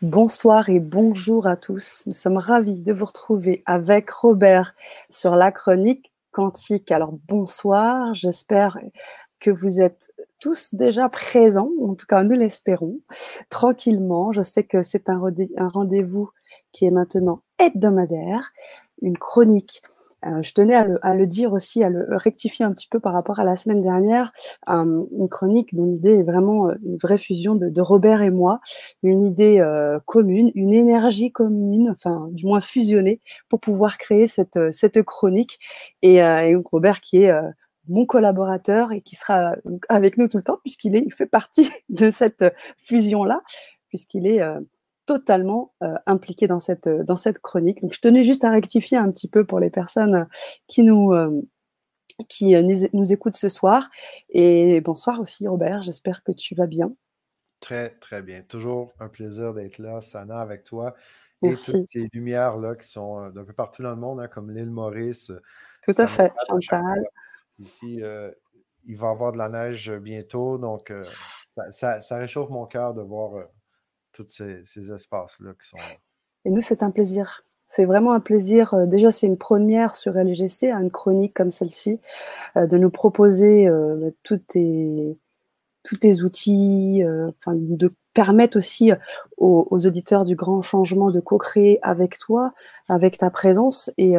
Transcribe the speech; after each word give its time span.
Bonsoir 0.00 0.68
et 0.68 0.78
bonjour 0.78 1.48
à 1.48 1.56
tous. 1.56 2.04
Nous 2.06 2.12
sommes 2.12 2.36
ravis 2.36 2.82
de 2.82 2.92
vous 2.92 3.06
retrouver 3.06 3.64
avec 3.66 4.08
Robert 4.10 4.76
sur 5.10 5.34
la 5.34 5.50
chronique 5.50 6.12
quantique. 6.30 6.92
Alors 6.92 7.12
bonsoir, 7.26 8.14
j'espère 8.14 8.78
que 9.40 9.50
vous 9.50 9.80
êtes 9.80 10.14
tous 10.38 10.76
déjà 10.76 11.08
présents, 11.08 11.72
en 11.82 11.96
tout 11.96 12.06
cas 12.06 12.22
nous 12.22 12.36
l'espérons, 12.36 13.00
tranquillement. 13.50 14.30
Je 14.30 14.42
sais 14.42 14.62
que 14.62 14.84
c'est 14.84 15.08
un 15.08 15.18
rendez-vous 15.66 16.30
qui 16.70 16.84
est 16.84 16.92
maintenant 16.92 17.42
hebdomadaire, 17.58 18.52
une 19.02 19.18
chronique 19.18 19.82
euh, 20.26 20.42
je 20.42 20.52
tenais 20.52 20.74
à 20.74 21.14
le, 21.14 21.26
dire 21.26 21.52
aussi, 21.52 21.82
à 21.84 21.88
le 21.88 22.04
rectifier 22.10 22.64
un 22.64 22.72
petit 22.72 22.88
peu 22.88 22.98
par 22.98 23.12
rapport 23.12 23.38
à 23.38 23.44
la 23.44 23.56
semaine 23.56 23.82
dernière, 23.82 24.32
euh, 24.68 25.04
une 25.12 25.28
chronique 25.28 25.74
dont 25.74 25.84
l'idée 25.84 26.18
est 26.18 26.22
vraiment 26.22 26.68
euh, 26.68 26.74
une 26.84 26.96
vraie 26.96 27.18
fusion 27.18 27.54
de, 27.54 27.80
Robert 27.80 28.22
et 28.22 28.30
moi, 28.30 28.60
une 29.02 29.22
idée 29.22 29.64
commune, 30.04 30.50
une 30.54 30.74
énergie 30.74 31.30
commune, 31.30 31.90
enfin 31.90 32.28
du 32.32 32.44
moins 32.44 32.60
fusionnée, 32.60 33.20
pour 33.48 33.60
pouvoir 33.60 33.98
créer 33.98 34.26
cette, 34.26 34.58
cette 34.72 35.02
chronique. 35.02 35.58
Et, 36.02 36.16
et 36.16 36.56
Robert 36.72 37.00
qui 37.00 37.22
est 37.22 37.32
mon 37.88 38.04
collaborateur 38.04 38.92
et 38.92 39.00
qui 39.00 39.14
sera 39.14 39.54
avec 39.88 40.18
nous 40.18 40.26
tout 40.26 40.38
le 40.38 40.42
temps, 40.42 40.58
puisqu'il 40.64 40.96
il 40.96 41.12
fait 41.12 41.26
partie 41.26 41.70
de 41.88 42.10
cette 42.10 42.44
fusion-là, 42.78 43.42
puisqu'il 43.88 44.26
est 44.26 44.42
totalement 45.08 45.72
euh, 45.82 45.94
impliqué 46.04 46.46
dans 46.46 46.58
cette, 46.58 46.86
euh, 46.86 47.02
dans 47.02 47.16
cette 47.16 47.38
chronique. 47.38 47.80
Donc, 47.80 47.94
je 47.94 48.00
tenais 48.00 48.24
juste 48.24 48.44
à 48.44 48.50
rectifier 48.50 48.98
un 48.98 49.10
petit 49.10 49.26
peu 49.26 49.46
pour 49.46 49.58
les 49.58 49.70
personnes 49.70 50.14
euh, 50.14 50.24
qui 50.66 50.82
nous, 50.82 51.14
qui 52.28 52.54
nous 52.92 53.12
écoutent 53.12 53.36
ce 53.36 53.48
soir. 53.48 53.88
Et 54.28 54.82
bonsoir 54.82 55.18
aussi, 55.18 55.48
Robert. 55.48 55.82
J'espère 55.82 56.22
que 56.22 56.32
tu 56.32 56.54
vas 56.54 56.66
bien. 56.66 56.92
Très, 57.58 57.88
très 58.00 58.20
bien. 58.20 58.42
Toujours 58.42 58.92
un 59.00 59.08
plaisir 59.08 59.54
d'être 59.54 59.78
là, 59.78 60.02
Sana, 60.02 60.40
avec 60.40 60.64
toi. 60.64 60.94
Et 61.42 61.54
toutes 61.54 61.86
ces 61.86 62.08
lumières-là 62.12 62.74
qui 62.74 62.86
sont 62.86 63.30
d'un 63.30 63.44
peu 63.44 63.54
partout 63.54 63.82
dans 63.82 63.90
le 63.90 63.96
monde, 63.96 64.20
hein, 64.20 64.28
comme 64.28 64.50
l'île 64.50 64.70
Maurice. 64.70 65.32
Tout 65.82 65.94
à 65.96 66.06
fait, 66.06 66.32
Chantal. 66.60 67.02
Ici, 67.58 68.02
il 68.84 68.96
va 68.96 69.08
y 69.08 69.10
avoir 69.10 69.32
de 69.32 69.38
la 69.38 69.48
neige 69.48 69.90
bientôt, 69.90 70.58
donc 70.58 70.92
ça, 71.70 72.02
ça, 72.02 72.16
réchauffe 72.18 72.50
mon 72.50 72.66
cœur 72.66 72.92
de 72.92 73.02
voir 73.02 73.46
tous 74.24 74.42
ces, 74.64 74.92
espaces-là 74.92 75.52
qui 75.60 75.68
sont. 75.68 75.76
Et 76.44 76.50
nous, 76.50 76.60
c'est 76.60 76.82
un 76.82 76.90
plaisir. 76.90 77.44
C'est 77.66 77.84
vraiment 77.84 78.12
un 78.12 78.20
plaisir. 78.20 78.74
Euh, 78.74 78.86
déjà, 78.86 79.10
c'est 79.10 79.26
une 79.26 79.36
première 79.36 79.94
sur 79.96 80.14
LGC, 80.14 80.70
une 80.70 80.90
chronique 80.90 81.34
comme 81.34 81.50
celle-ci, 81.50 82.00
euh, 82.56 82.66
de 82.66 82.78
nous 82.78 82.90
proposer 82.90 83.68
euh, 83.68 84.10
tous 84.22 84.38
tes, 84.38 85.18
tous 85.82 85.96
tes 85.96 86.22
outils, 86.22 87.02
de 87.46 87.94
permettre 88.18 88.58
aussi 88.58 88.90
aux, 89.36 89.64
auditeurs 89.70 90.24
du 90.24 90.34
grand 90.34 90.60
changement 90.60 91.12
de 91.12 91.20
co-créer 91.20 91.78
avec 91.82 92.18
toi, 92.18 92.52
avec 92.88 93.16
ta 93.16 93.30
présence 93.30 93.92
et, 93.96 94.14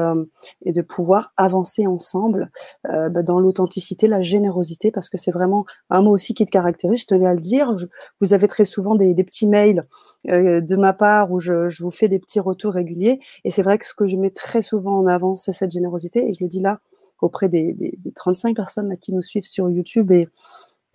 et 0.63 0.71
de 0.71 0.81
pouvoir 0.81 1.33
avancer 1.35 1.85
ensemble 1.85 2.49
bah, 2.85 3.23
dans 3.23 3.41
l'authenticité, 3.41 4.07
la 4.07 4.21
générosité, 4.21 4.89
parce 4.89 5.09
que 5.09 5.17
c'est 5.17 5.31
vraiment 5.31 5.65
un 5.89 6.01
mot 6.01 6.11
aussi 6.11 6.33
qui 6.33 6.45
te 6.45 6.49
caractérise, 6.49 7.01
je 7.01 7.07
tenais 7.07 7.27
à 7.27 7.33
le 7.33 7.41
dire. 7.41 7.75
vous 8.21 8.33
avez 8.33 8.47
très 8.47 8.63
souvent 8.63 8.95
des, 8.95 9.13
petits 9.25 9.47
mails 9.47 9.85
de 10.23 10.75
ma 10.77 10.93
part 10.93 11.29
où 11.33 11.41
je, 11.41 11.67
vous 11.83 11.91
fais 11.91 12.07
des 12.07 12.19
petits 12.19 12.39
retours 12.39 12.71
réguliers 12.71 13.19
et 13.43 13.51
c'est 13.51 13.63
vrai 13.63 13.79
que 13.79 13.85
ce 13.85 13.93
que 13.93 14.07
je 14.07 14.15
mets 14.15 14.31
très 14.31 14.61
souvent 14.61 14.97
en 14.99 15.07
avant, 15.07 15.35
c'est 15.35 15.51
cette 15.51 15.71
générosité 15.71 16.25
et 16.25 16.33
je 16.33 16.41
le 16.41 16.47
dis 16.47 16.61
là 16.61 16.79
auprès 17.21 17.49
des, 17.49 17.73
des, 17.73 17.95
des 17.97 18.11
35 18.13 18.55
personnes 18.55 18.97
qui 18.97 19.11
nous 19.11 19.21
suivent 19.21 19.43
sur 19.43 19.69
YouTube 19.69 20.09
et, 20.13 20.29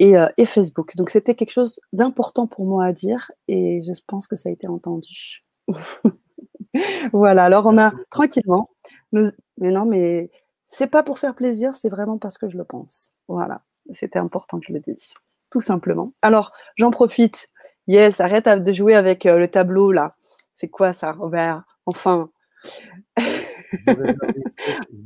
euh, 0.02 0.28
et, 0.36 0.44
Facebook. 0.44 0.96
Donc 0.96 1.10
c'était 1.10 1.34
quelque 1.34 1.52
chose 1.52 1.80
d'important 1.92 2.46
pour 2.46 2.66
moi 2.66 2.84
à 2.86 2.92
dire 2.92 3.30
et 3.48 3.80
je 3.82 3.92
pense 4.06 4.26
que 4.26 4.36
ça 4.36 4.48
a 4.48 4.52
été 4.52 4.66
entendu. 4.66 5.44
voilà, 7.12 7.44
alors 7.44 7.66
on 7.66 7.78
a 7.78 7.92
tranquillement, 8.10 8.70
mais 9.12 9.30
non, 9.58 9.86
mais 9.86 10.30
c'est 10.66 10.88
pas 10.88 11.02
pour 11.02 11.18
faire 11.18 11.34
plaisir, 11.34 11.74
c'est 11.74 11.88
vraiment 11.88 12.18
parce 12.18 12.38
que 12.38 12.48
je 12.48 12.58
le 12.58 12.64
pense. 12.64 13.12
Voilà, 13.28 13.62
c'était 13.92 14.18
important 14.18 14.58
que 14.58 14.66
je 14.68 14.72
le 14.72 14.80
dise, 14.80 15.14
tout 15.50 15.60
simplement. 15.60 16.12
Alors 16.22 16.52
j'en 16.76 16.90
profite. 16.90 17.46
Yes, 17.86 18.20
arrête 18.20 18.48
de 18.48 18.72
jouer 18.72 18.94
avec 18.94 19.26
euh, 19.26 19.38
le 19.38 19.46
tableau 19.48 19.92
là. 19.92 20.10
C'est 20.54 20.68
quoi 20.68 20.92
ça, 20.92 21.12
Robert? 21.12 21.64
Enfin. 21.86 22.30
je 23.16 23.92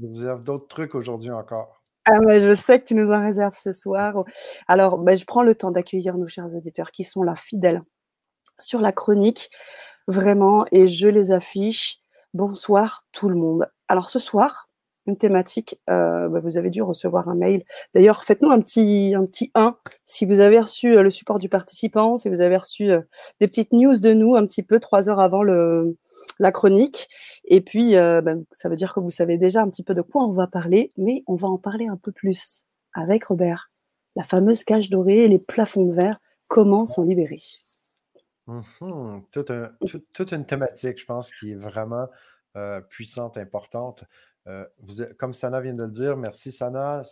vous 0.01 0.09
réserve 0.09 0.45
d'autres 0.45 0.69
trucs 0.69 0.95
aujourd'hui 0.95 1.33
encore. 1.33 1.78
Ah 2.11 2.39
je 2.39 2.55
sais 2.55 2.81
que 2.81 2.87
tu 2.87 2.95
nous 2.95 3.13
en 3.13 3.23
réserves 3.23 3.57
ce 3.57 3.73
soir. 3.73 4.25
Alors, 4.67 4.97
ben, 4.99 5.17
je 5.17 5.27
prends 5.27 5.43
le 5.43 5.55
temps 5.55 5.71
d'accueillir 5.71 6.17
nos 6.17 6.27
chers 6.27 6.47
auditeurs 6.55 6.91
qui 6.91 7.05
sont 7.05 7.23
là, 7.23 7.35
fidèles, 7.37 7.83
sur 8.59 8.81
la 8.81 8.93
chronique, 8.93 9.51
vraiment, 10.09 10.67
et 10.73 10.89
je 10.89 11.09
les 11.09 11.33
affiche. 11.33 11.99
Bonsoir 12.35 13.03
tout 13.13 13.29
le 13.29 13.37
monde. 13.37 13.71
Alors, 13.89 14.09
ce 14.11 14.19
soir, 14.19 14.68
une 15.09 15.17
thématique, 15.17 15.81
euh, 15.91 16.29
ben, 16.29 16.41
vous 16.41 16.59
avez 16.59 16.71
dû 16.71 16.83
recevoir 16.83 17.29
un 17.29 17.35
mail. 17.35 17.65
D'ailleurs, 17.95 18.25
faites-nous 18.25 18.51
un 18.51 18.61
petit, 18.61 19.15
un 19.17 19.25
petit 19.25 19.51
1 19.55 19.77
si 20.05 20.27
vous 20.27 20.41
avez 20.41 20.61
reçu 20.61 20.97
euh, 20.97 21.03
le 21.03 21.11
support 21.11 21.39
du 21.39 21.49
participant, 21.49 22.17
si 22.17 22.29
vous 22.29 22.41
avez 22.41 22.57
reçu 22.57 22.91
euh, 22.91 23.01
des 23.41 23.49
petites 23.49 23.73
news 23.73 23.99
de 23.99 24.13
nous 24.13 24.37
un 24.37 24.47
petit 24.47 24.63
peu 24.63 24.79
trois 24.79 25.09
heures 25.09 25.19
avant 25.19 25.43
le, 25.43 25.97
la 26.39 26.53
chronique. 26.53 27.09
Et 27.47 27.61
puis, 27.63 27.95
ben, 27.95 28.45
ça 28.53 28.69
veut 28.69 28.77
dire 28.77 28.93
que 28.93 29.01
vous 29.01 29.11
savez 29.11 29.39
déjà 29.39 29.63
un 29.63 29.71
petit 29.71 29.83
peu 29.83 29.95
de 29.95 30.03
quoi 30.03 30.25
on 30.25 30.33
va 30.33 30.47
parler, 30.47 30.91
mais 30.99 31.23
on 31.27 31.35
va 31.35 31.49
en 31.49 31.59
parler 31.59 31.87
un 31.87 31.97
peu 31.97 32.13
plus 32.13 32.65
avec 32.93 33.25
Robert. 33.25 33.71
La 34.17 34.25
fameuse 34.25 34.65
cage 34.65 34.91
dorée 34.91 35.25
et 35.25 35.29
les 35.29 35.39
plafonds 35.39 35.87
de 35.87 35.95
verre, 35.95 36.21
comment 36.49 36.85
s'en 36.85 37.05
libérer? 37.05 37.41
Mmh 38.47 39.21
toute, 39.33 40.33
une 40.33 40.45
thématique, 40.45 40.99
je 40.99 41.07
pense, 41.07 41.33
qui 41.33 41.53
est 41.53 41.57
vraiment 41.57 42.09
puissante, 42.89 43.39
importante. 43.39 44.05
Euh, 44.49 44.67
vous, 44.79 45.05
comme 45.19 45.35
Sana 45.35 45.61
vient 45.61 45.75
de 45.75 45.85
le 45.85 45.91
dire, 45.91 46.17
merci 46.17 46.51
Sana. 46.51 47.03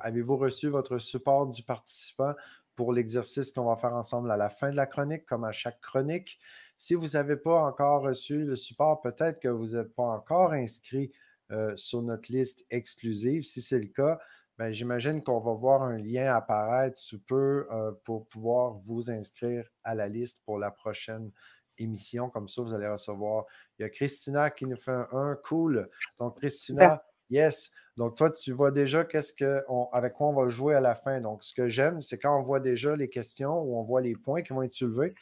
Avez-vous 0.00 0.36
reçu 0.36 0.68
votre 0.68 0.98
support 0.98 1.46
du 1.46 1.62
participant 1.62 2.34
pour 2.74 2.92
l'exercice 2.92 3.52
qu'on 3.52 3.64
va 3.64 3.76
faire 3.76 3.94
ensemble 3.94 4.30
à 4.30 4.36
la 4.36 4.48
fin 4.48 4.70
de 4.70 4.76
la 4.76 4.86
chronique, 4.86 5.26
comme 5.26 5.44
à 5.44 5.52
chaque 5.52 5.80
chronique? 5.80 6.38
Si 6.78 6.94
vous 6.94 7.08
n'avez 7.08 7.36
pas 7.36 7.62
encore 7.62 8.02
reçu 8.02 8.44
le 8.44 8.56
support, 8.56 9.00
peut-être 9.02 9.38
que 9.38 9.48
vous 9.48 9.74
n'êtes 9.76 9.94
pas 9.94 10.04
encore 10.04 10.52
inscrit 10.52 11.12
euh, 11.50 11.76
sur 11.76 12.02
notre 12.02 12.32
liste 12.32 12.64
exclusive. 12.70 13.42
Si 13.42 13.60
c'est 13.60 13.78
le 13.78 13.88
cas, 13.88 14.18
ben, 14.58 14.72
j'imagine 14.72 15.22
qu'on 15.22 15.40
va 15.40 15.52
voir 15.52 15.82
un 15.82 15.98
lien 15.98 16.34
apparaître 16.34 16.98
sous 16.98 17.20
peu 17.20 17.66
euh, 17.70 17.92
pour 18.04 18.26
pouvoir 18.28 18.78
vous 18.86 19.10
inscrire 19.10 19.68
à 19.84 19.94
la 19.94 20.08
liste 20.08 20.40
pour 20.44 20.58
la 20.58 20.70
prochaine 20.70 21.30
émission. 21.78 22.30
Comme 22.30 22.48
ça, 22.48 22.62
vous 22.62 22.74
allez 22.74 22.88
recevoir. 22.88 23.44
Il 23.78 23.82
y 23.82 23.84
a 23.84 23.88
Christina 23.88 24.50
qui 24.50 24.66
nous 24.66 24.76
fait 24.76 24.92
un, 25.12 25.36
cool. 25.44 25.88
Donc, 26.18 26.38
Christina, 26.38 27.02
yes. 27.30 27.70
Donc, 27.96 28.16
toi, 28.16 28.30
tu 28.30 28.52
vois 28.52 28.70
déjà 28.70 29.04
qu'est-ce 29.04 29.32
que 29.32 29.64
avec 29.92 30.14
quoi 30.14 30.28
on 30.28 30.34
va 30.34 30.48
jouer 30.48 30.74
à 30.74 30.80
la 30.80 30.94
fin. 30.94 31.20
Donc, 31.20 31.44
ce 31.44 31.54
que 31.54 31.68
j'aime, 31.68 32.00
c'est 32.00 32.18
quand 32.18 32.38
on 32.38 32.42
voit 32.42 32.60
déjà 32.60 32.96
les 32.96 33.08
questions 33.08 33.60
ou 33.60 33.76
on 33.76 33.82
voit 33.82 34.00
les 34.00 34.14
points 34.14 34.42
qui 34.42 34.52
vont 34.52 34.62
être 34.62 34.72
soulevés 34.72 35.12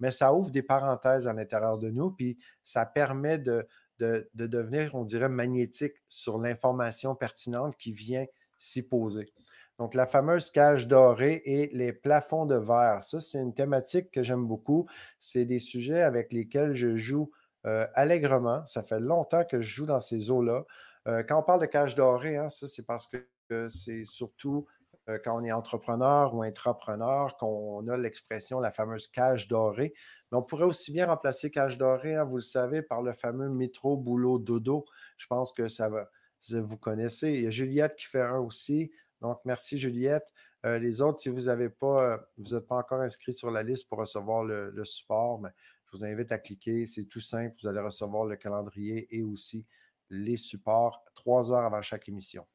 mais 0.00 0.10
ça 0.10 0.32
ouvre 0.34 0.50
des 0.50 0.62
parenthèses 0.62 1.28
à 1.28 1.34
l'intérieur 1.34 1.78
de 1.78 1.90
nous, 1.90 2.10
puis 2.10 2.38
ça 2.64 2.86
permet 2.86 3.38
de, 3.38 3.68
de, 3.98 4.26
devenir, 4.34 4.94
on 4.94 5.04
dirait, 5.04 5.28
magnétique 5.28 5.94
sur 6.08 6.38
l'information 6.38 7.14
pertinente 7.14 7.76
qui 7.76 7.92
vient 7.92 8.24
s'y 8.58 8.82
poser. 8.82 9.32
Donc, 9.80 9.94
la 9.94 10.06
fameuse 10.06 10.50
cage 10.50 10.88
dorée 10.88 11.40
et 11.46 11.70
les 11.72 11.94
plafonds 11.94 12.44
de 12.44 12.54
verre. 12.54 13.02
Ça, 13.02 13.18
c'est 13.18 13.40
une 13.40 13.54
thématique 13.54 14.10
que 14.10 14.22
j'aime 14.22 14.46
beaucoup. 14.46 14.86
C'est 15.18 15.46
des 15.46 15.58
sujets 15.58 16.02
avec 16.02 16.34
lesquels 16.34 16.74
je 16.74 16.96
joue 16.96 17.30
euh, 17.66 17.86
allègrement. 17.94 18.62
Ça 18.66 18.82
fait 18.82 19.00
longtemps 19.00 19.42
que 19.42 19.62
je 19.62 19.74
joue 19.74 19.86
dans 19.86 19.98
ces 19.98 20.30
eaux-là. 20.30 20.66
Euh, 21.08 21.22
quand 21.26 21.40
on 21.40 21.42
parle 21.42 21.62
de 21.62 21.66
cage 21.66 21.94
dorée, 21.94 22.36
hein, 22.36 22.50
ça, 22.50 22.66
c'est 22.68 22.84
parce 22.84 23.08
que 23.08 23.26
c'est 23.70 24.04
surtout 24.04 24.66
euh, 25.08 25.18
quand 25.24 25.40
on 25.40 25.44
est 25.44 25.52
entrepreneur 25.52 26.34
ou 26.34 26.42
intrapreneur, 26.42 27.38
qu'on 27.38 27.88
a 27.88 27.96
l'expression, 27.96 28.60
la 28.60 28.72
fameuse 28.72 29.08
cage 29.08 29.48
dorée. 29.48 29.94
Mais 30.30 30.36
on 30.36 30.42
pourrait 30.42 30.64
aussi 30.64 30.92
bien 30.92 31.06
remplacer 31.06 31.50
cage 31.50 31.78
dorée, 31.78 32.16
hein, 32.16 32.24
vous 32.24 32.36
le 32.36 32.42
savez, 32.42 32.82
par 32.82 33.00
le 33.00 33.14
fameux 33.14 33.48
métro, 33.48 33.96
boulot, 33.96 34.38
dodo. 34.38 34.84
Je 35.16 35.26
pense 35.26 35.54
que 35.54 35.68
ça 35.68 35.88
va, 35.88 36.10
vous 36.50 36.76
connaissez. 36.76 37.32
Il 37.32 37.42
y 37.44 37.46
a 37.46 37.50
Juliette 37.50 37.96
qui 37.96 38.04
fait 38.04 38.20
un 38.20 38.40
aussi. 38.40 38.92
Donc, 39.20 39.40
merci 39.44 39.78
Juliette. 39.78 40.32
Euh, 40.64 40.78
les 40.78 41.02
autres, 41.02 41.20
si 41.20 41.28
vous 41.28 41.42
n'avez 41.42 41.68
pas, 41.68 42.02
euh, 42.02 42.18
vous 42.38 42.54
n'êtes 42.54 42.66
pas 42.66 42.76
encore 42.76 43.00
inscrit 43.00 43.32
sur 43.32 43.50
la 43.50 43.62
liste 43.62 43.88
pour 43.88 43.98
recevoir 43.98 44.44
le, 44.44 44.84
support, 44.84 45.40
mais 45.40 45.50
je 45.86 45.98
vous 45.98 46.04
invite 46.04 46.32
à 46.32 46.38
cliquer. 46.38 46.86
C'est 46.86 47.04
tout 47.04 47.20
simple. 47.20 47.54
Vous 47.62 47.68
allez 47.68 47.80
recevoir 47.80 48.24
le 48.24 48.36
calendrier 48.36 49.06
et 49.14 49.22
aussi 49.22 49.66
les 50.08 50.36
supports 50.36 51.02
trois 51.14 51.52
heures 51.52 51.64
avant 51.64 51.82
chaque 51.82 52.08
émission. 52.08 52.46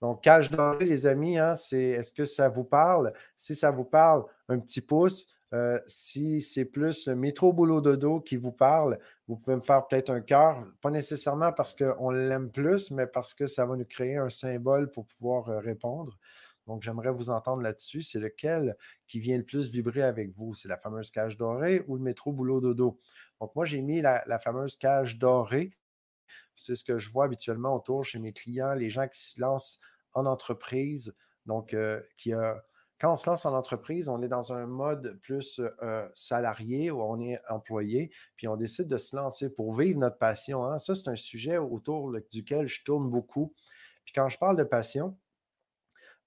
Donc, 0.00 0.22
cage 0.22 0.50
dorée, 0.50 0.84
les 0.84 1.06
amis, 1.06 1.38
hein, 1.38 1.54
c'est 1.54 1.82
est-ce 1.82 2.12
que 2.12 2.24
ça 2.24 2.48
vous 2.48 2.64
parle? 2.64 3.12
Si 3.36 3.54
ça 3.54 3.70
vous 3.70 3.84
parle, 3.84 4.24
un 4.48 4.58
petit 4.58 4.80
pouce. 4.80 5.26
Euh, 5.52 5.78
si 5.86 6.40
c'est 6.40 6.64
plus 6.64 7.06
le 7.06 7.14
métro 7.14 7.52
boulot 7.52 7.80
de 7.80 7.94
dos 7.94 8.20
qui 8.20 8.36
vous 8.36 8.52
parle, 8.52 8.98
vous 9.28 9.36
pouvez 9.36 9.56
me 9.56 9.60
faire 9.60 9.86
peut-être 9.86 10.10
un 10.10 10.22
cœur, 10.22 10.66
pas 10.80 10.90
nécessairement 10.90 11.52
parce 11.52 11.74
qu'on 11.74 12.10
l'aime 12.10 12.50
plus, 12.50 12.90
mais 12.90 13.06
parce 13.06 13.34
que 13.34 13.46
ça 13.46 13.66
va 13.66 13.76
nous 13.76 13.84
créer 13.84 14.16
un 14.16 14.30
symbole 14.30 14.90
pour 14.90 15.06
pouvoir 15.06 15.48
euh, 15.50 15.58
répondre. 15.58 16.18
Donc, 16.66 16.82
j'aimerais 16.82 17.10
vous 17.10 17.28
entendre 17.28 17.60
là-dessus. 17.60 18.02
C'est 18.02 18.20
lequel 18.20 18.76
qui 19.06 19.20
vient 19.20 19.36
le 19.36 19.44
plus 19.44 19.68
vibrer 19.70 20.02
avec 20.02 20.30
vous? 20.32 20.54
C'est 20.54 20.68
la 20.68 20.78
fameuse 20.78 21.10
cage 21.10 21.36
dorée 21.36 21.84
ou 21.88 21.96
le 21.96 22.02
métro 22.02 22.32
boulot 22.32 22.60
dodo? 22.60 23.00
Donc, 23.40 23.54
moi, 23.56 23.64
j'ai 23.64 23.82
mis 23.82 24.00
la, 24.00 24.22
la 24.26 24.38
fameuse 24.38 24.76
cage 24.76 25.18
dorée. 25.18 25.70
C'est 26.54 26.76
ce 26.76 26.84
que 26.84 26.98
je 26.98 27.10
vois 27.10 27.24
habituellement 27.24 27.74
autour 27.74 28.04
chez 28.04 28.18
mes 28.18 28.32
clients, 28.32 28.74
les 28.74 28.90
gens 28.90 29.08
qui 29.08 29.20
se 29.20 29.40
lancent 29.40 29.80
en 30.14 30.26
entreprise, 30.26 31.14
donc 31.46 31.74
euh, 31.74 32.00
qui 32.16 32.32
a 32.32 32.62
quand 33.02 33.14
on 33.14 33.16
se 33.16 33.28
lance 33.28 33.44
en 33.46 33.52
entreprise, 33.52 34.08
on 34.08 34.22
est 34.22 34.28
dans 34.28 34.52
un 34.52 34.66
mode 34.66 35.18
plus 35.22 35.60
salarié 36.14 36.92
où 36.92 37.02
on 37.02 37.20
est 37.20 37.40
employé, 37.48 38.12
puis 38.36 38.46
on 38.46 38.56
décide 38.56 38.86
de 38.86 38.96
se 38.96 39.16
lancer 39.16 39.50
pour 39.50 39.74
vivre 39.74 39.98
notre 39.98 40.18
passion. 40.18 40.64
Hein. 40.64 40.78
Ça, 40.78 40.94
c'est 40.94 41.08
un 41.08 41.16
sujet 41.16 41.58
autour 41.58 42.16
duquel 42.30 42.68
je 42.68 42.84
tourne 42.84 43.10
beaucoup. 43.10 43.54
Puis 44.04 44.12
quand 44.14 44.28
je 44.28 44.38
parle 44.38 44.56
de 44.56 44.62
passion, 44.62 45.18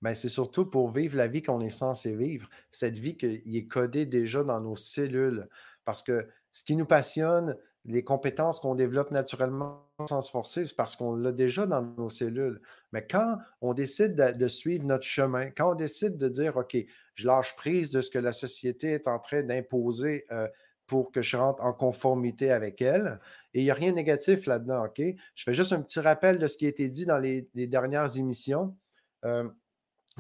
ben, 0.02 0.14
c'est 0.14 0.28
surtout 0.28 0.66
pour 0.66 0.90
vivre 0.90 1.16
la 1.16 1.30
vie 1.30 1.42
qu'on 1.42 1.62
est 1.62 1.70
censé 1.70 2.14
vivre, 2.14 2.50
cette 2.72 2.98
vie 2.98 3.16
qui 3.16 3.58
est 3.58 3.68
codée 3.68 4.06
déjà 4.06 4.44
dans 4.44 4.60
nos 4.60 4.76
cellules. 4.76 5.48
Parce 5.86 6.04
que 6.04 6.28
ce 6.52 6.66
qui 6.66 6.76
nous 6.76 6.86
passionne, 6.86 7.56
les 7.86 8.04
compétences 8.04 8.60
qu'on 8.60 8.76
développe 8.76 9.12
naturellement 9.12 9.88
sans 10.08 10.22
se 10.22 10.32
forcer, 10.32 10.66
c'est 10.66 10.76
parce 10.76 10.96
qu'on 10.96 11.16
l'a 11.16 11.32
déjà 11.32 11.66
dans 11.68 11.82
nos 11.82 12.10
cellules. 12.10 12.60
Mais 12.92 13.06
quand 13.06 13.38
on 13.62 13.74
décide 13.74 14.16
de, 14.16 14.48
suivre 14.48 14.86
notre 14.86 15.06
chemin, 15.06 15.52
quand 15.52 15.72
on 15.72 15.76
décide 15.76 16.18
de 16.18 16.28
dire, 16.28 16.58
OK, 16.58 16.76
je 17.14 17.28
lâche 17.28 17.56
prise 17.56 17.92
de 17.92 18.02
ce 18.02 18.10
que 18.10 18.20
la 18.20 18.34
société 18.34 18.92
est 18.92 19.08
en 19.08 19.20
train 19.20 19.44
d'imposer 19.44 20.26
euh, 20.32 20.48
pour 20.88 21.12
que 21.12 21.22
je 21.22 21.38
rentre 21.38 21.64
en 21.64 21.74
conformité 21.74 22.52
avec 22.52 22.82
elle, 22.82 23.20
et 23.54 23.62
il 23.62 23.64
n'y 23.64 23.72
a 23.72 23.76
rien 23.76 23.92
de 23.92 23.96
négatif 23.96 24.46
là-dedans, 24.46 24.86
OK? 24.86 25.02
Je 25.36 25.44
fais 25.44 25.54
juste 25.54 25.72
un 25.72 25.82
petit 25.82 26.00
rappel 26.00 26.38
de 26.38 26.48
ce 26.48 26.58
qui 26.58 26.66
a 26.66 26.70
été 26.70 26.90
dit 26.90 27.06
dans 27.06 27.18
les, 27.18 27.50
dernières 27.56 28.18
émissions. 28.18 28.76
Euh, 29.24 29.48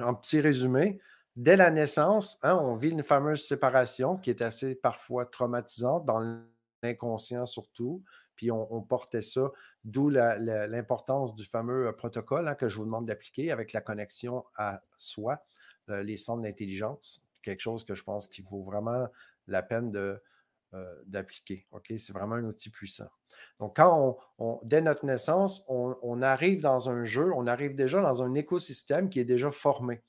en 0.01 0.13
petit 0.13 0.41
résumé, 0.41 0.99
dès 1.35 1.55
la 1.55 1.71
naissance, 1.71 2.37
hein, 2.41 2.59
on 2.61 2.75
vit 2.75 2.89
une 2.89 3.03
fameuse 3.03 3.45
séparation 3.45 4.17
qui 4.17 4.29
est 4.29 4.41
assez 4.41 4.75
parfois 4.75 5.25
traumatisante 5.25 6.05
dans 6.05 6.19
inconscient 6.85 7.45
surtout. 7.45 8.03
Puis 8.35 8.51
on, 8.51 8.81
portait 8.81 9.21
ça, 9.21 9.51
d'où 9.83 10.09
l'importance 10.09 11.35
du 11.35 11.45
fameux 11.45 11.87
euh, 11.87 11.91
protocole 11.93 12.47
hein, 12.47 12.55
que 12.55 12.67
je 12.67 12.77
vous 12.77 12.85
demande 12.85 13.05
d'appliquer 13.05 13.51
avec 13.51 13.71
la 13.71 13.81
connexion 13.81 14.43
à 14.57 14.81
soi, 14.97 15.45
euh, 15.89 16.03
les 16.03 16.17
centres 16.17 16.41
d'intelligence. 16.41 17.23
Quelque 17.41 17.61
chose 17.61 17.85
que 17.85 17.95
je 17.95 18.03
pense 18.03 18.27
qu'il 18.27 18.43
vaut 18.43 18.63
vraiment 18.63 19.07
la 19.47 19.63
peine 19.63 19.91
euh, 19.95 21.01
d'appliquer. 21.05 21.65
C'est 21.97 22.11
vraiment 22.11 22.35
un 22.35 22.43
outil 22.43 22.69
puissant. 22.69 23.09
Donc, 23.59 23.77
quand 23.77 24.17
on, 24.39 24.59
dès 24.63 24.81
notre 24.81 25.05
naissance, 25.05 25.63
on, 25.69 26.21
arrive 26.21 26.61
dans 26.61 26.89
un 26.89 27.05
jeu, 27.05 27.31
on 27.33 27.47
arrive 27.47 27.75
déjà 27.75 28.01
dans 28.01 28.23
un 28.23 28.33
écosystème 28.33 29.09
qui 29.09 29.19
est 29.19 29.25
déjà 29.25 29.51
formé. 29.51 30.01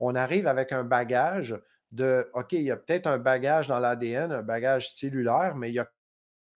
On 0.00 0.14
arrive 0.14 0.46
avec 0.46 0.72
un 0.72 0.84
bagage 0.84 1.60
de, 1.92 2.30
OK, 2.32 2.52
il 2.52 2.62
y 2.62 2.70
a 2.70 2.76
peut-être 2.76 3.06
un 3.06 3.18
bagage 3.18 3.68
dans 3.68 3.80
l'ADN, 3.80 4.32
un 4.32 4.42
bagage 4.42 4.94
cellulaire, 4.94 5.56
mais 5.56 5.70
il 5.70 5.74
y 5.74 5.78
a 5.78 5.90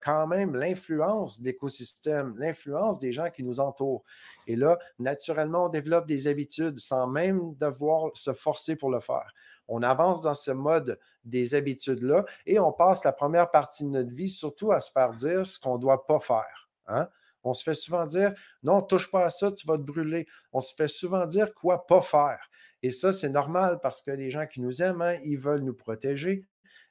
quand 0.01 0.27
même 0.27 0.55
l'influence 0.55 1.41
d'écosystèmes, 1.41 2.35
l'influence 2.37 2.99
des 2.99 3.11
gens 3.11 3.29
qui 3.29 3.43
nous 3.43 3.59
entourent. 3.59 4.03
Et 4.47 4.55
là, 4.55 4.77
naturellement, 4.97 5.65
on 5.65 5.69
développe 5.69 6.07
des 6.07 6.27
habitudes 6.27 6.79
sans 6.79 7.07
même 7.07 7.55
devoir 7.55 8.11
se 8.15 8.33
forcer 8.33 8.75
pour 8.75 8.89
le 8.89 8.99
faire. 8.99 9.33
On 9.67 9.83
avance 9.83 10.21
dans 10.21 10.33
ce 10.33 10.51
mode 10.51 10.99
des 11.25 11.53
habitudes-là 11.53 12.25
et 12.45 12.59
on 12.59 12.71
passe 12.71 13.03
la 13.03 13.11
première 13.11 13.51
partie 13.51 13.83
de 13.83 13.89
notre 13.89 14.13
vie 14.13 14.29
surtout 14.29 14.71
à 14.71 14.79
se 14.79 14.91
faire 14.91 15.13
dire 15.13 15.45
ce 15.45 15.59
qu'on 15.59 15.75
ne 15.75 15.81
doit 15.81 16.05
pas 16.05 16.19
faire. 16.19 16.69
Hein? 16.87 17.07
On 17.43 17.53
se 17.53 17.63
fait 17.63 17.73
souvent 17.73 18.05
dire 18.05 18.33
non, 18.63 18.81
touche 18.81 19.09
pas 19.11 19.25
à 19.25 19.29
ça, 19.29 19.51
tu 19.51 19.67
vas 19.67 19.77
te 19.77 19.83
brûler. 19.83 20.27
On 20.51 20.61
se 20.61 20.73
fait 20.73 20.87
souvent 20.87 21.25
dire 21.25 21.53
quoi 21.53 21.85
pas 21.85 22.01
faire. 22.01 22.49
Et 22.81 22.91
ça, 22.91 23.13
c'est 23.13 23.29
normal 23.29 23.79
parce 23.81 24.01
que 24.01 24.11
les 24.11 24.31
gens 24.31 24.47
qui 24.47 24.61
nous 24.61 24.81
aiment, 24.81 25.01
hein, 25.01 25.15
ils 25.23 25.37
veulent 25.37 25.63
nous 25.63 25.73
protéger, 25.73 26.45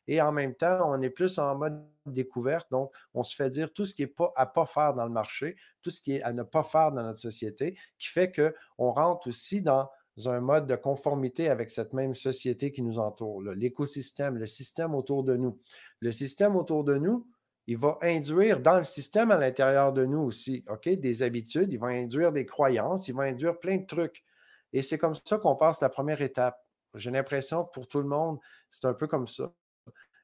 et 0.08 0.22
en 0.22 0.32
même 0.32 0.54
temps, 0.54 0.90
on 0.90 1.00
est 1.02 1.10
plus 1.10 1.38
en 1.38 1.56
mode 1.56 1.86
découverte. 2.06 2.66
Donc, 2.70 2.90
on 3.12 3.22
se 3.22 3.36
fait 3.36 3.50
dire 3.50 3.72
tout 3.72 3.84
ce 3.84 3.94
qui 3.94 4.02
n'est 4.02 4.08
pas 4.08 4.32
à 4.34 4.46
pas 4.46 4.64
faire 4.64 4.94
dans 4.94 5.04
le 5.04 5.12
marché, 5.12 5.54
tout 5.82 5.90
ce 5.90 6.00
qui 6.00 6.14
est 6.16 6.22
à 6.22 6.32
ne 6.32 6.42
pas 6.42 6.62
faire 6.62 6.90
dans 6.92 7.02
notre 7.02 7.20
société, 7.20 7.76
qui 7.98 8.08
fait 8.08 8.32
qu'on 8.32 8.90
rentre 8.90 9.28
aussi 9.28 9.60
dans 9.60 9.86
un 10.24 10.40
mode 10.40 10.66
de 10.66 10.76
conformité 10.76 11.50
avec 11.50 11.70
cette 11.70 11.92
même 11.92 12.14
société 12.14 12.72
qui 12.72 12.82
nous 12.82 12.98
entoure, 12.98 13.42
l'écosystème, 13.42 14.38
le 14.38 14.46
système 14.46 14.94
autour 14.94 15.22
de 15.24 15.36
nous. 15.36 15.60
Le 16.00 16.10
système 16.10 16.56
autour 16.56 16.84
de 16.84 16.96
nous, 16.96 17.28
il 17.66 17.76
va 17.76 17.98
induire 18.00 18.60
dans 18.60 18.78
le 18.78 18.84
système 18.84 19.30
à 19.30 19.36
l'intérieur 19.36 19.92
de 19.92 20.06
nous 20.06 20.20
aussi, 20.20 20.64
OK, 20.70 20.88
des 20.88 21.22
habitudes, 21.22 21.70
il 21.70 21.78
va 21.78 21.88
induire 21.88 22.32
des 22.32 22.46
croyances, 22.46 23.08
il 23.08 23.14
va 23.14 23.24
induire 23.24 23.60
plein 23.60 23.76
de 23.76 23.86
trucs. 23.86 24.24
Et 24.72 24.80
c'est 24.80 24.96
comme 24.96 25.14
ça 25.14 25.36
qu'on 25.36 25.54
passe 25.54 25.82
la 25.82 25.90
première 25.90 26.22
étape. 26.22 26.58
J'ai 26.94 27.10
l'impression 27.10 27.64
que 27.64 27.70
pour 27.72 27.86
tout 27.86 28.00
le 28.00 28.08
monde, 28.08 28.38
c'est 28.70 28.86
un 28.86 28.94
peu 28.94 29.06
comme 29.06 29.26
ça. 29.26 29.52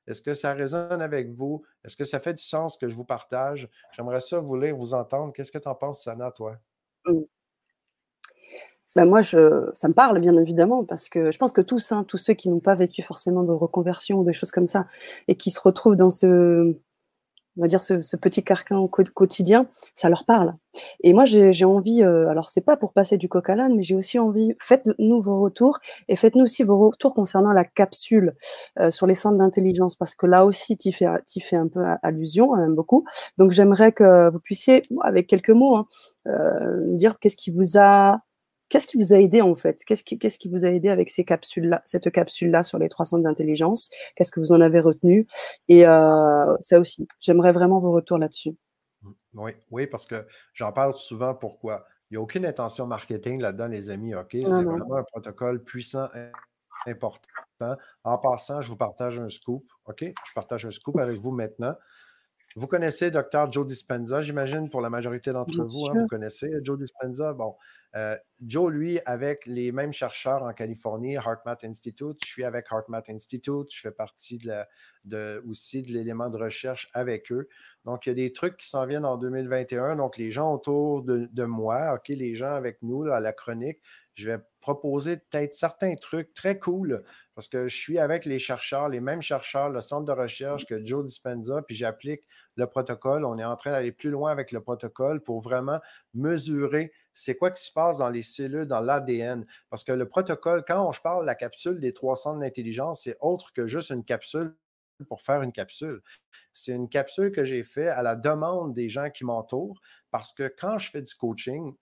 Est-ce 0.06 0.22
que 0.22 0.34
ça 0.34 0.52
résonne 0.52 1.00
avec 1.02 1.30
vous? 1.30 1.62
Est-ce 1.84 1.96
que 1.96 2.04
ça 2.04 2.20
fait 2.20 2.34
du 2.34 2.42
sens 2.42 2.76
que 2.76 2.88
je 2.88 2.94
vous 2.94 3.04
partage? 3.04 3.68
J'aimerais 3.92 4.20
ça 4.20 4.40
vous 4.40 4.56
lire, 4.56 4.76
vous 4.76 4.94
entendre. 4.94 5.32
Qu'est-ce 5.32 5.52
que 5.52 5.58
tu 5.58 5.68
en 5.68 5.74
penses, 5.74 6.04
Sana, 6.04 6.30
toi? 6.30 6.58
Mmh. 7.06 7.22
Ben 8.96 9.06
moi, 9.06 9.24
ça 9.24 9.38
me 9.38 9.92
parle 9.92 10.20
bien 10.20 10.36
évidemment 10.36 10.84
parce 10.84 11.08
que 11.08 11.32
je 11.32 11.38
pense 11.38 11.50
que 11.50 11.60
tous, 11.60 11.90
hein, 11.90 12.04
tous 12.06 12.16
ceux 12.16 12.34
qui 12.34 12.48
n'ont 12.48 12.60
pas 12.60 12.76
vécu 12.76 13.02
forcément 13.02 13.42
de 13.42 13.50
reconversion 13.50 14.20
ou 14.20 14.24
des 14.24 14.32
choses 14.32 14.52
comme 14.52 14.68
ça 14.68 14.86
et 15.26 15.36
qui 15.36 15.50
se 15.50 15.60
retrouvent 15.60 15.96
dans 15.96 16.10
ce, 16.10 16.76
on 17.56 17.62
va 17.62 17.68
dire, 17.68 17.82
ce, 17.82 18.16
petit 18.16 18.44
au 18.72 18.88
quotidien, 18.88 19.66
ça 19.94 20.08
leur 20.08 20.24
parle. 20.24 20.54
Et 21.02 21.12
moi, 21.12 21.24
j'ai 21.24 21.64
envie, 21.64 22.02
euh, 22.02 22.28
alors 22.28 22.50
c'est 22.50 22.60
pas 22.60 22.76
pour 22.76 22.92
passer 22.92 23.16
du 23.16 23.28
coq 23.28 23.48
à 23.48 23.54
l'âne, 23.54 23.76
mais 23.76 23.82
j'ai 23.82 23.94
aussi 23.94 24.18
envie, 24.18 24.54
faites-nous 24.60 25.20
vos 25.20 25.40
retours 25.40 25.78
et 26.08 26.16
faites-nous 26.16 26.44
aussi 26.44 26.64
vos 26.64 26.78
retours 26.78 27.14
concernant 27.14 27.52
la 27.52 27.64
capsule 27.64 28.34
euh, 28.80 28.90
sur 28.90 29.06
les 29.06 29.14
centres 29.14 29.38
d'intelligence, 29.38 29.94
parce 29.94 30.14
que 30.14 30.26
là 30.26 30.44
aussi, 30.44 30.76
tu 30.76 30.90
fais, 30.92 31.06
fais 31.40 31.56
un 31.56 31.68
peu 31.68 31.84
allusion, 32.02 32.56
même 32.56 32.74
beaucoup. 32.74 33.04
Donc 33.38 33.52
j'aimerais 33.52 33.92
que 33.92 34.30
vous 34.30 34.40
puissiez, 34.40 34.82
avec 35.02 35.26
quelques 35.28 35.50
mots, 35.50 35.76
hein, 35.76 35.86
euh, 36.26 36.96
dire 36.96 37.18
qu'est-ce 37.18 37.36
qui 37.36 37.50
vous 37.50 37.78
a 37.78 38.20
Qu'est-ce 38.68 38.86
qui 38.86 38.96
vous 38.96 39.12
a 39.12 39.18
aidé 39.18 39.40
en 39.40 39.54
fait? 39.54 39.84
Qu'est-ce 39.84 40.04
qui, 40.04 40.18
qui, 40.18 40.48
vous 40.48 40.64
a 40.64 40.68
aidé 40.68 40.88
avec 40.88 41.10
ces 41.10 41.24
capsules-là, 41.24 41.82
cette 41.84 42.10
capsule-là 42.10 42.62
sur 42.62 42.78
les 42.78 42.88
trois 42.88 43.06
centres 43.06 43.24
d'intelligence? 43.24 43.90
Qu'est-ce 44.16 44.30
que 44.30 44.40
vous 44.40 44.52
en 44.52 44.60
avez 44.60 44.80
retenu? 44.80 45.26
Et 45.68 45.86
euh, 45.86 46.56
ça 46.60 46.80
aussi, 46.80 47.06
j'aimerais 47.20 47.52
vraiment 47.52 47.78
vos 47.78 47.92
retours 47.92 48.18
là-dessus. 48.18 48.56
Mmh, 49.02 49.10
oui, 49.34 49.52
oui, 49.70 49.86
parce 49.86 50.06
que 50.06 50.26
j'en 50.54 50.72
parle 50.72 50.94
souvent. 50.94 51.34
Pourquoi? 51.34 51.84
Il 52.10 52.14
n'y 52.14 52.18
a 52.18 52.22
aucune 52.22 52.46
intention 52.46 52.86
marketing 52.86 53.40
là-dedans, 53.40 53.68
les 53.68 53.90
amis. 53.90 54.14
OK, 54.14 54.30
c'est 54.32 54.44
vraiment 54.44 54.96
un 54.96 55.04
protocole 55.04 55.62
puissant, 55.62 56.08
important. 56.86 57.76
En 58.02 58.18
passant, 58.18 58.60
je 58.60 58.68
vous 58.68 58.76
partage 58.76 59.18
un 59.18 59.28
scoop. 59.28 59.64
OK, 59.86 60.02
je 60.02 60.34
partage 60.34 60.66
un 60.66 60.70
scoop 60.70 60.98
avec 60.98 61.20
vous 61.20 61.30
maintenant. 61.30 61.74
Vous 62.56 62.68
connaissez 62.68 63.10
Dr. 63.10 63.50
Joe 63.50 63.66
Dispenza, 63.66 64.22
j'imagine, 64.22 64.70
pour 64.70 64.80
la 64.80 64.88
majorité 64.88 65.32
d'entre 65.32 65.64
vous. 65.64 65.86
Hein, 65.86 66.02
vous 66.02 66.06
connaissez 66.06 66.48
Joe 66.62 66.78
Dispenza? 66.78 67.32
Bon, 67.32 67.56
euh, 67.96 68.16
Joe, 68.46 68.72
lui, 68.72 69.00
avec 69.06 69.44
les 69.46 69.72
mêmes 69.72 69.92
chercheurs 69.92 70.44
en 70.44 70.52
Californie, 70.52 71.14
HeartMath 71.14 71.64
Institute, 71.64 72.16
je 72.24 72.30
suis 72.30 72.44
avec 72.44 72.66
HeartMath 72.70 73.10
Institute, 73.10 73.66
je 73.72 73.80
fais 73.80 73.90
partie 73.90 74.38
de, 75.04 75.42
aussi 75.48 75.82
de 75.82 75.90
l'élément 75.90 76.28
de 76.30 76.36
recherche 76.36 76.88
avec 76.92 77.32
eux. 77.32 77.48
Donc, 77.84 78.06
il 78.06 78.10
y 78.10 78.12
a 78.12 78.14
des 78.14 78.32
trucs 78.32 78.56
qui 78.56 78.68
s'en 78.68 78.86
viennent 78.86 79.04
en 79.04 79.16
2021. 79.16 79.96
Donc, 79.96 80.16
les 80.16 80.30
gens 80.30 80.54
autour 80.54 81.02
de, 81.02 81.44
moi, 81.44 81.94
OK, 81.94 82.06
les 82.08 82.36
gens 82.36 82.54
avec 82.54 82.78
nous 82.82 83.02
à 83.02 83.18
la 83.18 83.32
chronique, 83.32 83.80
je 84.14 84.30
vais 84.30 84.38
proposer 84.60 85.16
peut-être 85.16 85.54
certains 85.54 85.94
trucs 85.96 86.32
très 86.34 86.58
cool 86.58 87.02
parce 87.34 87.48
que 87.48 87.66
je 87.66 87.76
suis 87.76 87.98
avec 87.98 88.24
les 88.24 88.38
chercheurs, 88.38 88.88
les 88.88 89.00
mêmes 89.00 89.22
chercheurs, 89.22 89.70
le 89.70 89.80
centre 89.80 90.04
de 90.04 90.12
recherche 90.12 90.66
que 90.66 90.84
Joe 90.84 91.04
Dispenza, 91.04 91.62
puis 91.62 91.74
j'applique 91.74 92.22
le 92.56 92.66
protocole. 92.66 93.24
On 93.24 93.38
est 93.38 93.44
en 93.44 93.56
train 93.56 93.72
d'aller 93.72 93.90
plus 93.92 94.10
loin 94.10 94.30
avec 94.30 94.52
le 94.52 94.60
protocole 94.60 95.20
pour 95.20 95.40
vraiment 95.40 95.80
mesurer 96.14 96.92
c'est 97.12 97.36
quoi 97.36 97.50
qui 97.50 97.62
se 97.62 97.72
passe 97.72 97.98
dans 97.98 98.10
les 98.10 98.22
cellules, 98.22 98.66
dans 98.66 98.80
l'ADN. 98.80 99.46
Parce 99.70 99.84
que 99.84 99.92
le 99.92 100.08
protocole, 100.08 100.64
quand 100.66 100.92
je 100.92 101.00
parle 101.00 101.22
de 101.22 101.26
la 101.26 101.34
capsule 101.34 101.80
des 101.80 101.92
trois 101.92 102.16
centres 102.16 102.40
d'intelligence, 102.40 103.02
c'est 103.04 103.16
autre 103.20 103.52
que 103.52 103.66
juste 103.66 103.90
une 103.90 104.04
capsule 104.04 104.54
pour 105.08 105.22
faire 105.22 105.42
une 105.42 105.52
capsule. 105.52 106.02
C'est 106.52 106.72
une 106.72 106.88
capsule 106.88 107.32
que 107.32 107.44
j'ai 107.44 107.64
faite 107.64 107.88
à 107.88 108.02
la 108.02 108.14
demande 108.14 108.74
des 108.74 108.88
gens 108.88 109.10
qui 109.10 109.24
m'entourent 109.24 109.80
parce 110.12 110.32
que 110.32 110.46
quand 110.46 110.78
je 110.78 110.90
fais 110.90 111.02
du 111.02 111.14
coaching, 111.14 111.74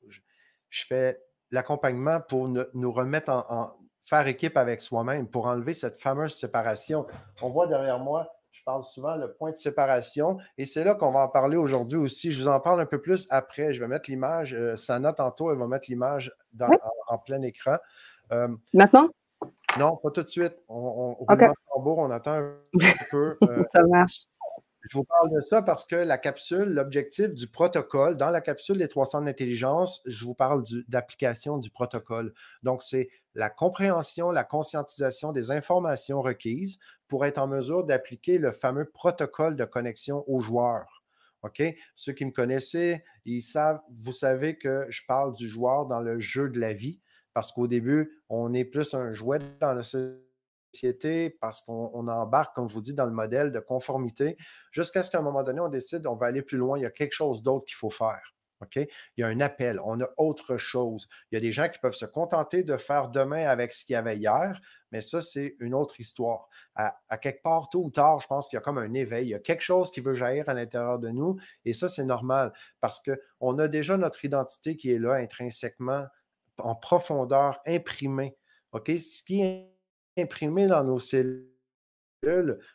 je 0.71 0.85
fais 0.87 1.21
l'accompagnement 1.53 2.21
pour 2.21 2.49
nous 2.49 2.93
remettre 2.93 3.31
en, 3.31 3.71
faire 4.05 4.27
équipe 4.27 4.57
avec 4.57 4.81
soi-même, 4.81 5.29
pour 5.29 5.47
enlever 5.47 5.75
cette 5.75 6.01
fameuse 6.01 6.35
séparation. 6.35 7.07
On 7.41 7.51
voit 7.51 7.67
derrière 7.67 7.99
moi, 7.99 8.35
je 8.51 8.63
parle 8.65 8.85
souvent 8.85 9.17
le 9.17 9.33
point 9.33 9.51
de 9.51 9.57
séparation 9.57 10.39
et 10.59 10.67
c'est 10.67 10.85
là 10.85 10.95
qu'on 10.95 11.13
va 11.13 11.21
en 11.21 11.29
parler 11.29 11.57
aujourd'hui 11.57 11.99
aussi. 11.99 12.33
Je 12.33 12.43
vous 12.43 12.49
en 12.49 12.61
parle 12.61 12.81
un 12.81 12.87
peu 12.87 13.01
plus 13.01 13.27
après. 13.31 13.73
Je 13.73 13.81
vais 13.81 13.89
mettre 13.89 14.11
l'image. 14.11 14.55
Euh, 14.55 14.77
Sana, 14.77 15.13
tantôt, 15.13 15.51
elle 15.51 15.59
va 15.59 15.67
mettre 15.67 15.87
l'image 15.89 16.35
en, 17.09 17.19
plein 17.19 17.41
écran. 17.43 17.77
Euh, 18.33 18.49
Maintenant? 18.75 19.09
Non, 19.79 19.97
pas 19.97 20.11
tout 20.11 20.23
de 20.23 20.29
suite. 20.29 20.57
On, 20.69 21.17
on, 21.19 21.27
on 21.75 22.11
attend 22.11 22.35
un 22.35 22.55
peu. 23.11 23.37
Euh, 23.45 23.65
Ça 23.73 23.83
marche. 23.85 24.25
Je 24.91 24.99
vous 24.99 25.05
parle 25.05 25.31
de 25.31 25.41
ça 25.41 25.63
parce 25.63 25.85
que 25.87 25.95
la 25.95 26.19
capsule, 26.19 26.65
l'objectif 26.65 27.29
du 27.29 27.47
protocole, 27.47 28.17
dans 28.17 28.31
la 28.31 28.41
capsule 28.41 28.79
des 28.79 28.89
300 28.89 29.23
d'intelligence, 29.23 30.03
je 30.07 30.25
vous 30.25 30.35
parle 30.35 30.65
d'application 30.89 31.59
du 31.59 31.71
protocole. 31.71 32.35
Donc, 32.65 32.83
c'est 32.83 33.09
la 33.35 33.49
compréhension, 33.49 34.33
la 34.33 34.43
conscientisation 34.43 35.31
des 35.31 35.53
informations 35.53 36.21
requises 36.21 36.79
pour 37.07 37.25
être 37.25 37.39
en 37.39 37.47
mesure 37.47 37.85
d'appliquer 37.85 38.39
le 38.39 38.51
fameux 38.51 38.85
protocole 38.85 39.55
de 39.55 39.65
connexion 39.65 40.25
aux 40.27 40.41
joueurs. 40.41 41.05
OK? 41.43 41.63
Ceux 41.95 42.13
qui 42.13 42.25
me 42.25 42.33
connaissaient, 42.33 43.05
ils 43.25 43.43
savent, 43.43 43.81
vous 43.97 44.13
savez 44.13 44.59
que 44.59 44.87
je 44.91 45.03
parle 45.07 45.35
du 45.35 45.49
joueur 45.49 45.87
dans 45.87 46.01
le 46.01 46.19
jeu 46.19 46.49
de 46.49 46.59
la 46.59 46.73
vie 46.73 47.01
parce 47.35 47.53
qu'au 47.53 47.67
début, 47.67 48.23
on 48.29 48.53
est 48.53 48.65
plus 48.65 48.95
un 48.95 49.13
jouet 49.13 49.39
dans 49.61 49.73
le 49.75 49.83
société 50.73 51.31
parce 51.41 51.63
qu'on 51.63 52.09
embarque, 52.09 52.55
comme 52.55 52.69
je 52.69 52.75
vous 52.75 52.81
dis, 52.81 52.95
dans 52.95 53.07
le 53.07 53.13
modèle 53.13 53.53
de 53.53 53.61
conformité 53.61 54.37
jusqu'à 54.71 55.03
ce 55.03 55.11
qu'à 55.11 55.19
un 55.19 55.23
moment 55.23 55.43
donné, 55.43 55.61
on 55.61 55.69
décide, 55.69 56.07
on 56.07 56.17
va 56.17 56.27
aller 56.27 56.43
plus 56.43 56.59
loin, 56.59 56.79
il 56.79 56.83
y 56.83 56.87
a 56.87 56.91
quelque 56.91 57.13
chose 57.13 57.43
d'autre 57.43 57.67
qu'il 57.67 57.77
faut 57.77 57.91
faire. 57.91 58.35
Il 58.77 58.89
y 59.19 59.23
a 59.23 59.29
un 59.29 59.41
appel, 59.41 59.81
on 59.85 60.01
a 60.01 60.09
autre 60.17 60.57
chose. 60.57 61.09
Il 61.31 61.37
y 61.37 61.39
a 61.39 61.41
des 61.41 61.53
gens 61.53 61.69
qui 61.69 61.79
peuvent 61.79 61.95
se 61.95 62.07
contenter 62.07 62.63
de 62.63 62.77
faire 62.77 63.09
demain 63.09 63.47
avec 63.47 63.73
ce 63.73 63.85
qu'il 63.85 63.95
y 63.95 63.97
avait 63.97 64.17
hier, 64.17 64.61
mais 64.91 65.01
ça, 65.01 65.21
c'est 65.21 65.57
une 65.61 65.75
autre 65.75 66.01
histoire. 66.01 66.49
À, 66.75 67.19
quelque 67.19 67.43
part, 67.43 67.69
tôt 67.69 67.85
ou 67.85 67.91
tard, 67.91 68.21
je 68.21 68.27
pense 68.27 68.49
qu'il 68.49 68.57
y 68.57 68.59
a 68.59 68.63
comme 68.63 68.79
un 68.79 68.95
éveil. 68.95 69.27
Il 69.27 69.31
y 69.31 69.35
a 69.35 69.41
quelque 69.41 69.63
chose 69.63 69.91
qui 69.91 70.01
veut 70.01 70.15
jaillir 70.15 70.49
à 70.49 70.55
l'intérieur 70.55 70.99
de 70.99 71.11
nous, 71.11 71.37
et 71.65 71.75
ça, 71.75 71.89
c'est 71.89 72.05
normal 72.05 72.53
parce 72.81 73.03
qu'on 73.03 73.59
a 73.59 73.69
déjà 73.69 73.97
notre 73.97 74.25
identité 74.25 74.77
qui 74.77 74.93
est 74.93 74.99
là 74.99 75.15
intrinsèquement, 75.15 76.07
en 76.59 76.75
profondeur, 76.75 77.61
imprimée. 77.67 78.37
Ce 78.75 79.23
qui 79.23 79.43
est 79.43 79.72
imprimé 80.17 80.67
dans 80.67 80.85
nos 80.85 80.99
cellules, 80.99 81.49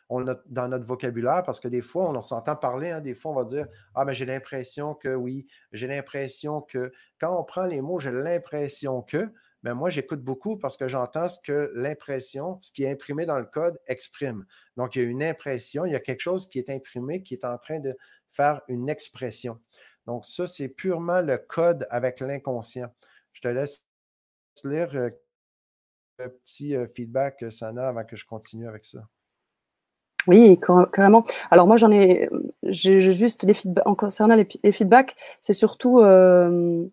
dans 0.08 0.68
notre 0.68 0.84
vocabulaire, 0.84 1.42
parce 1.44 1.60
que 1.60 1.68
des 1.68 1.80
fois, 1.80 2.10
on 2.10 2.22
s'entend 2.22 2.56
parler, 2.56 2.90
hein, 2.90 3.00
des 3.00 3.14
fois, 3.14 3.32
on 3.32 3.34
va 3.34 3.44
dire 3.44 3.66
Ah, 3.94 4.04
mais 4.04 4.12
j'ai 4.12 4.26
l'impression 4.26 4.94
que 4.94 5.14
oui, 5.14 5.46
j'ai 5.72 5.86
l'impression 5.86 6.60
que. 6.60 6.92
Quand 7.20 7.38
on 7.38 7.44
prend 7.44 7.66
les 7.66 7.80
mots, 7.80 7.98
j'ai 7.98 8.10
l'impression 8.10 9.02
que, 9.02 9.30
mais 9.62 9.74
moi, 9.74 9.90
j'écoute 9.90 10.22
beaucoup 10.22 10.56
parce 10.56 10.76
que 10.76 10.88
j'entends 10.88 11.28
ce 11.28 11.38
que 11.40 11.70
l'impression, 11.74 12.58
ce 12.60 12.70
qui 12.70 12.84
est 12.84 12.90
imprimé 12.90 13.26
dans 13.26 13.38
le 13.38 13.46
code, 13.46 13.78
exprime. 13.86 14.44
Donc, 14.76 14.94
il 14.94 15.02
y 15.02 15.06
a 15.06 15.08
une 15.08 15.22
impression, 15.22 15.84
il 15.84 15.92
y 15.92 15.96
a 15.96 16.00
quelque 16.00 16.20
chose 16.20 16.48
qui 16.48 16.58
est 16.58 16.70
imprimé 16.70 17.22
qui 17.22 17.34
est 17.34 17.44
en 17.44 17.58
train 17.58 17.80
de 17.80 17.96
faire 18.30 18.60
une 18.68 18.88
expression. 18.88 19.58
Donc, 20.06 20.26
ça, 20.26 20.46
c'est 20.46 20.68
purement 20.68 21.20
le 21.20 21.38
code 21.38 21.86
avec 21.90 22.20
l'inconscient. 22.20 22.88
Je 23.32 23.40
te 23.40 23.48
laisse 23.48 23.84
lire 24.64 24.94
euh, 24.94 25.10
petit 26.26 26.74
euh, 26.74 26.86
feedback, 26.86 27.42
euh, 27.42 27.50
Sana, 27.50 27.88
avant 27.88 28.04
que 28.04 28.16
je 28.16 28.26
continue 28.26 28.68
avec 28.68 28.84
ça? 28.84 28.98
Oui, 30.26 30.58
carrément. 30.92 31.24
Alors 31.50 31.66
moi, 31.66 31.76
j'en 31.76 31.90
ai, 31.90 32.28
j'ai 32.64 33.00
juste 33.00 33.44
les 33.44 33.54
feedbacks. 33.54 33.86
En 33.86 33.94
concernant 33.94 34.34
les, 34.34 34.72
feedbacks, 34.72 35.16
c'est 35.40 35.54
surtout, 35.54 36.00
euh, 36.00 36.84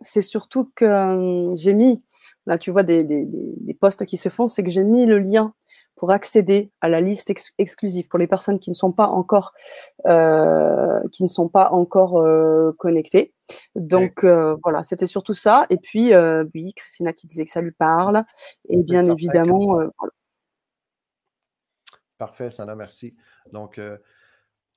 c'est 0.00 0.22
surtout 0.22 0.70
que 0.76 1.50
j'ai 1.56 1.72
mis, 1.72 2.04
là, 2.46 2.58
tu 2.58 2.70
vois, 2.70 2.84
des, 2.84 3.02
des, 3.02 3.74
posts 3.74 4.04
qui 4.04 4.16
se 4.16 4.28
font, 4.28 4.46
c'est 4.46 4.62
que 4.62 4.70
j'ai 4.70 4.84
mis 4.84 5.06
le 5.06 5.18
lien 5.18 5.54
pour 5.96 6.12
accéder 6.12 6.70
à 6.80 6.88
la 6.88 7.00
liste 7.00 7.32
exclusive 7.58 8.06
pour 8.06 8.18
les 8.20 8.28
personnes 8.28 8.60
qui 8.60 8.70
ne 8.70 8.74
sont 8.74 8.92
pas 8.92 9.08
encore, 9.08 9.54
qui 10.04 11.22
ne 11.22 11.28
sont 11.28 11.48
pas 11.48 11.70
encore 11.72 12.22
connectées. 12.78 13.32
Donc 13.74 14.24
euh, 14.24 14.56
voilà, 14.62 14.82
c'était 14.82 15.06
surtout 15.06 15.34
ça. 15.34 15.66
Et 15.70 15.76
puis 15.76 16.12
oui, 16.54 16.72
Christina 16.74 17.12
qui 17.12 17.26
disait 17.26 17.44
que 17.44 17.50
ça 17.50 17.60
lui 17.60 17.72
parle. 17.72 18.24
Et 18.68 18.82
bien 18.82 19.04
évidemment. 19.04 19.80
Parfait, 22.18 22.50
Sana, 22.50 22.74
merci. 22.74 23.16
Donc 23.52 23.80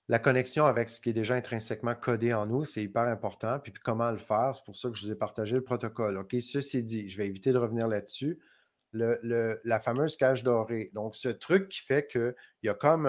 la 0.08 0.20
connexion 0.20 0.65
avec 0.65 0.89
ce 0.89 1.01
qui 1.01 1.10
est 1.10 1.13
déjà 1.13 1.36
intrinsèquement 1.36 1.96
codé 1.96 2.34
en 2.34 2.46
nous, 2.46 2.63
c'est 2.63 2.84
hyper 2.84 3.03
important. 3.03 3.60
Puis, 3.60 3.72
puis 3.72 3.82
comment 3.84 4.12
le 4.12 4.17
faire, 4.17 4.55
c'est 4.55 4.63
pour 4.63 4.75
ça 4.75 4.89
que 4.89 4.96
je 4.96 5.05
vous 5.05 5.12
ai 5.12 5.15
partagé 5.15 5.55
le 5.55 5.63
protocole. 5.63 6.17
OK, 6.17 6.36
ceci 6.39 6.84
dit, 6.84 7.10
je 7.10 7.17
vais 7.17 7.25
éviter 7.25 7.51
de 7.51 7.58
revenir 7.58 7.88
là-dessus 7.88 8.39
la 8.96 9.79
fameuse 9.79 10.17
cage 10.17 10.44
dorée. 10.44 10.91
Donc, 10.94 11.15
ce 11.15 11.29
truc 11.29 11.70
qui 11.70 11.82
fait 11.82 12.08
qu'il 12.08 12.36
y 12.63 12.70
a 12.70 12.74
comme 12.74 13.08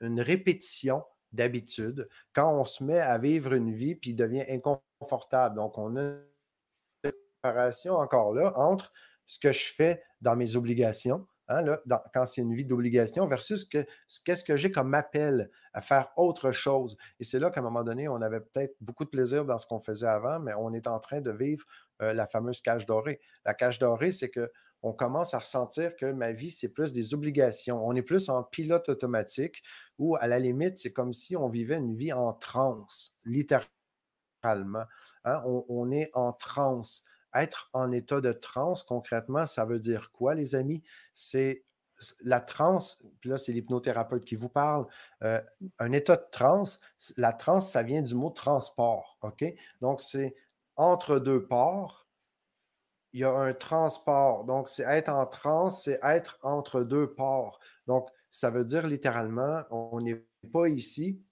une 0.00 0.20
répétition 0.20 1.04
d'habitude 1.32 2.08
quand 2.34 2.52
on 2.52 2.64
se 2.64 2.84
met 2.84 3.00
à 3.00 3.18
vivre 3.18 3.54
une 3.54 3.72
vie 3.72 3.94
puis 3.94 4.14
devient 4.14 4.44
inconfortable. 4.48 4.82
Donc, 5.54 5.78
on 5.78 5.96
a 5.96 6.00
une 7.04 7.12
séparation 7.42 7.94
encore 7.94 8.32
là 8.32 8.52
entre 8.56 8.92
ce 9.26 9.38
que 9.38 9.52
je 9.52 9.72
fais 9.72 10.02
dans 10.20 10.36
mes 10.36 10.56
obligations, 10.56 11.26
hein, 11.48 11.64
quand 12.12 12.26
c'est 12.26 12.42
une 12.42 12.54
vie 12.54 12.64
d'obligation, 12.64 13.26
versus 13.26 13.64
qu'est-ce 13.64 14.44
que 14.44 14.56
j'ai 14.56 14.70
comme 14.70 14.94
appel 14.94 15.50
à 15.72 15.80
faire 15.80 16.12
autre 16.16 16.52
chose. 16.52 16.96
Et 17.18 17.24
c'est 17.24 17.38
là 17.38 17.50
qu'à 17.50 17.60
un 17.60 17.64
moment 17.64 17.84
donné, 17.84 18.08
on 18.08 18.20
avait 18.20 18.40
peut-être 18.40 18.76
beaucoup 18.80 19.04
de 19.04 19.10
plaisir 19.10 19.44
dans 19.44 19.58
ce 19.58 19.66
qu'on 19.66 19.80
faisait 19.80 20.06
avant, 20.06 20.38
mais 20.40 20.52
on 20.58 20.72
est 20.72 20.86
en 20.86 20.98
train 20.98 21.20
de 21.20 21.30
vivre 21.30 21.64
euh, 22.02 22.12
la 22.12 22.26
fameuse 22.26 22.60
cage 22.60 22.86
dorée. 22.86 23.20
La 23.44 23.54
cage 23.54 23.78
dorée, 23.78 24.12
c'est 24.12 24.30
que 24.30 24.50
on 24.82 24.92
commence 24.92 25.32
à 25.32 25.38
ressentir 25.38 25.94
que 25.96 26.10
ma 26.10 26.32
vie, 26.32 26.50
c'est 26.50 26.68
plus 26.68 26.92
des 26.92 27.14
obligations. 27.14 27.86
On 27.86 27.94
est 27.94 28.02
plus 28.02 28.28
en 28.28 28.42
pilote 28.42 28.88
automatique 28.88 29.62
ou 29.98 30.16
à 30.16 30.26
la 30.26 30.40
limite, 30.40 30.78
c'est 30.78 30.92
comme 30.92 31.12
si 31.12 31.36
on 31.36 31.48
vivait 31.48 31.78
une 31.78 31.94
vie 31.94 32.12
en 32.12 32.32
transe, 32.32 33.14
littéralement. 33.24 33.81
Hein. 34.44 35.42
On, 35.44 35.90
est 35.90 36.10
en 36.14 36.32
transe. 36.32 37.04
Être 37.34 37.70
en 37.72 37.92
état 37.92 38.20
de 38.20 38.32
transe, 38.32 38.82
concrètement, 38.82 39.46
ça 39.46 39.64
veut 39.64 39.78
dire 39.78 40.10
quoi, 40.12 40.34
les 40.34 40.54
amis? 40.54 40.82
C'est 41.14 41.64
la 42.24 42.40
transe, 42.40 43.02
puis 43.20 43.30
là, 43.30 43.38
c'est 43.38 43.52
l'hypnothérapeute 43.52 44.24
qui 44.24 44.36
vous 44.36 44.48
parle. 44.48 44.86
Euh, 45.22 45.40
un 45.78 45.92
état 45.92 46.16
de 46.16 46.26
transe, 46.32 46.80
la 47.16 47.32
transe, 47.32 47.70
ça 47.70 47.82
vient 47.82 48.02
du 48.02 48.14
mot 48.14 48.30
transport. 48.30 49.18
Donc, 49.80 50.00
c'est 50.00 50.34
entre 50.76 51.18
deux 51.18 51.46
ports 51.46 52.02
il 53.12 53.20
y 53.20 53.24
a 53.24 53.30
un 53.30 53.52
transport. 53.52 54.44
Donc, 54.44 54.68
c'est 54.68 54.84
être 54.84 55.10
en 55.10 55.26
trans, 55.26 55.70
c'est 55.70 55.98
être 56.02 56.38
entre 56.42 56.82
deux 56.82 57.12
ports. 57.12 57.58
Donc, 57.86 58.08
ça 58.30 58.50
veut 58.50 58.64
dire 58.64 58.86
littéralement, 58.86 59.62
on 59.70 59.98
n'est 60.00 60.24
pas 60.52 60.68
ici, 60.68 61.22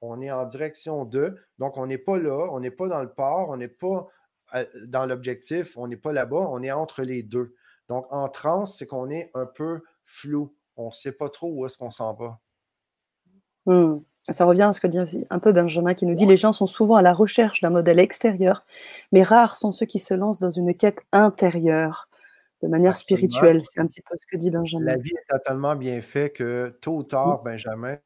on 0.00 0.20
est 0.20 0.30
en 0.30 0.46
direction 0.46 1.04
de. 1.04 1.36
Donc, 1.58 1.76
on 1.76 1.86
n'est 1.86 1.98
pas 1.98 2.18
là, 2.18 2.48
on 2.50 2.60
n'est 2.60 2.70
pas 2.70 2.88
dans 2.88 3.02
le 3.02 3.10
port, 3.10 3.48
on 3.50 3.56
n'est 3.56 3.68
pas 3.68 4.08
euh, 4.54 4.64
dans 4.86 5.06
l'objectif, 5.06 5.76
on 5.76 5.86
n'est 5.86 5.96
pas 5.96 6.12
là-bas, 6.12 6.48
on 6.50 6.62
est 6.62 6.72
entre 6.72 7.02
les 7.02 7.22
deux. 7.22 7.54
Donc, 7.88 8.06
en 8.10 8.28
trans, 8.28 8.66
c'est 8.66 8.86
qu'on 8.86 9.10
est 9.10 9.30
un 9.34 9.46
peu 9.46 9.82
flou. 10.04 10.54
On 10.76 10.86
ne 10.86 10.92
sait 10.92 11.12
pas 11.12 11.28
trop 11.28 11.50
où 11.52 11.66
est-ce 11.66 11.78
qu'on 11.78 11.90
s'en 11.90 12.14
va. 12.14 12.38
Hmm. 13.66 13.98
Ça 14.30 14.44
revient 14.44 14.62
à 14.62 14.72
ce 14.72 14.80
que 14.80 14.86
dit 14.86 14.98
un 15.30 15.38
peu 15.38 15.52
Benjamin 15.52 15.94
qui 15.94 16.04
nous 16.04 16.14
dit 16.14 16.26
les 16.26 16.36
gens 16.36 16.52
sont 16.52 16.66
souvent 16.66 16.96
à 16.96 17.02
la 17.02 17.14
recherche 17.14 17.62
d'un 17.62 17.70
modèle 17.70 17.98
extérieur, 17.98 18.66
mais 19.10 19.22
rares 19.22 19.56
sont 19.56 19.72
ceux 19.72 19.86
qui 19.86 19.98
se 19.98 20.12
lancent 20.12 20.38
dans 20.38 20.50
une 20.50 20.74
quête 20.74 21.00
intérieure 21.12 22.08
de 22.62 22.68
manière 22.68 22.96
spirituelle. 22.96 23.62
C'est 23.62 23.80
un 23.80 23.86
petit 23.86 24.02
peu 24.02 24.14
ce 24.18 24.26
que 24.26 24.36
dit 24.36 24.50
Benjamin. 24.50 24.84
La 24.84 24.96
vie 24.96 25.12
est 25.16 25.38
tellement 25.46 25.76
bien 25.76 26.02
faite 26.02 26.34
que 26.34 26.68
tôt 26.82 26.96
ou 26.96 27.02
tard, 27.04 27.42
Benjamin, 27.42 27.96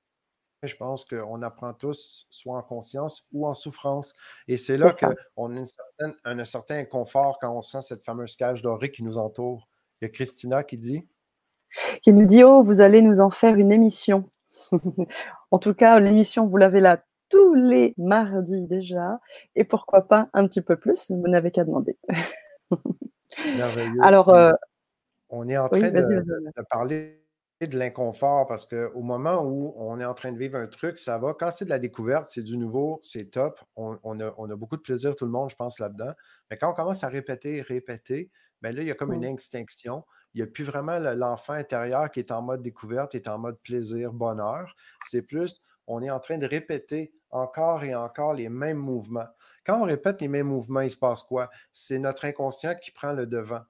je 0.62 0.76
pense 0.76 1.04
qu'on 1.04 1.42
apprend 1.42 1.73
tous, 1.73 2.26
soit 2.31 2.57
en 2.57 2.62
conscience 2.62 3.26
ou 3.33 3.47
en 3.47 3.54
souffrance. 3.54 4.14
Et 4.49 4.57
c'est 4.57 4.76
là 4.76 4.92
qu'on 5.35 5.57
a 5.57 5.62
un 6.25 6.45
certain 6.45 6.76
inconfort 6.76 7.38
quand 7.40 7.52
on 7.57 7.62
sent 7.62 7.83
cette 7.83 8.04
fameuse 8.04 8.37
cage 8.37 8.62
dorée 8.62 8.90
qui 8.90 9.02
nous 9.02 9.19
entoure. 9.19 9.69
Il 10.00 10.04
y 10.04 10.07
a 10.07 10.09
Christina 10.11 10.62
qui 10.62 10.78
dit? 10.78 11.07
Qui 12.02 12.12
nous 12.12 12.26
dit 12.26 12.45
Oh, 12.45 12.62
vous 12.62 12.81
allez 12.81 13.02
nous 13.02 13.21
en 13.21 13.31
faire 13.31 13.57
une 13.57 13.73
émission. 13.73 14.31
en 15.50 15.59
tout 15.59 15.75
cas, 15.75 15.99
l'émission, 15.99 16.47
vous 16.47 16.57
l'avez 16.57 16.81
là 16.81 17.02
tous 17.28 17.54
les 17.54 17.95
mardis 17.97 18.62
déjà. 18.62 19.19
Et 19.57 19.64
pourquoi 19.64 20.02
pas 20.02 20.28
un 20.33 20.47
petit 20.47 20.61
peu 20.61 20.76
plus 20.76 21.11
Vous 21.11 21.28
n'avez 21.28 21.50
qu'à 21.50 21.64
demander. 21.64 21.99
Alors, 24.02 24.28
euh, 24.28 24.52
on 25.31 25.49
est 25.49 25.57
en 25.57 25.69
train 25.69 25.90
de, 25.90 26.62
parler 26.69 27.22
de 27.66 27.78
l'inconfort 27.78 28.47
parce 28.47 28.66
qu'au 28.66 29.02
moment 29.02 29.42
où 29.45 29.75
on 29.76 30.00
est 30.00 30.04
en 30.04 30.14
train 30.14 30.33
de 30.33 30.38
vivre 30.38 30.59
un 30.59 30.66
truc, 30.66 30.99
ça 30.99 31.19
va. 31.19 31.35
Quand 31.35 31.50
c'est 31.50 31.64
de 31.64 31.71
la 31.71 31.78
découverte, 31.78 32.31
c'est 32.31 32.42
du 32.42 32.57
nouveau, 32.57 33.00
c'est 33.02 33.31
top. 33.31 33.61
On, 33.76 33.95
a, 34.21 34.57
beaucoup 34.57 34.76
de 34.76 34.83
plaisir, 34.83 35.16
tout 35.16 35.25
le 35.25 35.31
monde, 35.31 35.50
je 35.50 35.57
pense, 35.57 35.78
là-dedans. 35.78 36.12
Mais 36.50 36.59
quand 36.59 36.71
on 36.71 36.75
commence 36.75 37.04
à 37.04 37.09
répéter, 37.09 37.62
répéter, 37.62 38.31
bien 38.61 38.73
là, 38.73 38.83
il 38.83 38.88
y 38.88 38.90
a 38.90 38.95
comme 38.95 39.12
une 39.12 39.25
extinction 39.25 40.04
il 40.35 40.38
n'y 40.38 40.42
a 40.42 40.47
plus 40.47 40.64
vraiment 40.64 40.99
l'enfant 40.99 41.52
intérieur 41.52 42.11
qui 42.11 42.21
est 42.21 42.33
en 42.33 42.42
mode 42.42 42.62
découverte, 42.62 43.14
est 43.14 43.28
en 43.28 43.38
mode 43.38 43.61
plaisir, 43.61 44.12
bonheur. 44.12 44.75
C'est 45.07 45.23
plus, 45.23 45.61
on 45.87 46.02
est 46.02 46.11
en 46.11 46.21
train 46.21 46.38
de 46.38 46.47
répéter 46.47 47.12
encore 47.31 47.85
et 47.85 47.95
encore 47.95 48.35
les 48.35 48.49
mêmes 48.49 48.78
mouvements. 48.78 49.28
Quand 49.64 49.81
on 49.81 49.85
répète 49.85 50.21
les 50.21 50.28
mêmes 50.28 50.49
mouvements, 50.49 50.81
il 50.81 50.90
se 50.90 50.97
passe 50.97 51.23
quoi? 51.23 51.50
C'est 51.73 51.99
notre 51.99 52.25
inconscient 52.25 52.75
qui 52.76 52.90
prend 52.92 53.12
le 53.12 53.26
devant. 53.26 53.62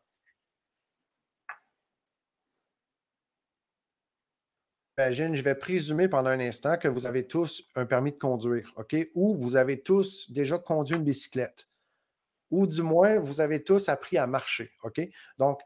Je 5.11 5.42
vais 5.42 5.54
présumer 5.54 6.09
pendant 6.09 6.30
un 6.30 6.40
instant 6.40 6.76
que 6.76 6.88
vous 6.88 7.06
avez 7.06 7.26
tous 7.26 7.64
un 7.75 7.87
permis 7.87 8.12
de 8.12 8.18
conduire, 8.18 8.73
OK? 8.76 8.94
Ou 9.14 9.35
vous 9.37 9.56
avez 9.56 9.80
tous 9.80 10.30
déjà 10.30 10.59
conduit 10.59 10.97
une 10.97 11.04
bicyclette. 11.04 11.66
Ou 12.50 12.66
du 12.66 12.82
moins, 12.82 13.18
vous 13.18 13.40
avez 13.40 13.64
tous 13.64 13.88
appris 13.88 14.18
à 14.18 14.26
marcher, 14.26 14.71
OK? 14.82 15.00
Donc, 15.38 15.61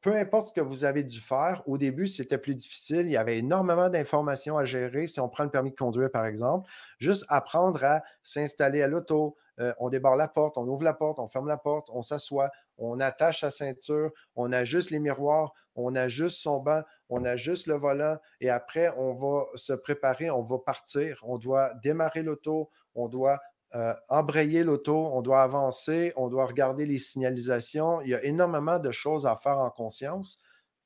peu 0.00 0.16
importe 0.16 0.48
ce 0.48 0.52
que 0.54 0.60
vous 0.62 0.84
avez 0.84 1.04
dû 1.04 1.20
faire, 1.20 1.62
au 1.66 1.76
début, 1.76 2.06
c'était 2.06 2.38
plus 2.38 2.54
difficile. 2.54 3.02
Il 3.02 3.10
y 3.10 3.18
avait 3.18 3.38
énormément 3.38 3.90
d'informations 3.90 4.56
à 4.56 4.64
gérer. 4.64 5.06
Si 5.06 5.20
on 5.20 5.28
prend 5.28 5.44
le 5.44 5.50
permis 5.50 5.70
de 5.70 5.76
conduire, 5.76 6.10
par 6.10 6.24
exemple, 6.24 6.70
juste 6.98 7.24
apprendre 7.28 7.84
à 7.84 8.02
s'installer 8.22 8.80
à 8.80 8.88
l'auto, 8.88 9.36
euh, 9.60 9.72
on 9.78 9.90
débarre 9.90 10.16
la 10.16 10.28
porte, 10.28 10.56
on 10.56 10.66
ouvre 10.66 10.82
la 10.82 10.94
porte, 10.94 11.18
on 11.18 11.28
ferme 11.28 11.48
la 11.48 11.56
porte, 11.58 11.88
on 11.90 12.02
s'assoit, 12.02 12.50
on 12.78 12.98
attache 12.98 13.40
sa 13.40 13.50
ceinture, 13.50 14.10
on 14.34 14.52
ajuste 14.52 14.90
les 14.90 14.98
miroirs, 14.98 15.52
on 15.74 15.94
ajuste 15.94 16.38
son 16.38 16.60
banc, 16.60 16.82
on 17.08 17.24
ajuste 17.24 17.66
le 17.66 17.74
volant 17.74 18.16
et 18.40 18.50
après, 18.50 18.92
on 18.96 19.14
va 19.14 19.46
se 19.56 19.72
préparer, 19.72 20.30
on 20.30 20.42
va 20.42 20.58
partir. 20.58 21.20
On 21.22 21.38
doit 21.38 21.74
démarrer 21.82 22.22
l'auto, 22.22 22.70
on 22.94 23.08
doit 23.08 23.40
euh, 23.74 23.94
embrayer 24.08 24.64
l'auto, 24.64 25.10
on 25.12 25.22
doit 25.22 25.42
avancer, 25.42 26.12
on 26.16 26.28
doit 26.28 26.46
regarder 26.46 26.86
les 26.86 26.98
signalisations. 26.98 28.00
Il 28.00 28.08
y 28.08 28.14
a 28.14 28.24
énormément 28.24 28.78
de 28.78 28.90
choses 28.90 29.26
à 29.26 29.36
faire 29.36 29.58
en 29.58 29.70
conscience. 29.70 30.38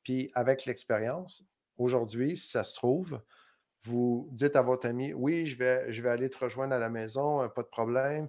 Puis 0.02 0.30
avec 0.34 0.66
l'expérience, 0.66 1.44
aujourd'hui, 1.78 2.36
si 2.36 2.48
ça 2.48 2.64
se 2.64 2.74
trouve, 2.74 3.20
vous 3.84 4.28
dites 4.32 4.56
à 4.56 4.62
votre 4.62 4.86
ami, 4.88 5.12
oui, 5.12 5.46
je 5.46 5.56
vais, 5.58 5.92
je 5.92 6.02
vais 6.02 6.10
aller 6.10 6.30
te 6.30 6.38
rejoindre 6.38 6.74
à 6.74 6.78
la 6.78 6.90
maison, 6.90 7.42
euh, 7.42 7.48
pas 7.48 7.62
de 7.62 7.68
problème. 7.68 8.28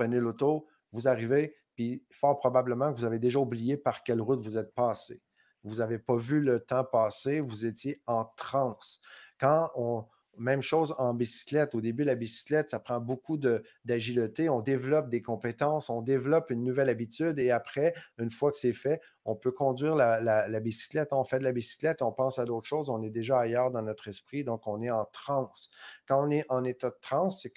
Prenez 0.00 0.18
l'auto, 0.18 0.66
vous 0.92 1.08
arrivez, 1.08 1.54
puis 1.74 2.06
fort 2.10 2.38
probablement 2.38 2.90
que 2.90 2.98
vous 2.98 3.04
avez 3.04 3.18
déjà 3.18 3.38
oublié 3.38 3.76
par 3.76 4.02
quelle 4.02 4.22
route 4.22 4.40
vous 4.40 4.56
êtes 4.56 4.74
passé. 4.74 5.20
Vous 5.62 5.74
n'avez 5.76 5.98
pas 5.98 6.16
vu 6.16 6.40
le 6.40 6.60
temps 6.60 6.84
passer, 6.84 7.40
vous 7.42 7.66
étiez 7.66 8.00
en 8.06 8.24
transe. 8.24 9.02
Quand 9.38 9.70
on, 9.74 10.06
même 10.38 10.62
chose 10.62 10.94
en 10.96 11.12
bicyclette. 11.12 11.74
Au 11.74 11.82
début, 11.82 12.02
la 12.02 12.14
bicyclette, 12.14 12.70
ça 12.70 12.78
prend 12.78 12.98
beaucoup 12.98 13.36
d'agilité. 13.84 14.48
On 14.48 14.60
développe 14.60 15.10
des 15.10 15.20
compétences, 15.20 15.90
on 15.90 16.00
développe 16.00 16.50
une 16.50 16.64
nouvelle 16.64 16.88
habitude 16.88 17.38
et 17.38 17.50
après, 17.50 17.92
une 18.16 18.30
fois 18.30 18.50
que 18.50 18.56
c'est 18.56 18.72
fait, 18.72 19.02
on 19.26 19.36
peut 19.36 19.52
conduire 19.52 19.96
la, 19.96 20.60
bicyclette. 20.60 21.12
On 21.12 21.24
fait 21.24 21.40
de 21.40 21.44
la 21.44 21.52
bicyclette, 21.52 22.00
on 22.00 22.12
pense 22.12 22.38
à 22.38 22.46
d'autres 22.46 22.66
choses, 22.66 22.88
on 22.88 23.02
est 23.02 23.10
déjà 23.10 23.38
ailleurs 23.38 23.70
dans 23.70 23.82
notre 23.82 24.08
esprit, 24.08 24.44
donc 24.44 24.66
on 24.66 24.80
est 24.80 24.90
en 24.90 25.04
transe. 25.12 25.68
Quand 26.08 26.26
on 26.26 26.30
est 26.30 26.46
en 26.48 26.64
état 26.64 26.88
de 26.88 26.98
transe, 27.02 27.42
c'est 27.42 27.50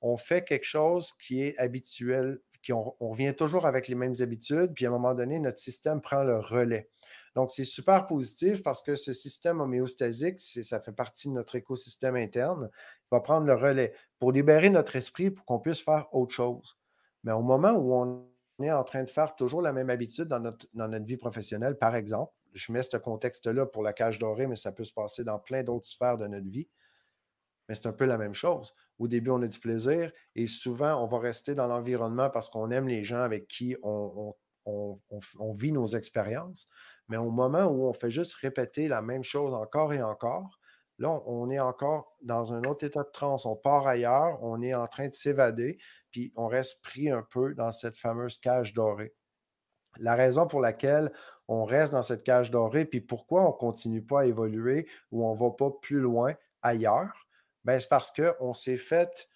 qu'on 0.00 0.16
fait 0.16 0.44
quelque 0.44 0.66
chose 0.66 1.12
qui 1.20 1.42
est 1.42 1.56
habituel, 1.58 2.40
qui 2.62 2.72
on, 2.72 2.94
on 3.00 3.10
revient 3.10 3.34
toujours 3.34 3.66
avec 3.66 3.88
les 3.88 3.94
mêmes 3.94 4.14
habitudes, 4.20 4.72
puis 4.74 4.86
à 4.86 4.88
un 4.88 4.92
moment 4.92 5.14
donné, 5.14 5.38
notre 5.40 5.58
système 5.58 6.00
prend 6.00 6.22
le 6.22 6.38
relais. 6.38 6.90
Donc, 7.34 7.50
c'est 7.50 7.64
super 7.64 8.06
positif 8.06 8.62
parce 8.62 8.80
que 8.80 8.94
ce 8.94 9.12
système 9.12 9.60
homéostasique, 9.60 10.38
ça 10.38 10.80
fait 10.80 10.92
partie 10.92 11.28
de 11.28 11.34
notre 11.34 11.56
écosystème 11.56 12.14
interne, 12.14 12.70
va 13.10 13.20
prendre 13.20 13.46
le 13.46 13.54
relais 13.54 13.92
pour 14.18 14.30
libérer 14.30 14.70
notre 14.70 14.96
esprit 14.96 15.30
pour 15.30 15.44
qu'on 15.44 15.58
puisse 15.58 15.80
faire 15.80 16.06
autre 16.12 16.32
chose. 16.32 16.78
Mais 17.24 17.32
au 17.32 17.42
moment 17.42 17.72
où 17.72 17.92
on 17.94 18.28
est 18.62 18.70
en 18.70 18.84
train 18.84 19.02
de 19.02 19.10
faire 19.10 19.34
toujours 19.34 19.62
la 19.62 19.72
même 19.72 19.90
habitude 19.90 20.26
dans 20.26 20.38
notre, 20.38 20.66
dans 20.74 20.86
notre 20.86 21.04
vie 21.04 21.16
professionnelle, 21.16 21.76
par 21.76 21.96
exemple, 21.96 22.32
je 22.52 22.70
mets 22.70 22.84
ce 22.84 22.96
contexte-là 22.96 23.66
pour 23.66 23.82
la 23.82 23.92
cage 23.92 24.20
dorée, 24.20 24.46
mais 24.46 24.56
ça 24.56 24.70
peut 24.70 24.84
se 24.84 24.92
passer 24.92 25.24
dans 25.24 25.40
plein 25.40 25.64
d'autres 25.64 25.88
sphères 25.88 26.18
de 26.18 26.28
notre 26.28 26.48
vie. 26.48 26.68
Mais 27.68 27.74
c'est 27.74 27.86
un 27.86 27.92
peu 27.92 28.04
la 28.04 28.18
même 28.18 28.34
chose. 28.34 28.74
Au 28.98 29.08
début, 29.08 29.30
on 29.30 29.42
a 29.42 29.46
du 29.46 29.58
plaisir 29.58 30.12
et 30.34 30.46
souvent, 30.46 31.02
on 31.02 31.06
va 31.06 31.18
rester 31.18 31.54
dans 31.54 31.66
l'environnement 31.66 32.30
parce 32.30 32.50
qu'on 32.50 32.70
aime 32.70 32.88
les 32.88 33.04
gens 33.04 33.20
avec 33.20 33.48
qui 33.48 33.76
on, 33.82 34.34
vit 35.54 35.72
nos 35.72 35.86
expériences. 35.86 36.68
Mais 37.08 37.16
au 37.16 37.30
moment 37.30 37.64
où 37.64 37.86
on 37.86 37.92
fait 37.92 38.10
juste 38.10 38.34
répéter 38.34 38.88
la 38.88 39.02
même 39.02 39.24
chose 39.24 39.52
encore 39.54 39.92
et 39.92 40.02
encore, 40.02 40.58
là, 40.98 41.22
on 41.26 41.50
est 41.50 41.58
encore 41.58 42.12
dans 42.22 42.52
un 42.52 42.62
autre 42.64 42.86
état 42.86 43.02
de 43.02 43.10
transe. 43.10 43.46
On 43.46 43.56
part 43.56 43.86
ailleurs, 43.86 44.42
on 44.42 44.62
est 44.62 44.74
en 44.74 44.86
train 44.86 45.08
de 45.08 45.14
s'évader, 45.14 45.78
puis 46.10 46.32
on 46.36 46.46
reste 46.46 46.80
pris 46.82 47.10
un 47.10 47.22
peu 47.22 47.54
dans 47.54 47.72
cette 47.72 47.96
fameuse 47.96 48.38
cage 48.38 48.74
dorée. 48.74 49.14
La 49.98 50.14
raison 50.14 50.46
pour 50.46 50.60
laquelle 50.60 51.12
on 51.46 51.64
reste 51.64 51.92
dans 51.92 52.02
cette 52.02 52.24
cage 52.24 52.50
dorée, 52.50 52.84
puis 52.84 53.00
pourquoi 53.00 53.44
on 53.44 53.52
ne 53.52 53.58
continue 53.58 54.02
pas 54.02 54.22
à 54.22 54.26
évoluer 54.26 54.88
ou 55.10 55.26
on 55.26 55.34
ne 55.34 55.38
va 55.38 55.50
pas 55.50 55.70
plus 55.70 56.00
loin 56.00 56.34
ailleurs, 56.62 57.23
ben, 57.64 57.80
c'est 57.80 57.88
parce 57.88 58.12
qu'on 58.12 58.54
s'est 58.54 58.76
fait 58.76 59.28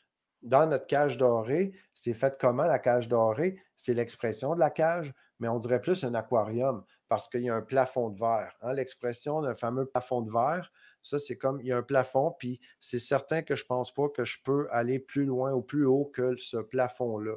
dans 0.43 0.67
notre 0.67 0.87
cage 0.87 1.19
dorée, 1.19 1.73
c'est 1.95 2.15
fait 2.15 2.37
comment 2.41 2.65
la 2.65 2.79
cage 2.79 3.09
dorée? 3.09 3.61
C'est 3.77 3.95
l'expression 3.95 4.55
de 4.55 4.61
la 4.61 4.71
cage, 4.71 5.13
mais 5.39 5.49
on 5.49 5.59
dirait 5.59 5.81
plus 5.81 6.05
un 6.05 6.15
aquarium 6.15 6.85
parce 7.09 7.29
qu'il 7.29 7.41
y 7.41 7.49
a 7.49 7.55
un 7.55 7.63
plafond 7.63 8.11
de 8.11 8.19
verre. 8.19 8.55
Hein? 8.61 8.75
L'expression 8.75 9.41
d'un 9.41 9.55
fameux 9.55 9.87
plafond 9.87 10.21
de 10.21 10.31
verre, 10.31 10.71
ça, 11.03 11.19
c'est 11.19 11.39
comme 11.39 11.61
il 11.61 11.69
y 11.69 11.73
a 11.73 11.79
un 11.79 11.83
plafond, 11.83 12.35
puis 12.39 12.61
c'est 12.81 12.99
certain 12.99 13.43
que 13.43 13.57
je 13.57 13.65
ne 13.65 13.69
pense 13.69 13.93
pas 13.93 14.09
que 14.09 14.25
je 14.25 14.39
peux 14.43 14.69
aller 14.71 14.99
plus 14.99 15.25
loin 15.25 15.53
ou 15.53 15.62
plus 15.62 15.87
haut 15.87 16.05
que 16.05 16.37
ce 16.37 16.59
plafond-là. 16.59 17.37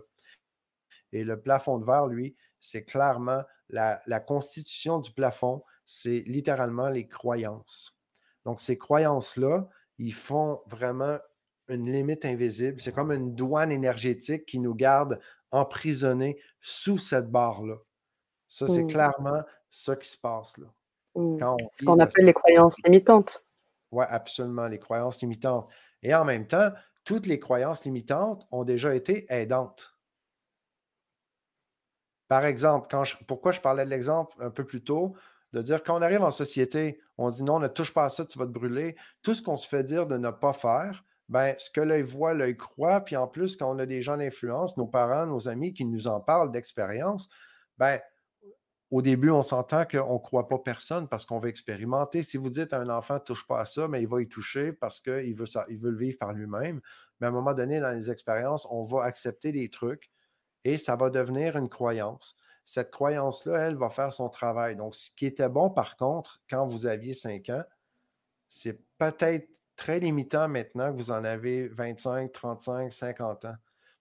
Et 1.13 1.23
le 1.23 1.39
plafond 1.39 1.77
de 1.77 1.85
verre, 1.85 2.07
lui, 2.07 2.35
c'est 2.59 2.83
clairement 2.83 3.43
la, 3.69 4.01
la 4.05 4.19
constitution 4.19 4.99
du 4.99 5.11
plafond, 5.11 5.63
c'est 5.85 6.19
littéralement 6.27 6.89
les 6.89 7.07
croyances. 7.07 7.97
Donc, 8.45 8.59
ces 8.59 8.77
croyances-là, 8.77 9.69
ils 10.01 10.13
font 10.13 10.61
vraiment 10.65 11.19
une 11.69 11.85
limite 11.91 12.25
invisible. 12.25 12.81
C'est 12.81 12.91
comme 12.91 13.11
une 13.11 13.35
douane 13.35 13.71
énergétique 13.71 14.47
qui 14.47 14.59
nous 14.59 14.73
garde 14.73 15.19
emprisonnés 15.51 16.41
sous 16.59 16.97
cette 16.97 17.29
barre-là. 17.29 17.75
Ça, 18.49 18.67
c'est 18.67 18.83
mmh. 18.83 18.87
clairement 18.87 19.43
ce 19.69 19.91
qui 19.91 20.09
se 20.09 20.17
passe 20.17 20.57
là. 20.57 20.67
Mmh. 21.13 21.39
Ce 21.71 21.85
qu'on 21.85 21.99
appelle 21.99 22.25
les 22.25 22.33
croyances 22.33 22.77
limitantes. 22.83 23.45
Oui, 23.91 24.03
absolument, 24.09 24.67
les 24.67 24.79
croyances 24.79 25.21
limitantes. 25.21 25.69
Et 26.01 26.15
en 26.15 26.25
même 26.25 26.47
temps, 26.47 26.71
toutes 27.03 27.27
les 27.27 27.39
croyances 27.39 27.85
limitantes 27.85 28.47
ont 28.51 28.63
déjà 28.63 28.95
été 28.95 29.27
aidantes. 29.29 29.95
Par 32.27 32.45
exemple, 32.45 32.87
quand 32.89 33.03
pourquoi 33.27 33.51
je 33.51 33.61
parlais 33.61 33.85
de 33.85 33.89
l'exemple 33.91 34.35
un 34.39 34.49
peu 34.49 34.65
plus 34.65 34.83
tôt, 34.83 35.15
de 35.53 35.61
dire 35.61 35.83
quand 35.83 35.97
on 35.97 36.01
arrive 36.01 36.21
en 36.21 36.31
société, 36.31 36.99
on 37.17 37.29
dit 37.29 37.43
non, 37.43 37.59
ne 37.59 37.67
touche 37.67 37.93
pas 37.93 38.05
à 38.05 38.09
ça, 38.09 38.25
tu 38.25 38.39
vas 38.39 38.45
te 38.45 38.51
brûler. 38.51 38.95
Tout 39.21 39.33
ce 39.33 39.41
qu'on 39.41 39.57
se 39.57 39.67
fait 39.67 39.83
dire 39.83 40.07
de 40.07 40.17
ne 40.17 40.29
pas 40.31 40.53
faire, 40.53 41.03
ben, 41.29 41.55
ce 41.57 41.69
que 41.69 41.81
l'œil 41.81 42.03
voit, 42.03 42.33
l'œil 42.33 42.57
croit. 42.57 43.01
Puis 43.01 43.15
en 43.15 43.27
plus, 43.27 43.55
quand 43.55 43.73
on 43.73 43.79
a 43.79 43.85
des 43.85 44.01
gens 44.01 44.17
d'influence, 44.17 44.77
nos 44.77 44.87
parents, 44.87 45.25
nos 45.25 45.47
amis 45.47 45.73
qui 45.73 45.85
nous 45.85 46.07
en 46.07 46.19
parlent 46.19 46.51
d'expérience, 46.51 47.29
ben, 47.77 47.99
au 48.91 49.01
début, 49.01 49.29
on 49.29 49.41
s'entend 49.41 49.85
qu'on 49.85 50.15
ne 50.15 50.19
croit 50.19 50.49
pas 50.49 50.59
personne 50.59 51.07
parce 51.07 51.25
qu'on 51.25 51.39
veut 51.39 51.47
expérimenter. 51.47 52.23
Si 52.23 52.35
vous 52.35 52.49
dites 52.49 52.73
à 52.73 52.81
un 52.81 52.89
enfant 52.89 53.13
ne 53.13 53.19
touche 53.19 53.47
pas 53.47 53.61
à 53.61 53.65
ça, 53.65 53.87
mais 53.87 54.01
il 54.01 54.07
va 54.09 54.21
y 54.21 54.27
toucher 54.27 54.73
parce 54.73 54.99
qu'il 54.99 55.33
veut, 55.33 55.45
veut 55.45 55.91
le 55.91 55.97
vivre 55.97 56.17
par 56.19 56.33
lui-même. 56.33 56.81
Mais 57.19 57.27
à 57.27 57.29
un 57.29 57.33
moment 57.33 57.53
donné, 57.53 57.79
dans 57.79 57.91
les 57.91 58.11
expériences, 58.11 58.67
on 58.69 58.83
va 58.83 59.03
accepter 59.03 59.53
des 59.53 59.69
trucs 59.69 60.11
et 60.65 60.77
ça 60.77 60.97
va 60.97 61.09
devenir 61.09 61.55
une 61.55 61.69
croyance. 61.69 62.35
Cette 62.65 62.91
croyance-là, 62.91 63.67
elle 63.67 63.75
va 63.75 63.89
faire 63.89 64.13
son 64.13 64.29
travail. 64.29 64.75
Donc, 64.75 64.95
ce 64.95 65.09
qui 65.15 65.25
était 65.25 65.49
bon, 65.49 65.69
par 65.69 65.97
contre, 65.97 66.41
quand 66.49 66.67
vous 66.67 66.87
aviez 66.87 67.13
5 67.13 67.49
ans, 67.49 67.63
c'est 68.49 68.79
peut-être 68.97 69.49
très 69.75 69.99
limitant 69.99 70.47
maintenant 70.47 70.91
que 70.91 70.97
vous 70.97 71.11
en 71.11 71.23
avez 71.23 71.67
25, 71.69 72.31
35, 72.31 72.91
50 72.91 73.45
ans. 73.45 73.55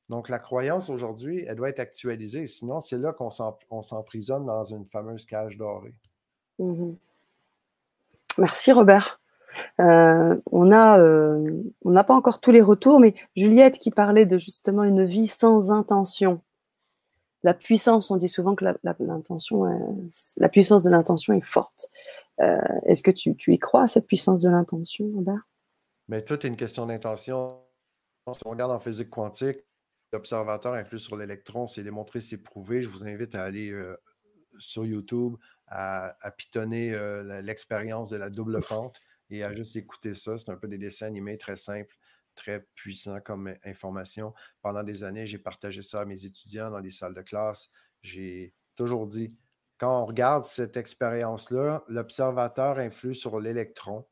Donc, 0.09 0.29
la 0.29 0.39
croyance 0.39 0.91
aujourd'hui, 0.91 1.45
elle 1.47 1.57
doit 1.57 1.69
être 1.69 1.81
actualisée. 1.81 2.47
Sinon, 2.47 2.81
c'est 2.81 2.99
là 2.99 3.13
qu'on 3.13 3.31
s'emprisonne 3.31 4.45
dans 4.45 4.65
une 4.65 4.85
fameuse 4.87 5.25
cage 5.25 5.57
dorée. 5.57 5.95
Mmh 6.59 6.93
Merci, 8.39 8.73
Robert. 8.73 9.21
Euh, 9.81 10.37
on 10.51 10.71
euh, 10.73 11.63
n'a 11.85 12.05
pas 12.05 12.15
encore 12.15 12.41
tous 12.41 12.51
les 12.51 12.61
retours, 12.61 13.01
mais 13.01 13.15
Juliette 13.37 13.79
qui 13.79 13.91
parlait 13.91 14.27
de 14.27 14.39
justement 14.39 14.85
une 14.85 15.05
vie 15.05 15.29
sans 15.29 15.71
intention. 15.71 16.41
La 17.43 17.55
puissance, 17.55 18.11
on 18.11 18.17
dit 18.17 18.29
souvent 18.29 18.55
que 18.55 18.65
la, 18.65 18.77
la 18.83 20.49
puissance 20.49 20.83
de 20.83 20.91
l'intention 20.91 21.33
est 21.35 21.45
forte. 21.45 21.89
Euh, 22.41 22.59
est-ce 22.87 23.03
que 23.03 23.11
tu, 23.11 23.37
tu, 23.37 23.55
y 23.55 23.59
crois, 23.59 23.87
cette 23.87 24.07
puissance 24.07 24.43
de 24.43 24.51
l'intention, 24.51 25.11
Robert? 25.15 25.49
Mais 26.09 26.23
tout 26.23 26.35
est 26.35 26.49
une 26.49 26.57
question 26.57 26.87
d'intention. 26.87 27.49
Si 28.33 28.41
on 28.45 28.51
regarde 28.51 28.73
en 28.73 28.79
physique 28.79 29.11
quantique, 29.11 29.59
l'observateur 30.13 30.75
influe 30.75 30.99
sur 30.99 31.17
l'électron, 31.17 31.67
c'est 31.67 31.83
démontré, 31.83 32.21
c'est 32.21 32.39
prouvé. 32.39 32.83
Je 32.83 32.89
vous 32.89 33.05
invite 33.05 33.35
à 33.35 33.43
aller 33.43 33.71
euh, 33.71 33.97
sur 34.59 34.85
YouTube, 34.85 35.37
à, 35.67 36.15
pitonner 36.37 36.93
euh, 36.95 37.43
l'expérience 37.43 38.09
de 38.09 38.17
la 38.17 38.31
double 38.31 38.63
fente 38.63 39.01
et 39.31 39.45
à 39.45 39.55
juste 39.55 39.77
écouter 39.77 40.15
ça. 40.15 40.39
C'est 40.39 40.51
un 40.51 40.57
peu 40.57 40.69
des 40.69 40.79
dessins 40.79 41.07
animés 41.07 41.39
très 41.39 41.57
simples, 41.57 41.95
très 42.35 42.67
puissants 42.75 43.21
comme 43.21 43.55
information. 43.65 44.35
Pendant 44.63 44.83
des 44.83 45.05
années, 45.05 45.27
j'ai 45.27 45.39
partagé 45.39 45.83
ça 45.83 46.01
à 46.01 46.05
mes 46.05 46.27
étudiants 46.27 46.71
dans 46.71 46.81
les 46.81 46.91
salles 46.91 47.15
de 47.15 47.23
classe. 47.23 47.71
J'ai 48.03 48.55
toujours 48.77 49.07
dit, 49.07 49.37
quand 49.79 50.03
on 50.03 50.07
regarde 50.07 50.45
cette 50.45 50.77
expérience-là, 50.77 51.85
l'observateur 51.89 52.79
influe 52.79 53.15
sur 53.15 53.41
l'électron 53.41 54.07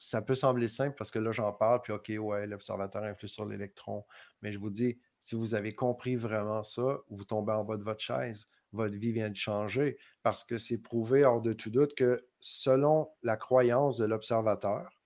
ça 0.00 0.22
peut 0.22 0.34
sembler 0.34 0.66
simple 0.66 0.96
parce 0.96 1.10
que 1.10 1.18
là, 1.18 1.30
j'en 1.30 1.52
parle, 1.52 1.82
puis 1.82 1.92
OK, 1.92 2.10
ouais, 2.18 2.46
l'observateur 2.46 3.04
influe 3.04 3.28
sur 3.28 3.44
l'électron. 3.44 4.04
Mais 4.40 4.50
je 4.50 4.58
vous 4.58 4.70
dis, 4.70 4.98
si 5.20 5.34
vous 5.34 5.54
avez 5.54 5.74
compris 5.74 6.16
vraiment 6.16 6.62
ça, 6.62 7.00
vous 7.10 7.24
tombez 7.24 7.52
en 7.52 7.64
bas 7.64 7.76
de 7.76 7.84
votre 7.84 8.00
chaise. 8.00 8.48
Votre 8.72 8.96
vie 8.96 9.12
vient 9.12 9.28
de 9.28 9.36
changer 9.36 9.98
parce 10.22 10.42
que 10.42 10.56
c'est 10.56 10.78
prouvé 10.78 11.24
hors 11.24 11.42
de 11.42 11.52
tout 11.52 11.68
doute 11.68 11.94
que 11.94 12.26
selon 12.38 13.10
la 13.22 13.36
croyance 13.36 13.98
de 13.98 14.06
l'observateur, 14.06 14.99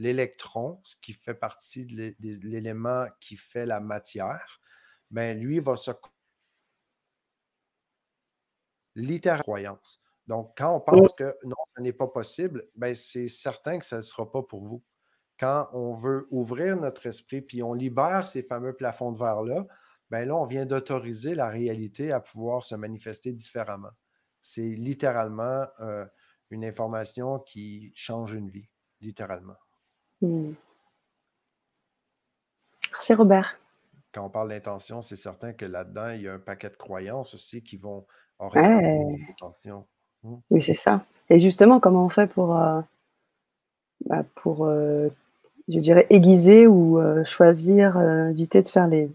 l'électron, 0.00 0.80
ce 0.82 0.96
qui 1.00 1.12
fait 1.12 1.34
partie 1.34 1.84
de 1.86 2.14
l'élément 2.48 3.06
qui 3.20 3.36
fait 3.36 3.66
la 3.66 3.80
matière, 3.80 4.60
ben 5.10 5.38
lui 5.38 5.60
va 5.60 5.76
se 5.76 5.90
littéralement 8.94 9.42
croyance. 9.42 10.00
Donc, 10.26 10.54
quand 10.56 10.74
on 10.74 10.80
pense 10.80 11.12
que 11.12 11.34
non, 11.44 11.56
ce 11.76 11.82
n'est 11.82 11.92
pas 11.92 12.06
possible, 12.06 12.68
ben, 12.76 12.94
c'est 12.94 13.28
certain 13.28 13.78
que 13.78 13.84
ça 13.84 13.96
ne 13.96 14.02
sera 14.02 14.30
pas 14.30 14.42
pour 14.42 14.64
vous. 14.64 14.82
Quand 15.38 15.68
on 15.72 15.94
veut 15.94 16.28
ouvrir 16.30 16.76
notre 16.76 17.06
esprit, 17.06 17.40
puis 17.40 17.62
on 17.62 17.72
libère 17.74 18.28
ces 18.28 18.42
fameux 18.42 18.74
plafonds 18.74 19.12
de 19.12 19.18
verre-là, 19.18 19.66
ben 20.10 20.26
là, 20.26 20.36
on 20.36 20.44
vient 20.44 20.66
d'autoriser 20.66 21.34
la 21.34 21.48
réalité 21.48 22.12
à 22.12 22.20
pouvoir 22.20 22.64
se 22.64 22.74
manifester 22.74 23.32
différemment. 23.32 23.92
C'est 24.42 24.62
littéralement 24.62 25.66
euh, 25.80 26.06
une 26.50 26.64
information 26.64 27.38
qui 27.38 27.92
change 27.94 28.32
une 28.32 28.50
vie, 28.50 28.68
littéralement. 29.00 29.56
Hmm. 30.20 30.52
Merci 32.90 33.14
Robert. 33.14 33.58
Quand 34.12 34.24
on 34.24 34.28
parle 34.28 34.48
d'intention, 34.48 35.02
c'est 35.02 35.16
certain 35.16 35.52
que 35.52 35.64
là-dedans, 35.64 36.10
il 36.10 36.22
y 36.22 36.28
a 36.28 36.34
un 36.34 36.38
paquet 36.38 36.68
de 36.68 36.76
croyances 36.76 37.34
aussi 37.34 37.62
qui 37.62 37.76
vont 37.76 38.04
orienter 38.38 38.98
l'intention. 39.28 39.86
Hmm. 40.22 40.36
Oui, 40.50 40.60
c'est 40.60 40.74
ça. 40.74 41.04
Et 41.28 41.38
justement, 41.38 41.80
comment 41.80 42.04
on 42.04 42.08
fait 42.08 42.26
pour, 42.26 42.56
euh, 42.56 42.80
bah, 44.06 44.24
pour 44.34 44.66
euh, 44.66 45.08
je 45.68 45.78
dirais, 45.78 46.06
aiguiser 46.10 46.66
ou 46.66 47.00
choisir, 47.24 47.96
éviter 48.30 48.62
de 48.62 48.68
faire 48.68 48.88
les, 48.88 49.08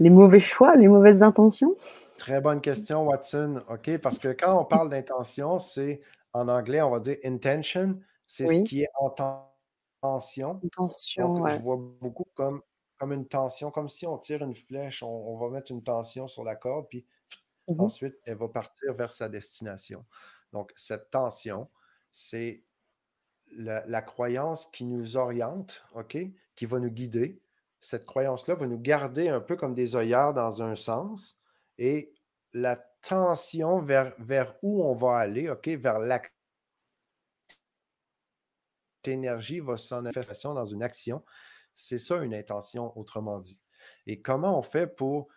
les 0.00 0.10
mauvais 0.10 0.40
choix, 0.40 0.74
les 0.76 0.88
mauvaises 0.88 1.22
intentions? 1.22 1.74
Très 2.18 2.40
bonne 2.40 2.60
question, 2.60 3.06
Watson. 3.06 3.62
OK, 3.70 3.98
parce 3.98 4.18
que 4.18 4.28
quand 4.28 4.60
on 4.60 4.64
parle 4.64 4.90
d'intention, 4.90 5.58
c'est 5.58 6.00
en 6.32 6.48
anglais, 6.48 6.82
on 6.82 6.90
va 6.90 7.00
dire 7.00 7.16
intention, 7.24 7.98
c'est 8.26 8.46
ce 8.46 8.64
qui 8.64 8.82
est 8.82 8.90
en 8.98 9.10
tension. 10.00 10.60
Intention, 10.64 11.48
Je 11.48 11.58
vois 11.62 11.76
beaucoup 11.76 12.26
comme, 12.34 12.62
comme 12.98 13.12
une 13.12 13.26
tension, 13.26 13.70
comme 13.70 13.88
si 13.88 14.06
on 14.06 14.18
tire 14.18 14.42
une 14.42 14.54
flèche, 14.54 15.02
on, 15.02 15.36
va 15.38 15.48
mettre 15.48 15.72
une 15.72 15.82
tension 15.82 16.28
sur 16.28 16.44
la 16.44 16.56
corde, 16.56 16.88
puis 16.88 17.06
mmh 17.68 17.80
ensuite, 17.80 18.16
elle 18.24 18.36
va 18.36 18.48
partir 18.48 18.94
vers 18.94 19.12
sa 19.12 19.28
destination. 19.28 20.04
Donc, 20.52 20.72
cette 20.76 21.10
tension, 21.10 21.68
c'est 22.12 22.64
la, 23.52 23.84
la, 23.86 24.02
croyance 24.02 24.66
qui 24.66 24.84
nous 24.84 25.16
oriente, 25.16 25.82
OK, 25.94 26.16
qui 26.54 26.66
va 26.66 26.78
nous 26.78 26.90
guider 26.90 27.40
cette 27.86 28.04
croyance-là 28.04 28.56
va 28.56 28.66
nous 28.66 28.80
garder 28.80 29.28
un 29.28 29.40
peu 29.40 29.54
comme 29.54 29.72
des 29.72 29.94
œillères 29.94 30.34
dans 30.34 30.60
un 30.60 30.74
sens 30.74 31.38
et 31.78 32.12
la 32.52 32.76
tension 33.00 33.80
vers, 33.80 34.12
vers 34.18 34.56
où 34.62 34.82
on 34.82 34.94
va 34.94 35.18
aller, 35.18 35.48
OK, 35.48 35.68
vers 35.68 36.00
l'action. 36.00 36.35
L'énergie 39.06 39.60
va 39.60 39.76
s'en 39.76 40.02
manifestation 40.02 40.54
dans 40.54 40.64
une 40.64 40.82
action. 40.82 41.24
C'est 41.74 41.98
ça 41.98 42.16
une 42.22 42.34
intention, 42.34 42.96
autrement 42.98 43.40
dit. 43.40 43.60
Et 44.06 44.20
comment 44.20 44.58
on 44.58 44.62
fait 44.62 44.86
pour 44.86 45.28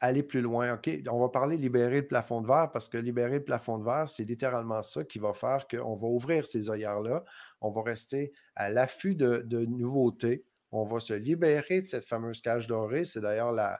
aller 0.00 0.22
plus 0.22 0.40
loin? 0.40 0.74
OK, 0.74 0.90
on 1.10 1.20
va 1.20 1.28
parler 1.28 1.56
libérer 1.56 2.00
le 2.00 2.06
plafond 2.06 2.40
de 2.40 2.46
verre 2.46 2.70
parce 2.72 2.88
que 2.88 2.98
libérer 2.98 3.38
le 3.38 3.44
plafond 3.44 3.78
de 3.78 3.84
verre, 3.84 4.08
c'est 4.08 4.24
littéralement 4.24 4.82
ça 4.82 5.04
qui 5.04 5.18
va 5.18 5.34
faire 5.34 5.66
qu'on 5.68 5.96
va 5.96 6.06
ouvrir 6.06 6.46
ces 6.46 6.70
œillères-là. 6.70 7.24
On 7.60 7.70
va 7.70 7.82
rester 7.82 8.32
à 8.54 8.70
l'affût 8.70 9.14
de, 9.14 9.64
nouveautés 9.66 10.44
on 10.76 10.84
va 10.84 10.98
se 10.98 11.14
libérer 11.14 11.82
de 11.82 11.86
cette 11.86 12.04
fameuse 12.04 12.42
cage 12.42 12.66
dorée. 12.66 13.04
C'est 13.04 13.20
d'ailleurs 13.20 13.52
la, 13.52 13.78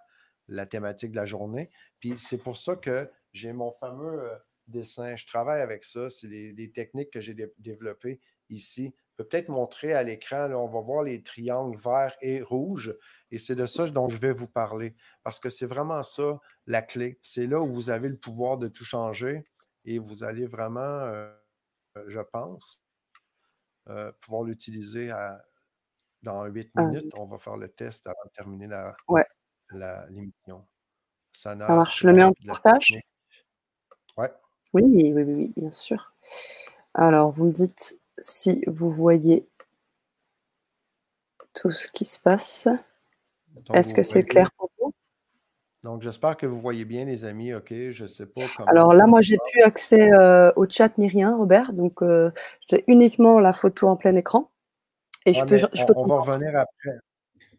thématique 0.66 1.11
de 1.11 1.16
la 1.16 1.26
journée. 1.26 1.68
Puis 1.98 2.16
c'est 2.18 2.38
pour 2.38 2.57
ça 2.57 2.76
que 2.76 3.11
j'ai 3.33 3.52
mon 3.52 3.72
fameux 3.72 4.30
euh, 4.30 4.37
dessin. 4.68 5.16
Je 5.16 5.26
travaille 5.26 5.61
avec 5.61 5.83
ça. 5.83 6.09
C'est 6.09 6.28
des, 6.28 6.70
techniques 6.70 7.11
que 7.11 7.20
j'ai 7.20 7.35
développées 7.59 8.20
ici. 8.50 8.94
Je 9.11 9.22
peux 9.22 9.28
peut-être 9.28 9.48
montrer 9.48 9.92
à 9.92 10.02
l'écran. 10.02 10.50
On 10.52 10.68
va 10.68 10.80
voir 10.80 11.02
les 11.04 11.22
triangles 11.22 11.78
verts 11.78 12.16
et 12.20 12.42
rouges. 12.42 12.96
Et 13.30 13.38
c'est 13.38 13.54
de 13.54 13.66
ça 13.66 13.87
dont 13.88 14.09
je 14.09 14.18
vais 14.18 14.33
vous 14.33 14.48
parler. 14.48 14.94
Parce 15.22 15.38
que 15.38 15.50
c'est 15.50 15.66
vraiment 15.66 16.02
ça 16.02 16.40
la 16.66 16.83
clé. 16.83 17.18
C'est 17.22 17.46
là 17.46 17.61
où 17.61 17.72
vous 17.72 17.90
avez 17.90 18.09
le 18.09 18.16
pouvoir 18.16 18.59
de 18.59 18.68
tout 18.68 18.85
changer. 18.85 19.44
Et 19.85 19.98
vous 19.98 20.24
allez 20.24 20.46
vraiment, 20.46 20.80
euh, 20.80 21.33
je 22.09 22.20
pense, 22.20 22.83
euh, 23.88 24.11
pouvoir 24.20 24.44
l'utiliser 24.44 25.12
dans 26.22 26.46
huit 26.46 26.70
ah 26.74 26.85
minutes, 26.85 27.12
on 27.18 27.26
va 27.26 27.38
faire 27.38 27.57
le 27.57 27.68
test 27.68 28.07
avant 28.07 28.24
de 28.24 28.30
terminer 28.30 28.66
la, 28.66 30.07
l'émission. 30.09 30.66
Ça, 31.35 31.54
marche. 31.54 32.00
Je 32.00 32.07
le 32.07 32.14
mets 32.14 32.24
en 32.24 32.33
partage 32.46 32.94
ouais. 34.16 34.33
Oui, 34.72 34.83
oui, 34.87 35.12
oui, 35.12 35.22
oui, 35.22 35.52
bien 35.57 35.70
sûr. 35.70 36.14
Alors, 36.94 37.30
vous 37.33 37.44
me 37.44 37.52
dites 37.52 38.00
si 38.18 38.64
vous 38.66 38.90
voyez 38.90 39.46
tout 41.53 41.70
ce 41.70 41.88
qui 41.88 42.05
se 42.05 42.18
passe. 42.18 42.68
Est-ce 43.72 43.94
que 43.94 44.03
c'est 44.03 44.24
clair 44.24 44.50
pour 44.59 44.70
vous? 44.79 44.92
Donc, 45.85 46.03
j'espère 46.03 46.37
que 46.37 46.46
vous 46.46 46.61
voyez 46.61 46.85
bien, 46.85 47.05
les 47.05 47.24
amis. 47.24 47.55
OK, 47.55 47.68
je 47.70 48.03
ne 48.03 48.09
sais 48.09 48.27
pas 48.27 48.40
comment. 48.57 48.68
Alors 48.68 48.94
là, 48.94 49.07
moi, 49.07 49.20
j'ai 49.20 49.37
plus 49.53 49.62
accès 49.62 50.12
euh, 50.12 50.50
au 50.57 50.66
chat 50.68 50.96
ni 50.98 51.09
rien, 51.09 51.37
Robert. 51.37 51.72
Donc, 51.72 52.03
euh, 52.03 52.31
j'ai 52.68 52.85
uniquement 52.87 53.38
la 53.38 53.53
photo 53.53 53.88
en 53.88 53.96
plein 53.96 54.16
écran 54.16 54.50
on, 55.27 56.07
va 56.07 56.20
revenir 56.20 56.57
après. 56.57 56.98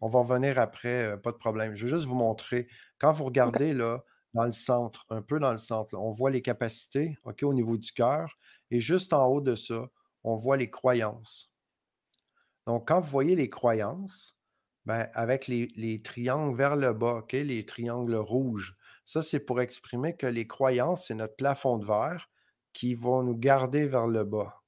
On 0.01 0.09
va 0.09 0.19
revenir 0.19 0.59
après, 0.59 1.03
euh, 1.03 1.17
pas 1.17 1.31
de 1.31 1.37
problème. 1.37 1.75
Je 1.75 1.85
vais 1.85 1.95
juste 1.95 2.07
vous 2.07 2.15
montrer. 2.15 2.67
Quand 2.99 3.11
vous 3.13 3.25
regardez 3.25 3.73
là, 3.73 4.03
dans 4.33 4.45
le 4.45 4.51
centre, 4.51 5.05
un 5.09 5.21
peu 5.21 5.39
dans 5.39 5.51
le 5.51 5.57
centre, 5.57 5.95
on 5.95 6.11
voit 6.11 6.29
les 6.29 6.41
capacités 6.41 7.17
ok, 7.23 7.43
au 7.43 7.53
niveau 7.53 7.77
du 7.77 7.91
cœur. 7.91 8.37
Et 8.71 8.79
juste 8.79 9.13
en 9.13 9.25
haut 9.27 9.41
de 9.41 9.55
ça, 9.55 9.87
on 10.25 10.35
voit 10.35 10.57
les 10.57 10.69
croyances. 10.69 11.51
Donc, 12.65 12.88
quand 12.88 12.99
vous 12.99 13.09
voyez 13.09 13.35
les 13.35 13.49
croyances, 13.49 14.35
ben, 14.85 15.07
avec 15.13 15.47
les, 15.47 16.01
triangles 16.03 16.57
vers 16.57 16.75
le 16.75 16.93
bas, 16.93 17.23
les 17.31 17.65
triangles 17.65 18.15
rouges, 18.15 18.75
ça, 19.05 19.21
c'est 19.21 19.39
pour 19.39 19.61
exprimer 19.61 20.15
que 20.15 20.25
les 20.25 20.47
croyances, 20.47 21.07
c'est 21.07 21.15
notre 21.15 21.35
plafond 21.35 21.77
de 21.77 21.85
verre 21.85 22.29
qui 22.73 22.95
va 22.95 23.21
nous 23.21 23.38
garder 23.38 23.85
vers 23.85 24.07
le 24.07 24.23
bas. 24.23 24.61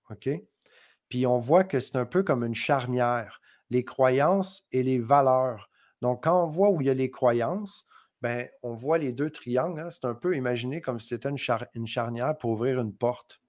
Puis 1.09 1.25
on 1.25 1.39
voit 1.39 1.63
que 1.63 1.79
c'est 1.79 1.97
un 1.97 2.05
peu 2.05 2.21
comme 2.21 2.43
une 2.43 2.55
charnière, 2.55 3.41
les 3.71 3.83
croyances 3.83 4.65
et 4.71 4.83
les 4.83 4.99
valeurs. 4.99 5.69
Donc, 6.01 6.23
quand 6.23 6.43
on 6.43 6.47
voit 6.47 6.69
où 6.69 6.81
il 6.81 6.87
y 6.87 6.91
a 6.91 6.93
les 6.93 7.09
croyances, 7.09 7.83
ben, 8.21 8.47
on 8.61 8.75
voit 8.75 8.99
les 8.99 9.11
deux 9.11 9.31
triangles. 9.31 9.79
Hein. 9.79 9.89
C'est 9.89 10.05
un 10.05 10.13
peu 10.13 10.35
imaginé 10.35 10.81
comme 10.81 10.99
si 10.99 11.09
c'était 11.09 11.29
une, 11.29 11.87
charnière 11.87 12.37
pour 12.37 12.51
ouvrir 12.51 12.79
une 12.79 12.93
porte. 12.93 13.41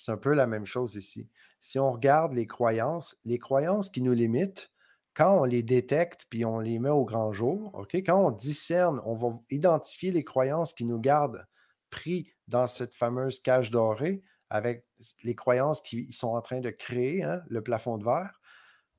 C'est 0.00 0.12
un 0.12 0.16
peu 0.16 0.32
la 0.32 0.46
même 0.46 0.64
chose 0.64 0.94
ici. 0.94 1.28
Si 1.60 1.78
on 1.78 1.92
regarde 1.92 2.32
les 2.32 2.46
croyances, 2.46 3.18
les 3.26 3.38
croyances 3.38 3.90
qui 3.90 4.00
nous 4.00 4.14
limitent, 4.14 4.72
quand 5.12 5.40
on 5.40 5.44
les 5.44 5.62
détecte 5.62 6.24
puis 6.30 6.46
on 6.46 6.58
les 6.58 6.78
met 6.78 6.88
au 6.88 7.04
grand 7.04 7.34
jour, 7.34 7.70
OK, 7.74 7.94
quand 7.96 8.16
on 8.16 8.30
discerne, 8.30 9.02
on 9.04 9.14
va 9.14 9.38
identifier 9.50 10.10
les 10.10 10.24
croyances 10.24 10.72
qui 10.72 10.86
nous 10.86 10.98
gardent 10.98 11.46
pris 11.90 12.32
dans 12.48 12.66
cette 12.66 12.94
fameuse 12.94 13.40
cage 13.40 13.70
dorée, 13.70 14.22
avec 14.48 14.86
les 15.22 15.34
croyances 15.34 15.82
qui 15.82 16.10
sont 16.12 16.28
en 16.28 16.40
train 16.40 16.60
de 16.60 16.70
créer 16.70 17.22
hein, 17.22 17.42
le 17.50 17.62
plafond 17.62 17.98
de 17.98 18.04
verre, 18.04 18.40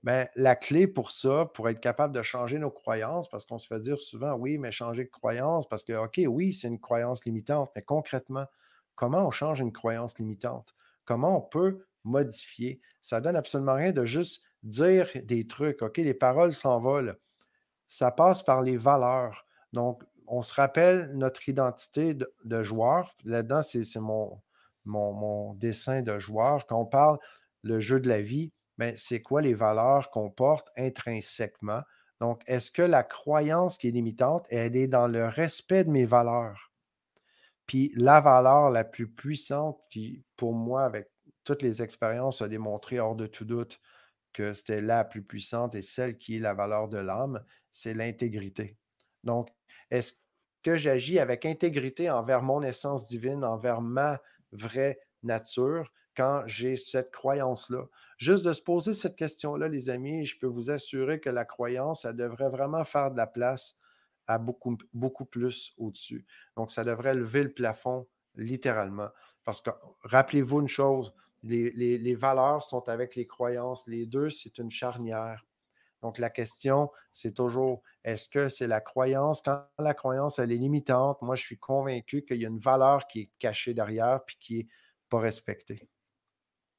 ben, 0.03 0.27
la 0.35 0.55
clé 0.55 0.85
pour 0.85 1.09
ça, 1.09 1.47
pour 1.55 1.67
être 1.67 1.79
capable 1.79 2.13
de 2.13 2.21
changer 2.21 2.59
nos 2.59 2.69
croyances, 2.69 3.27
parce 3.27 3.47
qu'on 3.47 3.57
se 3.57 3.65
fait 3.65 3.79
dire 3.79 3.99
souvent, 3.99 4.33
oui, 4.33 4.59
mais 4.59 4.71
changer 4.71 5.05
de 5.05 5.09
croyance, 5.09 5.67
parce 5.67 5.83
que, 5.83 5.93
OK, 5.93 6.21
oui, 6.27 6.53
c'est 6.53 6.67
une 6.67 6.79
croyance 6.79 7.25
limitante, 7.25 7.71
mais 7.75 7.81
concrètement, 7.81 8.45
comment 8.93 9.25
on 9.25 9.31
change 9.31 9.61
une 9.61 9.73
croyance 9.73 10.19
limitante? 10.19 10.75
Comment 11.11 11.39
on 11.39 11.41
peut 11.41 11.85
modifier? 12.05 12.79
Ça 13.01 13.19
donne 13.19 13.35
absolument 13.35 13.73
rien 13.73 13.91
de 13.91 14.05
juste 14.05 14.43
dire 14.63 15.09
des 15.25 15.45
trucs, 15.45 15.81
OK, 15.81 15.97
les 15.97 16.13
paroles 16.13 16.53
s'envolent. 16.53 17.17
Ça 17.85 18.11
passe 18.11 18.43
par 18.43 18.61
les 18.61 18.77
valeurs. 18.77 19.45
Donc, 19.73 20.05
on 20.25 20.41
se 20.41 20.53
rappelle 20.53 21.11
notre 21.13 21.49
identité 21.49 22.13
de, 22.13 22.63
joueur. 22.63 23.13
Là-dedans, 23.25 23.61
c'est 23.61 23.99
mon, 23.99 24.41
mon, 24.85 25.53
dessin 25.55 26.01
de 26.01 26.17
joueur, 26.17 26.65
quand 26.65 26.79
on 26.79 26.85
parle 26.85 27.19
le 27.61 27.81
jeu 27.81 27.99
de 27.99 28.07
la 28.07 28.21
vie, 28.21 28.53
ben, 28.77 28.93
c'est 28.95 29.21
quoi 29.21 29.41
les 29.41 29.53
valeurs 29.53 30.11
qu'on 30.11 30.29
porte 30.29 30.71
intrinsèquement? 30.77 31.81
Donc, 32.21 32.41
est-ce 32.47 32.71
que 32.71 32.83
la 32.83 33.03
croyance 33.03 33.77
qui 33.77 33.89
est 33.89 33.91
limitante, 33.91 34.47
elle 34.49 34.77
est 34.77 34.87
dans 34.87 35.09
le 35.09 35.27
respect 35.27 35.83
de 35.83 35.89
mes 35.91 36.05
valeurs? 36.05 36.70
Puis 37.65 37.91
la 37.95 38.21
valeur 38.21 38.69
la 38.69 38.83
plus 38.83 39.07
puissante 39.07 39.81
qui, 39.89 40.23
pour 40.35 40.53
moi, 40.53 40.83
avec 40.83 41.09
toutes 41.43 41.61
les 41.61 41.81
expériences, 41.81 42.41
a 42.41 42.47
démontré 42.47 42.99
hors 42.99 43.15
de 43.15 43.25
tout 43.25 43.45
doute 43.45 43.79
que 44.33 44.53
c'était 44.53 44.81
la 44.81 45.03
plus 45.03 45.23
puissante 45.23 45.75
et 45.75 45.81
celle 45.81 46.17
qui 46.17 46.37
est 46.37 46.39
la 46.39 46.53
valeur 46.53 46.87
de 46.87 46.99
l'âme, 46.99 47.43
c'est 47.71 47.93
l'intégrité. 47.93 48.77
Donc, 49.23 49.49
est-ce 49.89 50.13
que 50.63 50.75
j'agis 50.75 51.19
avec 51.19 51.45
intégrité 51.45 52.09
envers 52.09 52.41
mon 52.41 52.61
essence 52.61 53.07
divine, 53.07 53.43
envers 53.43 53.81
ma 53.81 54.21
vraie 54.51 54.99
nature 55.23 55.91
quand 56.15 56.43
j'ai 56.45 56.77
cette 56.77 57.11
croyance-là? 57.11 57.85
Juste 58.17 58.45
de 58.45 58.53
se 58.53 58.61
poser 58.61 58.93
cette 58.93 59.15
question-là, 59.15 59.67
les 59.67 59.89
amis, 59.89 60.25
je 60.25 60.37
peux 60.39 60.47
vous 60.47 60.69
assurer 60.69 61.19
que 61.19 61.29
la 61.29 61.45
croyance, 61.45 62.03
ça 62.03 62.13
devrait 62.13 62.49
vraiment 62.49 62.83
faire 62.83 63.11
de 63.11 63.17
la 63.17 63.27
place 63.27 63.75
à 64.27 64.37
beaucoup, 64.37 65.25
plus 65.25 65.73
au-dessus. 65.77 66.25
Donc, 66.55 66.71
ça 66.71 66.83
devrait 66.83 67.15
lever 67.15 67.43
le 67.43 67.53
plafond 67.53 68.07
littéralement. 68.35 69.09
Parce 69.43 69.61
que 69.61 69.71
rappelez-vous 70.03 70.61
une 70.61 70.67
chose, 70.67 71.13
les, 71.43 71.71
les, 71.71 72.15
valeurs 72.15 72.63
sont 72.63 72.87
avec 72.87 73.15
les 73.15 73.25
croyances. 73.25 73.85
Les 73.87 74.05
deux, 74.05 74.29
c'est 74.29 74.57
une 74.57 74.69
charnière. 74.69 75.45
Donc, 76.01 76.17
la 76.17 76.29
question, 76.29 76.89
c'est 77.11 77.33
toujours, 77.33 77.81
est-ce 78.03 78.29
que 78.29 78.49
c'est 78.49 78.67
la 78.67 78.81
croyance? 78.81 79.41
Quand 79.41 79.65
la 79.77 79.93
croyance, 79.93 80.39
elle 80.39 80.51
est 80.51 80.57
limitante, 80.57 81.21
moi, 81.21 81.35
je 81.35 81.43
suis 81.43 81.57
convaincu 81.57 82.23
qu'il 82.23 82.41
y 82.41 82.45
a 82.45 82.49
une 82.49 82.59
valeur 82.59 83.07
qui 83.07 83.21
est 83.21 83.29
cachée 83.39 83.73
derrière 83.73 84.23
puis 84.25 84.37
qui 84.39 84.57
n'est 84.57 84.67
pas 85.09 85.19
respectée. 85.19 85.89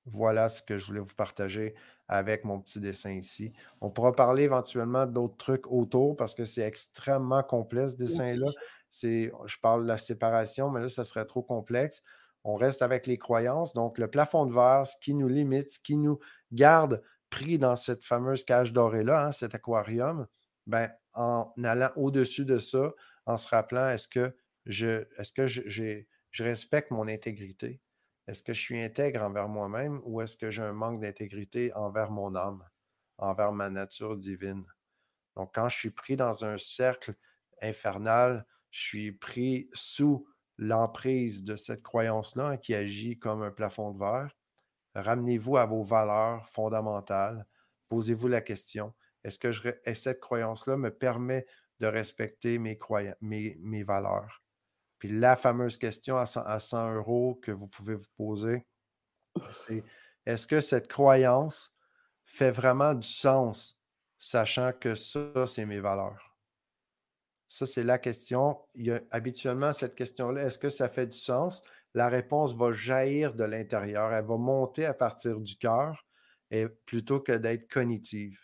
Voilà 0.07 0.49
ce 0.49 0.63
que 0.63 0.79
je 0.79 0.87
voulais 0.87 1.01
vous 1.01 1.15
partager 1.15 1.75
avec 2.09 2.45
mon 2.45 2.61
petit 2.61 2.81
dessin 2.81 3.13
ici. 3.13 3.53
On 3.81 3.91
pourra 3.91 4.13
parler 4.13 4.43
éventuellement 4.45 5.07
d'autres 5.07 5.37
trucs 5.37 5.67
autour 5.71 6.17
parce 6.17 6.35
que 6.35 6.45
c'est 6.45 6.63
extrêmement 6.63 7.43
complexe, 7.43 7.93
ce 7.93 7.97
dessin-là. 7.99 8.51
Je 8.91 9.59
parle 9.63 9.85
de 9.85 9.89
la 9.89 9.99
séparation, 9.99 10.71
mais 10.71 10.81
là, 10.81 10.89
ça 10.89 11.05
serait 11.05 11.25
trop 11.25 11.43
complexe. 11.43 12.03
On 12.45 12.57
reste 12.57 12.83
avec 12.83 13.07
les 13.07 13.17
croyances. 13.19 13.73
Donc, 13.75 13.99
le 13.99 14.09
plafond 14.09 14.47
de 14.47 14.53
verre, 14.53 14.87
ce 14.87 14.97
qui 14.99 15.15
nous 15.15 15.29
limite, 15.29 15.71
ce 15.71 15.81
qui 15.81 15.97
nous 15.97 16.19
garde 16.51 17.03
pris 17.31 17.59
dans 17.59 17.77
cette 17.77 18.05
fameuse 18.05 18.45
cage 18.45 18.73
dorée-là, 18.73 19.27
hein, 19.27 19.33
cet 19.33 19.55
aquarium, 19.55 20.27
ben, 20.67 20.91
en 21.15 21.53
allant 21.63 21.91
au-dessus 21.97 22.45
de 22.45 22.59
ça, 22.59 22.93
en 23.27 23.37
se 23.37 23.49
rappelant, 23.49 23.89
est-ce 23.89 24.09
que 24.09 24.37
je, 24.67 25.05
est-ce 25.19 25.33
que 25.33 25.47
je, 25.47 25.63
je 26.31 26.45
respecte 26.45 26.91
mon 26.91 27.07
intégrité? 27.09 27.81
Est-ce 28.29 28.43
que 28.43 28.55
je 28.55 28.61
suis 28.61 28.81
intègre 28.81 29.23
envers 29.23 29.49
moi-même 29.49 30.01
ou 30.05 30.21
est-ce 30.21 30.37
que 30.37 30.51
j'ai 30.51 30.63
un 30.63 30.73
manque 30.73 31.01
d'intégrité 31.01 31.73
envers 31.75 32.11
mon 32.11 32.35
âme, 32.35 32.65
envers 33.19 33.53
ma 33.53 33.69
nature 33.69 34.17
divine? 34.17 34.65
Donc, 35.37 35.55
quand 35.55 35.69
je 35.69 35.77
suis 35.77 35.91
pris 35.91 36.17
dans 36.17 36.45
un 36.45 36.59
cercle 36.59 37.15
infernal, 37.61 38.47
je 38.71 38.81
suis 38.81 39.13
pris 39.13 39.69
sous 39.73 40.27
l'emprise 40.59 41.43
de 41.43 41.57
cette 41.57 41.83
croyance-là 41.83 42.59
qui 42.59 42.75
agit 42.75 43.19
comme 43.19 43.43
un 43.43 43.51
plafond 43.51 43.91
de 43.91 43.99
verre. 43.99 44.37
Ramenez-vous 44.95 45.57
à 45.57 45.67
vos 45.67 45.83
valeurs 45.83 46.47
fondamentales. 46.51 47.47
Posez-vous 47.89 48.29
la 48.29 48.41
question, 48.41 48.95
est-ce 49.25 49.39
que 49.39 49.51
cette 49.95 50.21
croyance-là 50.21 50.77
me 50.77 50.91
permet 50.91 51.47
de 51.81 51.87
respecter 51.87 52.59
mes 52.59 53.83
valeurs? 53.83 54.42
Puis 55.03 55.19
la 55.19 55.35
fameuse 55.35 55.79
question 55.79 56.17
à 56.17 56.61
100, 56.61 56.95
euros 56.95 57.35
que 57.43 57.51
vous 57.51 57.67
pouvez 57.67 57.97
vous 57.97 58.07
poser, 58.17 58.69
c'est 59.53 59.83
est-ce 60.27 60.47
que 60.47 60.61
cette 60.61 60.87
croyance 60.87 61.75
fait 62.23 62.53
vraiment 62.53 62.95
du 62.95 63.09
sens, 63.09 63.83
sachant 64.17 64.71
que 64.73 64.95
ça, 64.95 65.49
c'est 65.49 65.67
mes 65.67 65.81
valeurs? 65.81 66.39
Ça, 67.49 67.67
c'est 67.67 67.83
la 67.83 67.99
question. 67.99 68.61
Il 68.77 68.87
y 68.87 68.93
a 68.93 69.01
habituellement 69.11 69.73
cette 69.73 69.97
question-là, 69.97 70.45
est-ce 70.45 70.61
que 70.61 70.71
ça 70.71 70.89
fait 70.89 71.09
du 71.09 71.19
sens? 71.19 71.65
La 71.95 72.09
réponse 72.09 72.55
va 72.55 72.71
jaillir 72.71 73.35
de 73.35 73.43
l'intérieur. 73.43 74.13
Elle 74.13 74.25
va 74.25 74.37
monter 74.37 74.87
à 74.87 74.95
partir 74.95 75.41
du 75.41 75.57
cœur 75.57 76.07
et 76.53 76.69
plutôt 76.69 77.19
que 77.19 77.33
d'être 77.33 77.69
cognitive. 77.69 78.39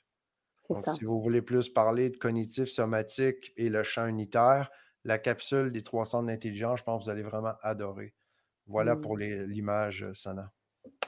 Donc, 0.69 0.85
si 0.97 1.05
vous 1.05 1.23
voulez 1.23 1.41
plus 1.41 1.69
parler 1.69 2.11
de 2.11 2.17
cognitif, 2.17 2.69
somatique 2.69 3.53
et 3.57 3.71
le 3.71 3.85
champ 3.85 4.09
unitaire, 4.09 4.73
la 5.09 5.19
capsule 5.19 5.73
des 5.73 5.83
300 5.83 6.25
d'intelligence, 6.25 6.81
je 6.81 6.85
pense 6.85 7.01
que 7.01 7.05
vous 7.05 7.11
allez 7.11 7.23
vraiment 7.23 7.55
adorer. 7.63 8.13
Voilà 8.67 8.95
pour 8.95 9.17
mmh. 9.17 9.45
l'image, 9.47 10.03
euh, 10.03 10.13
Sana. 10.13 10.53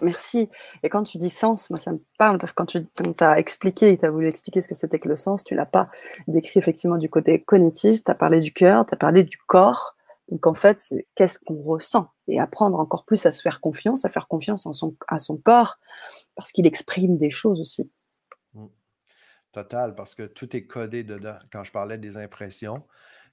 Merci. 0.03 0.49
Et 0.83 0.89
quand 0.89 1.03
tu 1.03 1.19
dis 1.19 1.29
sens, 1.29 1.69
moi 1.69 1.79
ça 1.79 1.93
me 1.93 2.03
parle 2.19 2.39
parce 2.39 2.53
que 2.53 2.57
quand 2.57 2.67
tu 2.67 3.25
as 3.25 3.39
expliqué, 3.39 3.97
tu 3.99 4.07
as 4.07 4.11
voulu 4.11 4.27
expliquer 4.27 4.63
ce 4.63 4.69
que 4.69 4.75
c'était 4.75 4.99
que 4.99 5.09
le 5.09 5.17
sens, 5.17 5.45
tu 5.45 5.55
l'as 5.55 5.67
pas 5.67 5.91
décrit 6.27 6.59
effectivement 6.59 6.97
du 6.97 7.11
côté 7.11 7.43
cognitif, 7.43 8.03
tu 8.03 8.11
as 8.11 8.15
parlé 8.15 8.41
du 8.41 8.53
cœur, 8.53 8.87
tu 8.87 8.95
as 8.95 8.97
parlé 8.97 9.23
du 9.23 9.37
corps. 9.47 9.97
Donc 10.29 10.47
en 10.47 10.55
fait, 10.55 10.81
c'est 10.81 11.07
qu'est-ce 11.15 11.39
qu'on 11.39 11.63
ressent? 11.63 12.09
Et 12.27 12.41
apprendre 12.41 12.79
encore 12.79 13.05
plus 13.05 13.27
à 13.27 13.33
se 13.33 13.43
faire 13.43 13.61
confiance, 13.61 14.07
à 14.07 14.09
faire 14.09 14.29
confiance 14.29 14.65
en 14.65 14.73
son, 14.73 14.97
à 15.09 15.19
son 15.19 15.37
corps 15.37 15.79
parce 16.37 16.53
qu'il 16.53 16.67
exprime 16.67 17.19
des 17.19 17.31
choses 17.31 17.61
aussi. 17.61 17.91
Mmh. 18.55 18.67
Total, 19.53 19.95
parce 19.95 20.15
que 20.15 20.23
tout 20.23 20.57
est 20.57 20.67
codé 20.67 21.05
dedans. 21.05 21.39
Quand 21.53 21.65
je 21.65 21.73
parlais 21.73 21.99
des 21.99 22.17
impressions, 22.17 22.87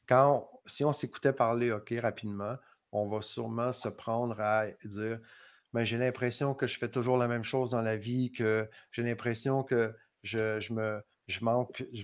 quand 0.07 0.49
si 0.65 0.83
on 0.83 0.93
s'écoutait 0.93 1.33
parler, 1.33 1.71
OK, 1.71 1.93
rapidement, 2.01 2.55
on 2.91 3.07
va 3.07 3.21
sûrement 3.21 3.71
se 3.71 3.89
prendre 3.89 4.39
à 4.39 4.67
dire 4.85 5.19
mais 5.73 5.81
ben, 5.81 5.85
j'ai 5.85 5.97
l'impression 5.97 6.53
que 6.53 6.65
je 6.65 6.79
fais 6.79 6.89
toujours 6.89 7.17
la 7.17 7.27
même 7.27 7.43
chose 7.43 7.69
dans 7.69 7.81
la 7.81 7.97
vie, 7.97 8.31
que 8.31 8.69
j'ai 8.91 9.03
l'impression 9.03 9.63
que 9.63 9.93
je, 10.23 10.73
me, 10.73 11.03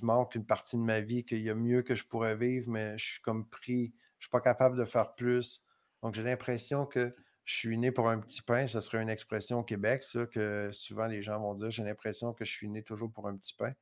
manque, 0.02 0.36
une 0.36 0.46
partie 0.46 0.76
de 0.76 0.82
ma 0.82 1.00
vie, 1.00 1.24
qu'il 1.24 1.42
y 1.42 1.50
a 1.50 1.56
mieux 1.56 1.82
que 1.82 1.96
je 1.96 2.06
pourrais 2.06 2.36
vivre, 2.36 2.70
mais 2.70 2.98
je 2.98 3.06
suis 3.14 3.22
comme 3.22 3.48
pris, 3.48 3.94
je 4.20 4.26
ne 4.26 4.26
suis 4.26 4.30
pas 4.30 4.42
capable 4.42 4.78
de 4.78 4.86
faire 4.86 5.16
plus. 5.16 5.64
Donc, 6.02 6.14
j'ai 6.14 6.24
l'impression 6.24 6.86
que 6.86 7.14
je 7.46 7.56
suis 7.56 7.78
né 7.78 7.92
pour 7.92 8.10
un 8.10 8.20
petit 8.20 8.42
pain. 8.42 8.68
Ce 8.68 8.82
serait 8.82 9.02
une 9.02 9.10
expression 9.10 9.60
au 9.60 9.64
Québec, 9.64 10.06
que 10.32 10.70
souvent 10.74 11.08
les 11.08 11.22
gens 11.22 11.40
vont 11.40 11.56
dire 11.56 11.72
j'ai 11.72 11.84
l'impression 11.84 12.34
que 12.34 12.44
je 12.46 12.52
suis 12.52 12.70
né 12.70 12.84
toujours 12.84 13.12
pour 13.12 13.28
un 13.28 13.38
petit 13.38 13.54
pain. 13.54 13.74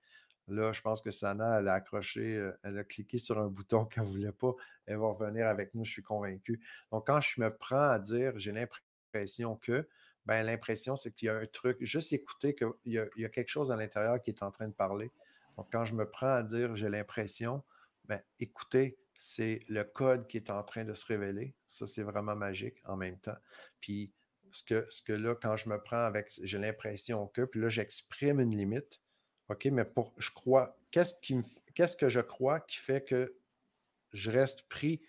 Là, 0.48 0.74
je 0.74 0.82
pense 0.82 1.02
que 1.02 1.12
Sana, 1.12 1.60
elle 1.60 1.68
a 1.68 1.74
accroché, 1.74 2.38
euh, 2.38 2.52
elle 2.64 2.78
a 2.78 2.84
cliqué 2.84 3.18
sur 3.18 3.40
un 3.40 3.48
bouton 3.48 3.86
qu'elle 3.86 4.04
ne 4.04 4.10
voulait 4.10 4.32
pas. 4.32 4.54
Elle 4.86 4.98
va 4.98 5.08
revenir 5.08 5.48
avec 5.48 5.74
nous, 5.76 5.86
je 5.86 5.92
suis 5.92 6.04
convaincu. 6.04 6.60
Donc, 6.92 7.08
quand 7.08 7.22
je 7.22 7.40
me 7.42 7.50
prends 7.56 7.90
à 7.90 8.00
dire, 8.00 8.38
j'ai 8.38 8.52
l'impression 8.52 9.56
que, 9.56 9.88
ben, 10.26 10.44
l'impression, 10.44 10.96
c'est 10.96 11.12
qu'il 11.12 11.28
y 11.28 11.30
a 11.30 11.38
un 11.38 11.46
truc, 11.46 11.78
juste 11.82 12.14
écouter 12.14 12.56
qu'il 12.56 12.70
y, 12.86 12.94
y, 12.94 13.26
a 13.26 13.30
quelque 13.30 13.50
chose 13.50 13.72
à 13.72 13.76
l'intérieur 13.76 14.22
qui 14.22 14.32
est 14.32 14.44
en 14.44 14.52
train 14.52 14.68
de 14.68 14.74
parler. 14.74 15.12
Donc, 15.58 15.68
quand 15.72 15.86
je 15.86 15.94
me 15.94 16.10
prends 16.10 16.34
à 16.34 16.44
dire, 16.44 16.76
j'ai 16.76 16.90
l'impression, 16.90 17.64
ben, 18.06 18.22
écoutez, 18.40 18.98
c'est 19.18 19.60
le 19.70 19.84
code 19.84 20.28
qui 20.28 20.38
est 20.38 20.50
en 20.50 20.64
train 20.64 20.84
de 20.84 20.94
se 20.94 21.06
révéler. 21.06 21.54
Ça, 21.68 21.86
c'est 21.88 22.04
vraiment 22.04 22.36
magique 22.36 22.82
en 22.86 22.98
même 22.98 23.18
temps. 23.20 23.38
Puis, 23.80 24.12
ce 24.52 24.64
que, 24.64 24.86
ce 24.90 25.02
que 25.02 25.14
là, 25.14 25.36
quand 25.36 25.56
je 25.56 25.70
me 25.70 25.82
prends 25.82 26.06
avec, 26.06 26.32
j'ai 26.44 26.58
l'impression 26.58 27.28
que, 27.28 27.44
puis 27.44 27.62
là, 27.62 27.70
j'exprime 27.70 28.40
une 28.40 28.56
limite, 28.56 29.00
OK, 29.52 29.66
mais 29.66 29.86
pour, 29.86 30.14
je 30.18 30.32
crois, 30.32 30.78
qu'est-ce, 30.92 31.14
qui 31.22 31.38
qu'est-ce 31.76 31.98
que 31.98 32.10
je 32.10 32.22
crois 32.22 32.62
qui 32.62 32.78
fait 32.78 33.04
que 33.04 33.36
je 34.14 34.32
reste 34.32 34.64
pris 34.70 35.02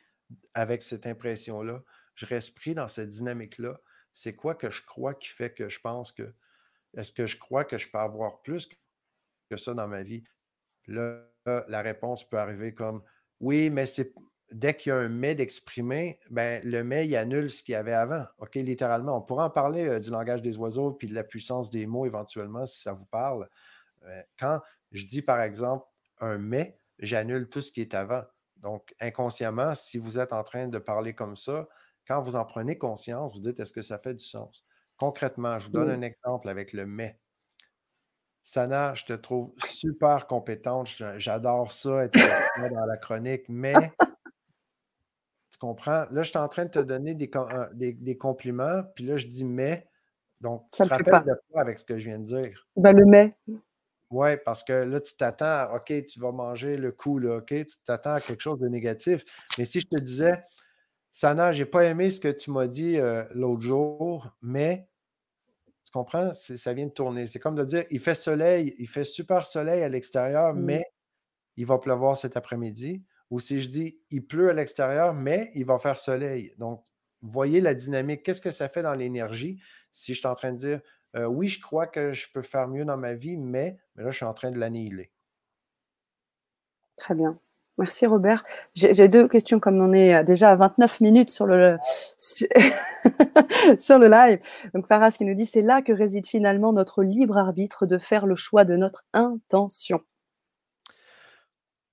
avec 0.55 0.83
cette 0.83 1.07
impression-là? 1.07 1.83
Je 2.15 2.27
reste 2.27 2.55
pris 2.55 2.75
dans 2.75 2.89
cette 2.89 3.09
dynamique-là. 3.09 3.81
C'est 4.13 4.35
quoi 4.35 4.55
que 4.55 4.71
je 4.71 4.83
crois 4.85 5.15
qui 5.15 5.29
fait 5.29 5.55
que 5.55 5.69
je 5.69 5.81
pense 5.81 6.13
que, 6.13 6.35
est-ce 6.97 7.13
que 7.13 7.27
je 7.27 7.39
crois 7.39 7.65
que 7.65 7.79
je 7.79 7.89
peux 7.89 7.99
avoir 7.99 8.43
plus 8.43 8.69
que 9.49 9.57
ça 9.57 9.75
dans 9.75 9.89
ma 9.89 10.03
vie? 10.03 10.25
Là, 10.89 11.25
la 11.47 11.83
réponse 11.83 12.29
peut 12.29 12.39
arriver 12.39 12.75
comme 12.75 13.03
oui, 13.41 13.71
mais 13.71 13.87
c'est 13.87 14.13
dès 14.53 14.75
qu'il 14.75 14.91
y 14.91 14.93
a 14.93 14.99
un 14.99 15.09
mais 15.09 15.35
d'exprimer, 15.35 16.19
ben, 16.31 16.63
le 16.65 16.85
mais, 16.85 17.07
il 17.07 17.17
annule 17.17 17.51
ce 17.51 17.63
qu'il 17.63 17.73
y 17.73 17.77
avait 17.77 17.93
avant. 17.93 18.25
OK, 18.39 18.55
littéralement. 18.57 19.17
On 19.17 19.23
pourra 19.23 19.47
en 19.47 19.51
parler 19.51 19.89
euh, 19.89 19.99
du 19.99 20.11
langage 20.11 20.43
des 20.43 20.57
oiseaux 20.59 20.93
puis 20.93 21.09
de 21.09 21.15
la 21.15 21.25
puissance 21.25 21.71
des 21.71 21.87
mots 21.87 22.07
éventuellement 22.07 22.67
si 22.67 22.81
ça 22.81 22.93
vous 22.93 23.07
parle. 23.07 23.49
Euh, 24.07 24.23
quand 24.39 24.61
je 24.93 25.07
dis, 25.07 25.23
par 25.23 25.41
exemple, 25.41 25.87
un 26.21 26.39
mais, 26.39 26.77
j'annule 26.99 27.49
tout 27.49 27.61
ce 27.61 27.73
qui 27.73 27.81
est 27.81 27.95
avant. 27.95 28.23
Donc, 28.57 28.95
inconsciemment, 29.01 29.75
si 29.75 29.99
vous 29.99 30.19
êtes 30.19 30.33
en 30.33 30.45
train 30.45 30.69
de 30.69 30.79
parler 30.79 31.15
comme 31.15 31.37
ça, 31.37 31.69
quand 32.07 32.21
vous 32.23 32.37
en 32.37 32.45
prenez 32.45 32.79
conscience, 32.79 33.35
vous 33.35 33.41
dites, 33.41 33.59
est-ce 33.61 33.73
que 33.73 33.83
ça 33.83 33.99
fait 33.99 34.15
du 34.15 34.25
sens? 34.25 34.65
Concrètement, 34.99 35.59
je 35.59 35.67
vous 35.67 35.73
donne 35.73 35.91
un 35.91 36.03
exemple 36.03 36.49
avec 36.49 36.73
le 36.73 36.87
mais. 36.87 37.19
Sana, 38.45 38.95
je 38.95 39.05
te 39.05 39.13
trouve 39.13 39.53
super 39.67 40.27
compétente. 40.27 40.89
J'adore 41.19 41.73
ça, 41.73 42.05
être 42.05 42.19
dans 42.71 42.87
la 42.87 42.97
chronique, 42.97 43.45
mais 43.49 43.93
tu 45.51 45.59
comprends? 45.59 46.07
Là, 46.11 46.23
je 46.23 46.31
suis 46.31 46.39
en 46.39 46.49
train 46.49 46.65
de 46.65 46.71
te 46.71 46.79
donner 46.79 47.15
des, 47.15 47.31
des, 47.93 48.17
compliments, 48.17 48.83
puis 48.95 49.05
là, 49.05 49.17
je 49.17 49.27
dis 49.27 49.45
mais. 49.45 49.89
Donc, 50.41 50.67
tu 50.73 50.83
te 50.83 50.89
rappelles 50.89 51.25
de 51.25 51.41
quoi 51.51 51.61
avec 51.61 51.79
ce 51.79 51.85
que 51.85 51.99
je 51.99 52.09
viens 52.09 52.19
de 52.19 52.25
dire? 52.25 52.67
Ben, 52.77 52.97
le 52.97 53.07
mais. 53.07 53.37
Oui, 54.13 54.37
parce 54.45 54.63
que 54.63 54.75
là, 54.75 55.01
tu 55.01 55.17
t'attends, 55.17 55.75
OK, 55.75 55.91
tu 56.07 56.21
vas 56.21 56.33
manger 56.33 56.77
le 56.77 56.93
coup, 56.93 57.19
là, 57.19 57.39
OK, 57.39 57.47
tu 57.49 57.77
t'attends 57.87 58.13
à 58.13 58.21
quelque 58.21 58.43
chose 58.43 58.59
de 58.59 58.69
négatif. 58.69 59.25
Mais 59.57 59.65
si 59.65 59.81
je 59.81 59.87
te 59.87 60.01
disais, 60.03 60.45
Sana, 61.13 61.53
j'ai 61.53 61.65
pas 61.65 61.85
aimé 61.85 62.11
ce 62.11 62.21
que 62.21 62.29
tu 62.29 62.51
m'as 62.51 62.67
dit 62.67 62.99
euh, 62.99 63.25
l'autre 63.35 63.63
jour, 63.63 64.29
mais 64.43 64.87
tu 65.87 65.93
comprends? 65.93 66.35
Ça 66.35 66.75
vient 66.75 66.87
de 66.87 66.93
tourner. 66.93 67.27
C'est 67.27 67.39
comme 67.39 67.55
de 67.55 67.65
dire, 67.65 67.85
il 67.91 68.01
fait 68.01 68.15
soleil, 68.15 68.75
il 68.79 68.87
fait 68.87 69.05
super 69.05 69.47
soleil 69.47 69.83
à 69.83 69.89
l'extérieur, 69.89 70.55
mmh. 70.55 70.61
mais 70.61 70.85
il 71.57 71.65
va 71.65 71.79
pleuvoir 71.79 72.15
cet 72.15 72.37
après-midi. 72.37 73.03
Ou 73.31 73.41
si 73.41 73.63
je 73.63 73.71
dis, 73.71 73.99
il 74.11 74.27
pleut 74.27 74.51
à 74.51 74.53
l'extérieur, 74.53 75.15
mais 75.15 75.51
il 75.55 75.65
va 75.65 75.79
faire 75.79 75.99
soleil. 75.99 76.55
Donc, 76.59 76.85
voyez 77.23 77.63
la 77.63 77.73
dynamique. 77.73 78.23
Qu'est-ce 78.25 78.43
que 78.43 78.51
ça 78.51 78.69
fait 78.69 78.83
dans 78.83 78.95
l'énergie? 78.95 79.59
Si 79.91 80.13
je 80.13 80.19
suis 80.19 80.29
en 80.29 80.35
train 80.35 80.53
de 80.53 80.59
dire, 80.59 80.81
euh, 81.17 81.27
oui, 81.27 81.49
je 81.49 81.61
crois 81.61 81.87
que 81.87 82.13
je 82.13 82.29
peux 82.33 82.43
faire 82.43 82.69
mieux 82.69 82.85
dans 82.85 82.97
ma 82.97 83.15
vie, 83.15 83.37
mais, 83.37 83.79
là, 83.97 84.11
je 84.11 84.17
suis 84.17 84.25
en 84.25 84.35
train 84.35 84.51
de 84.51 84.59
l'annihiler. 84.59 85.11
Très 86.97 87.15
bien. 87.15 87.39
Merci 87.79 88.07
Robert. 88.07 88.45
J'ai 88.75 89.09
deux 89.09 89.27
questions 89.29 89.59
comme 89.59 89.81
on 89.81 89.95
est 89.95 90.15
euh, 90.15 90.23
déjà 90.23 90.51
à 90.51 90.57
29 90.57 91.01
minutes 91.01 91.31
sur 91.31 91.47
le, 91.47 91.79
sur 92.19 93.99
le 93.99 94.09
live. 94.09 94.41
Donc 94.75 94.87
Faras 94.87 95.11
qui 95.13 95.25
nous 95.25 95.35
dit 95.35 95.47
c'est 95.47 95.63
là 95.63 95.81
que 95.81 95.93
réside 95.93 96.27
finalement 96.27 96.75
notre 96.75 97.03
libre 97.03 97.39
arbitre 97.39 97.87
de 97.87 97.97
faire 97.97 98.27
le 98.27 98.37
choix 98.37 98.65
de 98.65 98.77
notre 98.77 99.07
intention. 99.15 100.03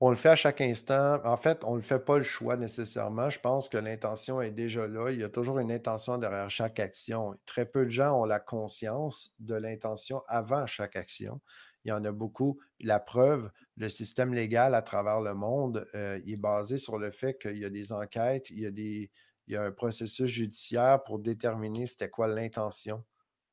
On 0.01 0.11
le 0.11 0.15
fait 0.15 0.29
à 0.29 0.35
chaque 0.35 0.61
instant. 0.61 1.19
En 1.25 1.35
fait, 1.35 1.63
on 1.65 1.75
ne 1.75 1.81
fait 1.81 1.99
pas 1.99 2.17
le 2.17 2.23
choix 2.23 2.55
nécessairement. 2.55 3.29
Je 3.29 3.39
pense 3.39 3.67
que 3.67 3.77
l'intention 3.77 4.39
est 4.39 4.51
déjà 4.51 4.87
là. 4.87 5.11
Il 5.11 5.19
y 5.19 5.23
a 5.23 5.29
toujours 5.29 5.59
une 5.59 5.71
intention 5.71 6.17
derrière 6.17 6.49
chaque 6.49 6.79
action. 6.79 7.35
Très 7.45 7.65
peu 7.65 7.85
de 7.85 7.89
gens 7.89 8.13
ont 8.21 8.25
la 8.25 8.39
conscience 8.39 9.33
de 9.39 9.55
l'intention 9.55 10.23
avant 10.27 10.65
chaque 10.67 10.95
action. 10.95 11.41
Il 11.83 11.89
y 11.89 11.91
en 11.91 12.05
a 12.05 12.11
beaucoup. 12.13 12.59
La 12.79 12.99
preuve, 13.01 13.51
le 13.75 13.89
système 13.89 14.33
légal 14.33 14.73
à 14.73 14.81
travers 14.81 15.19
le 15.19 15.33
monde, 15.33 15.85
euh, 15.95 16.21
est 16.25 16.37
basé 16.37 16.77
sur 16.77 16.97
le 16.97 17.11
fait 17.11 17.37
qu'il 17.37 17.57
y 17.57 17.65
a 17.65 17.69
des 17.69 17.91
enquêtes, 17.91 18.49
il 18.51 18.59
y 18.59 18.65
a, 18.65 18.71
des, 18.71 19.11
il 19.47 19.53
y 19.53 19.57
a 19.57 19.63
un 19.63 19.71
processus 19.71 20.27
judiciaire 20.27 21.03
pour 21.03 21.19
déterminer 21.19 21.87
c'était 21.87 22.09
quoi 22.09 22.27
l'intention 22.27 23.03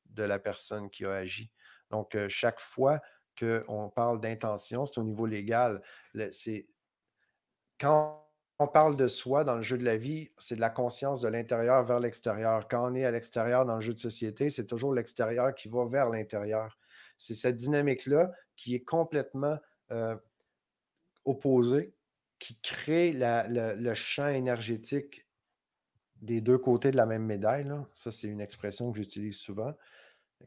de 0.09 0.23
la 0.23 0.39
personne 0.39 0.89
qui 0.89 1.05
a 1.05 1.11
agi. 1.13 1.51
Donc, 1.91 2.15
euh, 2.15 2.27
chaque 2.29 2.59
fois 2.59 3.01
qu'on 3.39 3.89
parle 3.89 4.19
d'intention, 4.19 4.85
c'est 4.85 4.99
au 4.99 5.03
niveau 5.03 5.25
légal. 5.25 5.81
Quand 7.79 8.27
on 8.59 8.67
parle 8.67 8.95
de 8.95 9.07
soi 9.07 9.43
dans 9.43 9.55
le 9.55 9.61
jeu 9.61 9.77
de 9.77 9.85
la 9.85 9.97
vie, 9.97 10.31
c'est 10.39 10.55
de 10.55 10.61
la 10.61 10.69
conscience 10.69 11.21
de 11.21 11.27
l'intérieur 11.27 11.85
vers 11.85 11.99
l'extérieur. 11.99 12.67
Quand 12.67 12.91
on 12.91 12.95
est 12.95 13.05
à 13.05 13.11
l'extérieur 13.11 13.65
dans 13.65 13.75
le 13.75 13.81
jeu 13.81 13.93
de 13.93 13.99
société, 13.99 14.49
c'est 14.49 14.65
toujours 14.65 14.93
l'extérieur 14.93 15.53
qui 15.53 15.67
va 15.67 15.85
vers 15.85 16.09
l'intérieur. 16.09 16.77
C'est 17.17 17.35
cette 17.35 17.55
dynamique-là 17.55 18.31
qui 18.55 18.73
est 18.73 18.83
complètement 18.83 19.57
euh, 19.91 20.15
opposée, 21.25 21.93
qui 22.39 22.59
crée 22.61 23.13
le, 23.13 23.93
champ 23.93 24.27
énergétique 24.27 25.27
des 26.21 26.41
deux 26.41 26.57
côtés 26.57 26.89
de 26.89 26.97
la 26.97 27.05
même 27.05 27.25
médaille. 27.25 27.67
Ça, 27.93 28.09
c'est 28.11 28.27
une 28.27 28.41
expression 28.41 28.91
que 28.91 28.97
j'utilise 28.97 29.37
souvent. 29.37 29.73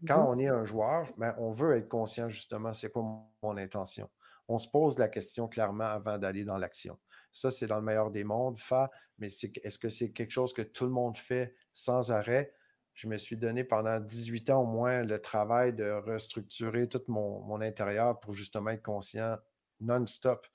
Quand 0.06 0.22
mmh 0.22 0.28
on 0.28 0.38
est 0.38 0.48
un 0.48 0.64
joueur, 0.64 1.08
ben, 1.18 1.34
on 1.38 1.52
veut 1.52 1.76
être 1.76 1.88
conscient 1.88 2.28
justement, 2.28 2.72
c'est 2.72 2.90
quoi 2.90 3.02
mon 3.42 3.56
intention. 3.56 4.08
On 4.48 4.58
se 4.58 4.68
pose 4.68 4.98
la 4.98 5.08
question 5.08 5.48
clairement 5.48 5.84
avant 5.84 6.18
d'aller 6.18 6.44
dans 6.44 6.58
l'action. 6.58 6.98
Ça, 7.32 7.50
c'est 7.50 7.66
dans 7.66 7.76
le 7.76 7.82
meilleur 7.82 8.10
des 8.10 8.24
mondes, 8.24 8.58
fa, 8.58 8.88
mais 9.18 9.28
est-ce 9.28 9.78
que 9.78 9.88
c'est 9.88 10.10
quelque 10.10 10.30
chose 10.32 10.52
que 10.52 10.62
tout 10.62 10.84
le 10.84 10.90
monde 10.90 11.16
fait 11.16 11.54
sans 11.72 12.10
arrêt? 12.10 12.52
Je 12.94 13.06
me 13.06 13.16
suis 13.16 13.36
donné 13.36 13.62
pendant 13.62 14.00
18 14.00 14.50
ans 14.50 14.62
au 14.62 14.66
moins 14.66 15.02
le 15.02 15.20
travail 15.20 15.72
de 15.72 15.90
restructurer 15.90 16.88
tout 16.88 17.02
mon, 17.08 17.60
intérieur 17.60 18.18
pour 18.20 18.32
justement 18.34 18.70
être 18.70 18.82
conscient 18.82 19.36
non-stop 19.80 20.46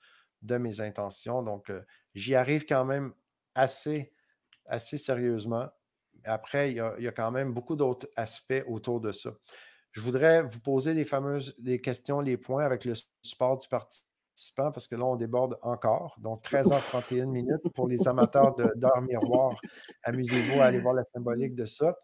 de 0.42 0.58
mes 0.58 0.80
intentions. 0.80 1.42
Donc, 1.42 1.70
euh, 1.70 1.82
j'y 2.14 2.34
arrive 2.34 2.66
quand 2.66 2.84
même 2.84 3.14
assez, 3.54 4.12
assez 4.66 4.98
sérieusement. 4.98 5.68
Après, 6.26 6.70
il 6.70 6.76
y, 6.76 6.80
a, 6.80 7.12
quand 7.12 7.30
même 7.30 7.52
beaucoup 7.52 7.76
d'autres 7.76 8.08
aspects 8.16 8.64
autour 8.66 9.00
de 9.00 9.12
ça. 9.12 9.30
Je 9.92 10.00
voudrais 10.00 10.42
vous 10.42 10.60
poser 10.60 10.92
les 10.92 11.04
fameuses 11.04 11.54
les 11.58 11.80
questions, 11.80 12.20
les 12.20 12.36
points 12.36 12.64
avec 12.64 12.84
le 12.84 12.92
support 13.22 13.58
du 13.58 13.68
participant 13.68 14.10
parce 14.56 14.86
que 14.86 14.96
là, 14.96 15.04
on 15.04 15.16
déborde 15.16 15.58
encore. 15.62 16.16
Donc, 16.20 16.42
13h31 16.42 17.26
minutes 17.26 17.68
pour 17.74 17.88
les 17.88 18.06
amateurs 18.06 18.54
d'heures 18.54 19.02
miroir. 19.02 19.54
Amusez-vous 20.02 20.60
à 20.60 20.66
aller 20.66 20.80
voir 20.80 20.94
la 20.94 21.04
symbolique 21.14 21.54
de 21.54 21.64
ça. 21.64 21.96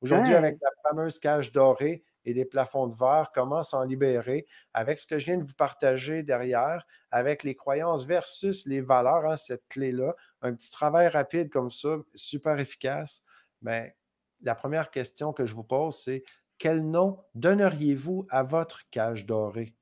Aujourd'hui, 0.00 0.34
avec 0.34 0.56
la 0.62 0.70
fameuse 0.88 1.18
cage 1.18 1.52
dorée 1.52 2.04
et 2.24 2.32
des 2.32 2.44
plafonds 2.44 2.86
de 2.86 2.94
verre, 2.94 3.30
comment 3.34 3.62
s'en 3.62 3.82
libérer 3.82 4.46
avec 4.72 4.98
ce 4.98 5.06
que 5.06 5.18
je 5.18 5.26
viens 5.26 5.38
de 5.38 5.42
vous 5.42 5.54
partager 5.54 6.22
derrière, 6.22 6.86
avec 7.10 7.42
les 7.42 7.54
croyances 7.54 8.04
versus 8.04 8.66
les 8.66 8.80
valeurs, 8.80 9.26
hein, 9.26 9.36
cette 9.36 9.66
clé-là. 9.68 10.14
Un 10.42 10.54
petit 10.54 10.70
travail 10.70 11.08
rapide 11.08 11.50
comme 11.50 11.70
ça, 11.70 11.96
super 12.14 12.58
efficace. 12.58 13.22
Mais 13.62 13.96
la 14.42 14.54
première 14.54 14.90
question 14.90 15.32
que 15.32 15.46
je 15.46 15.54
vous 15.54 15.64
pose, 15.64 15.96
c'est 15.96 16.22
quel 16.58 16.88
nom 16.88 17.24
donneriez-vous 17.34 18.26
à 18.30 18.42
votre 18.42 18.88
cage 18.90 19.26
dorée? 19.26 19.74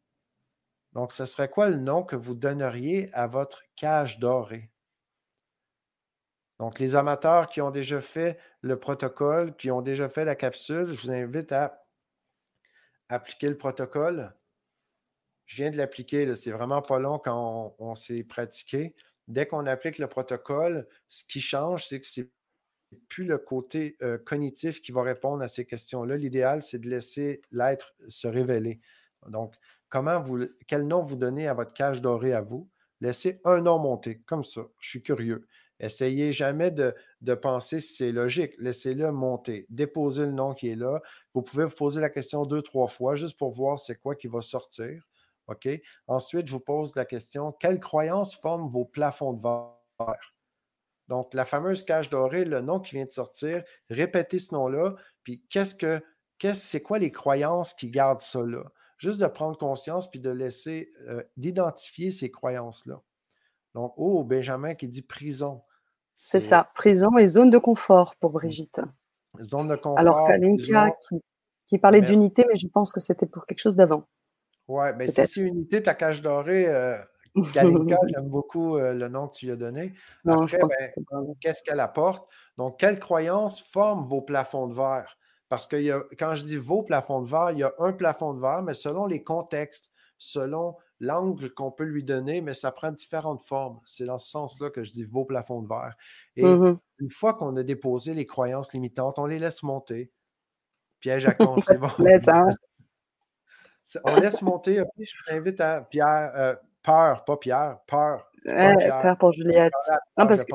Donc, 0.93 1.13
ce 1.13 1.27
serait 1.27 1.51
quoi 1.51 1.69
le 1.69 1.77
nom 1.77 2.03
que 2.03 2.17
vous 2.17 2.35
donneriez 2.35 3.11
à 3.13 3.27
votre 3.27 3.63
cage 3.77 4.19
dorée? 4.19 4.71
Donc, 6.59 6.79
les 6.79 6.97
amateurs 6.97 7.49
qui 7.49 7.61
ont 7.61 7.71
déjà 7.71 8.01
fait 8.01 8.39
le 8.63 8.79
protocole, 8.79 9.57
qui 9.57 9.71
ont 9.71 9.83
déjà 9.83 10.09
fait 10.09 10.25
la 10.25 10.35
capsule, 10.35 10.87
je 10.87 11.03
vous 11.03 11.11
invite 11.13 11.53
à 11.53 11.85
appliquer 13.09 13.49
le 13.49 13.57
protocole. 13.57 14.35
Je 15.47 15.57
viens 15.57 15.71
de 15.71 15.77
l'appliquer, 15.77 16.35
c'est 16.37 16.51
vraiment 16.51 16.83
pas 16.83 16.99
long 16.99 17.19
quand 17.19 17.75
on, 17.79 17.95
s'est 17.95 18.25
pratiqué. 18.25 18.95
Dès 19.29 19.47
qu'on 19.47 19.67
applique 19.67 19.99
le 19.99 20.09
protocole, 20.09 20.87
ce 21.09 21.25
qui 21.25 21.41
change, 21.41 21.87
c'est 21.87 22.01
que 22.01 22.07
c'est 22.07 22.31
plus 23.09 23.25
le 23.25 23.39
côté 23.39 23.97
euh, 24.03 24.19
cognitif 24.19 24.81
qui 24.81 24.93
va 24.93 25.03
répondre 25.03 25.43
à 25.43 25.49
ces 25.49 25.65
questions-là. 25.65 26.17
L'idéal, 26.17 26.63
c'est 26.63 26.79
de 26.79 26.89
laisser 26.89 27.43
l'être 27.53 27.95
se 28.09 28.29
révéler. 28.29 28.81
Donc, 29.29 29.55
comment 29.89 30.21
vous, 30.21 30.47
quel 30.67 30.87
nom 30.87 31.03
vous 31.03 31.17
donnez 31.17 31.49
à 31.49 31.55
votre 31.55 31.73
cage 31.73 32.01
dorée 32.01 32.33
à 32.33 32.41
vous? 32.41 32.69
Laissez 33.01 33.41
un 33.45 33.61
nom 33.61 33.79
monter, 33.79 34.21
comme 34.27 34.45
ça. 34.45 34.63
Je 34.81 34.89
suis 34.89 35.03
curieux. 35.03 35.47
Essayez 35.81 36.33
jamais 36.33 36.73
de, 36.73 36.95
penser 37.35 37.79
si 37.79 37.95
c'est 37.95 38.13
logique. 38.13 38.55
Laissez-le 38.59 39.13
monter. 39.13 39.67
Déposez 39.69 40.27
le 40.27 40.33
nom 40.33 40.53
qui 40.53 40.71
est 40.71 40.77
là. 40.77 41.01
Vous 41.35 41.43
pouvez 41.43 41.65
vous 41.65 41.75
poser 41.75 42.01
la 42.01 42.11
question 42.11 42.45
deux, 42.45 42.63
trois 42.63 42.89
fois 42.89 43.15
juste 43.15 43.39
pour 43.39 43.53
voir 43.53 43.79
c'est 43.79 43.97
quoi 43.97 44.17
qui 44.17 44.27
va 44.27 44.41
sortir. 44.41 45.07
OK? 45.47 45.69
Ensuite, 46.09 46.49
je 46.49 46.53
vous 46.53 46.61
pose 46.61 46.95
la 46.97 47.05
question 47.05 47.53
quelles 47.53 47.81
croyances 47.81 48.35
forment 48.35 48.69
vos 48.69 48.85
plafonds 48.85 49.33
de 49.33 49.41
verre? 49.41 50.35
Donc, 51.09 51.33
la 51.33 51.45
fameuse 51.45 51.85
cage 51.85 52.11
dorée, 52.11 52.45
le 52.45 52.61
nom 52.61 52.81
qui 52.81 52.95
vient 52.97 53.07
de 53.07 53.11
sortir, 53.13 53.63
répétez 53.89 54.39
ce 54.39 54.55
nom-là, 54.55 54.95
puis 55.23 55.43
qu'est-ce 55.49 55.75
que, 55.75 56.03
qu'est-ce, 56.39 56.67
c'est 56.67 56.83
quoi 56.83 56.99
les 56.99 57.11
croyances 57.11 57.75
qui 57.75 57.91
gardent 57.91 58.21
ça 58.21 58.43
là? 58.43 58.65
Juste 58.99 59.21
de 59.21 59.27
prendre 59.27 59.57
conscience 59.57 60.11
puis 60.11 60.21
de 60.21 60.31
laisser, 60.31 60.91
euh, 61.09 61.23
d'identifier 61.37 62.11
ces 62.11 62.31
croyances-là. 62.31 63.01
Donc, 63.75 63.95
oh, 63.97 64.25
Benjamin 64.25 64.75
qui 64.75 64.89
dit 64.89 65.03
prison. 65.03 65.63
C'est 66.15 66.41
ça, 66.41 66.71
prison 66.75 67.17
et 67.17 67.29
zone 67.29 67.49
de 67.49 67.59
confort 67.59 68.17
pour 68.17 68.31
mmh. 68.31 68.35
Brigitte. 68.35 68.81
Zone 69.41 69.69
de 69.69 69.77
confort. 69.77 69.99
Alors 69.99 70.27
Kalinka 70.27 70.91
qui, 71.67 71.79
parlait 71.79 72.01
d'unité, 72.01 72.45
mais 72.49 72.57
je 72.57 72.67
pense 72.67 72.93
que 72.93 73.01
c'était 73.01 73.27
pour 73.27 73.47
quelque 73.47 73.61
chose 73.61 73.77
d'avant. 73.77 74.09
Ouais, 74.67 74.93
mais 74.95 75.07
si 75.09 75.27
c'est 75.27 75.41
unité, 75.41 75.83
ta 75.83 75.95
cage 75.95 76.21
dorée, 76.21 76.67
euh, 76.67 76.99
Kalinka, 77.55 77.99
j'aime 78.09 78.29
beaucoup 78.29 78.77
euh, 78.77 78.95
le 78.95 79.09
nom 79.09 79.29
que 79.29 79.37
tu 79.37 79.47
lui 79.47 79.53
as 79.53 79.57
donné. 79.57 79.95
Après, 80.27 80.59
ben, 80.59 81.35
qu'est-ce 81.41 81.63
qu'elle 81.63 81.81
apporte? 81.81 82.29
Donc, 82.57 82.79
quelles 82.79 82.99
croyances 82.99 83.61
forment 83.61 84.07
vos 84.07 84.23
plafonds 84.23 84.69
de 84.69 84.75
verre? 84.75 85.19
Parce 85.49 85.67
que 85.67 86.15
quand 86.17 86.35
je 86.35 86.45
dis 86.45 86.57
vos 86.57 86.83
plafonds 86.83 87.23
de 87.23 87.29
verre, 87.29 87.51
il 87.53 87.59
y 87.59 87.63
a 87.63 87.73
un 87.79 87.93
plafond 87.93 88.35
de 88.35 88.41
verre, 88.41 88.63
mais 88.63 88.75
selon 88.75 89.07
les 89.07 89.25
contextes, 89.25 89.91
selon 90.19 90.77
l'angle 91.01 91.55
qu'on 91.55 91.71
peut 91.71 91.85
lui 91.85 92.05
donner, 92.05 92.41
mais 92.41 92.55
ça 92.55 92.73
prend 92.73 92.91
différentes 92.91 93.43
formes. 93.43 93.81
C'est 93.87 94.05
dans 94.05 94.19
ce 94.19 94.29
sens-là 94.31 94.71
que 94.71 94.83
je 94.83 94.93
dis 94.93 95.05
vos 95.05 95.25
plafonds 95.25 95.63
de 95.63 95.69
verre. 95.69 95.95
Et 96.37 96.45
mmh 96.45 96.79
une 97.01 97.13
fois 97.13 97.35
qu'on 97.35 97.57
a 97.57 97.63
déposé 97.63 98.13
les 98.13 98.27
croyances 98.27 98.73
limitantes, 98.73 99.21
on 99.21 99.27
les 99.27 99.39
laisse 99.39 99.63
monter. 99.63 100.11
Piège 100.99 101.27
à 101.27 101.35
con, 101.35 101.57
c'est 101.59 101.79
bon. 101.79 101.89
on 104.05 104.17
laisse 104.17 104.43
monter. 104.43 104.83
je 104.99 105.15
t'invite 105.27 105.61
à 105.61 105.83
Pierre, 105.83 106.33
euh, 106.35 106.57
peur, 106.89 107.25
pas 107.25 107.37
Pierre, 107.37 107.79
peur. 107.87 108.31
peur 108.45 109.19
pour 109.19 109.33
Juliette. 109.33 109.73
parce 110.17 110.45
que... 110.45 110.53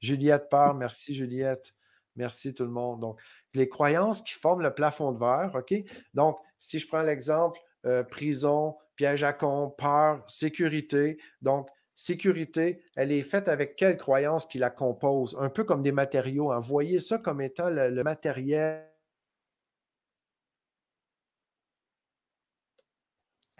Juliette, 0.00 0.48
peur, 0.48 0.74
merci 0.74 1.14
Juliette. 1.14 1.72
Merci 2.16 2.52
tout 2.52 2.64
le 2.64 2.70
monde. 2.70 3.00
Donc, 3.00 3.20
les 3.54 3.68
croyances 3.68 4.22
qui 4.22 4.34
forment 4.34 4.62
le 4.62 4.74
plafond 4.74 5.12
de 5.12 5.18
verre, 5.18 5.52
OK? 5.54 5.74
Donc, 6.14 6.38
si 6.58 6.78
je 6.78 6.88
prends 6.88 7.02
l'exemple, 7.02 7.60
euh, 7.86 8.02
prison, 8.02 8.76
piège 8.96 9.22
à 9.22 9.32
con, 9.32 9.70
peur, 9.70 10.22
sécurité. 10.26 11.18
Donc, 11.40 11.68
sécurité, 11.94 12.82
elle 12.96 13.12
est 13.12 13.22
faite 13.22 13.48
avec 13.48 13.76
quelle 13.76 13.96
croyance 13.96 14.46
qui 14.46 14.58
la 14.58 14.70
compose? 14.70 15.36
Un 15.38 15.50
peu 15.50 15.64
comme 15.64 15.82
des 15.82 15.92
matériaux. 15.92 16.50
Hein. 16.50 16.60
Voyez 16.60 16.98
ça 16.98 17.18
comme 17.18 17.40
étant 17.40 17.70
le, 17.70 18.02
matériel 18.02 18.90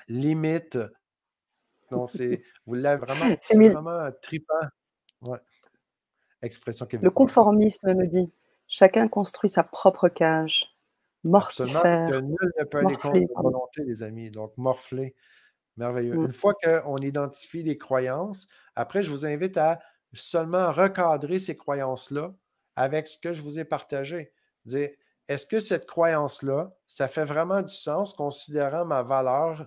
limite. 0.09 0.79
Donc, 1.91 2.11
c'est, 2.11 2.43
vous 2.67 2.75
l'avez 2.75 3.05
vraiment, 3.05 3.37
c'est 3.41 3.69
vraiment 3.69 4.11
trippant. 4.23 4.55
Ouais. 5.23 5.39
Expression 6.43 6.87
Le 6.91 7.11
conformisme 7.11 7.93
nous 7.93 8.07
dit 8.07 8.33
chacun 8.67 9.09
construit 9.09 9.51
sa 9.51 9.63
propre 9.65 10.09
cage. 10.09 10.77
Mortifère. 11.23 11.83
parce 11.83 12.13
que 12.13 12.21
nul 12.21 12.53
ne 12.59 12.65
peut 12.65 12.79
aller 12.79 12.97
contre 12.97 13.19
la 13.19 13.43
volonté, 13.43 13.85
les 13.85 14.03
amis. 14.03 14.31
Donc, 14.31 14.57
morfler. 14.57 15.15
Merveilleux. 15.77 16.15
Mmh. 16.15 16.25
Une 16.25 16.33
fois 16.33 16.55
qu'on 16.55 16.97
identifie 16.97 17.63
les 17.63 17.77
croyances, 17.77 18.49
après, 18.75 19.03
je 19.03 19.11
vous 19.11 19.27
invite 19.27 19.57
à 19.59 19.81
seulement 20.13 20.73
recadrer 20.73 21.39
ces 21.39 21.57
croyances-là 21.57 22.35
avec 22.77 23.07
ce 23.07 23.19
que 23.19 23.35
je 23.35 23.43
vous 23.43 23.59
ai 23.59 23.65
partagé. 23.65 24.33
Dire, 24.65 24.91
est-ce 25.29 25.47
que 25.47 25.61
cette 25.61 25.87
croyance-là, 25.87 26.75
ça 26.87 27.07
fait 27.07 27.25
vraiment 27.25 27.63
du 27.63 27.75
sens 27.75 28.15
considérant 28.15 28.85
ma 28.85 29.03
valeur 29.03 29.67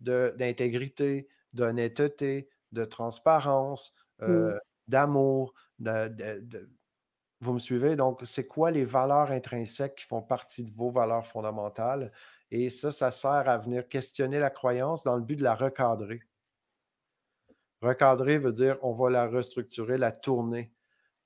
d'intégrité, 0.00 1.28
d'honnêteté, 1.54 2.48
de 2.72 2.84
transparence, 2.84 3.94
euh, 4.22 4.58
d'amour, 4.88 5.54
de, 5.78 6.68
vous 7.40 7.52
me 7.52 7.58
suivez? 7.58 7.96
Donc, 7.96 8.20
c'est 8.24 8.46
quoi 8.46 8.70
les 8.70 8.84
valeurs 8.84 9.30
intrinsèques 9.30 9.96
qui 9.96 10.04
font 10.04 10.22
partie 10.22 10.64
de 10.64 10.70
vos 10.70 10.90
valeurs 10.90 11.26
fondamentales? 11.26 12.12
Et 12.50 12.70
ça, 12.70 12.92
ça 12.92 13.10
sert 13.10 13.48
à 13.48 13.58
venir 13.58 13.88
questionner 13.88 14.38
la 14.38 14.50
croyance 14.50 15.04
dans 15.04 15.16
le 15.16 15.22
but 15.22 15.36
de 15.36 15.42
la 15.42 15.54
recadrer. 15.54 16.20
Recadrer 17.82 18.38
veut 18.38 18.52
dire 18.52 18.78
on 18.82 18.92
va 18.92 19.10
la 19.10 19.26
restructurer, 19.26 19.98
la 19.98 20.12
tourner 20.12 20.72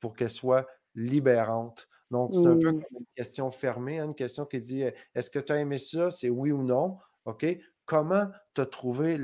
pour 0.00 0.16
qu'elle 0.16 0.30
soit 0.30 0.66
libérante. 0.94 1.88
Donc, 2.10 2.34
c'est 2.34 2.46
un 2.46 2.56
peu 2.56 2.72
comme 2.72 2.98
une 2.98 3.06
question 3.14 3.50
fermée, 3.50 3.98
hein, 3.98 4.06
une 4.06 4.14
question 4.14 4.46
qui 4.46 4.60
dit 4.60 4.82
est-ce 5.14 5.30
que 5.30 5.38
tu 5.38 5.52
as 5.52 5.58
aimé 5.58 5.78
ça? 5.78 6.10
C'est 6.10 6.30
oui 6.30 6.50
ou 6.50 6.62
non. 6.62 6.98
OK? 7.26 7.44
Comment 7.88 8.26
tu 8.54 8.60
as 8.60 8.66
trouvé 8.66 9.16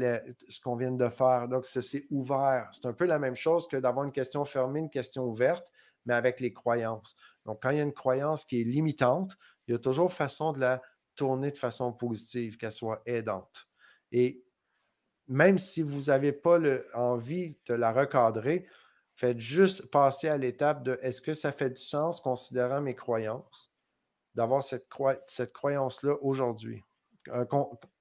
ce 0.49 0.59
qu'on 0.59 0.75
vient 0.75 0.91
de 0.91 1.09
faire? 1.11 1.49
Donc, 1.49 1.67
c'est 1.67 2.07
ouvert. 2.09 2.71
C'est 2.73 2.87
un 2.87 2.95
peu 2.95 3.05
la 3.05 3.19
même 3.19 3.37
chose 3.37 3.69
que 3.69 3.77
d'avoir 3.77 4.07
une 4.07 4.13
question 4.13 4.47
fermée, 4.47 4.81
une 4.81 4.89
question 4.89 5.25
ouverte, 5.25 5.67
mais 6.07 6.15
avec 6.15 6.41
les 6.41 6.55
croyances. 6.55 7.15
Donc, 7.45 7.63
quand 7.63 7.69
il 7.69 7.77
y 7.77 7.81
a 7.81 7.83
une 7.83 7.93
croyance 7.93 8.47
qui 8.47 8.63
est 8.63 8.65
limitante, 8.65 9.37
il 9.69 9.73
y 9.73 9.75
a 9.75 9.79
toujours 9.79 10.11
façon 10.11 10.53
de 10.53 10.61
la 10.61 10.81
tourner 11.15 11.51
de 11.51 11.59
façon 11.59 11.93
positive, 11.93 12.57
qu'elle 12.57 12.73
soit 12.73 13.03
aidante. 13.05 13.69
Et 14.13 14.43
même 15.29 15.59
si 15.59 15.83
vous 15.83 16.05
n'avez 16.05 16.33
pas 16.33 16.59
envie 16.95 17.59
de 17.67 17.75
la 17.75 17.93
recadrer, 17.93 18.67
faites 19.15 19.39
juste 19.39 19.91
passer 19.91 20.29
à 20.29 20.39
l'étape 20.39 20.83
de 20.83 20.99
est-ce 21.03 21.21
que 21.21 21.35
ça 21.35 21.53
fait 21.53 21.71
du 21.71 21.83
sens 21.83 22.19
considérant 22.23 22.81
mes 22.81 22.95
croyances, 22.95 23.71
d'avoir 24.35 24.63
cette 24.63 24.89
croyance-là 25.53 26.17
aujourd'hui? 26.23 26.83
Euh, 27.29 27.45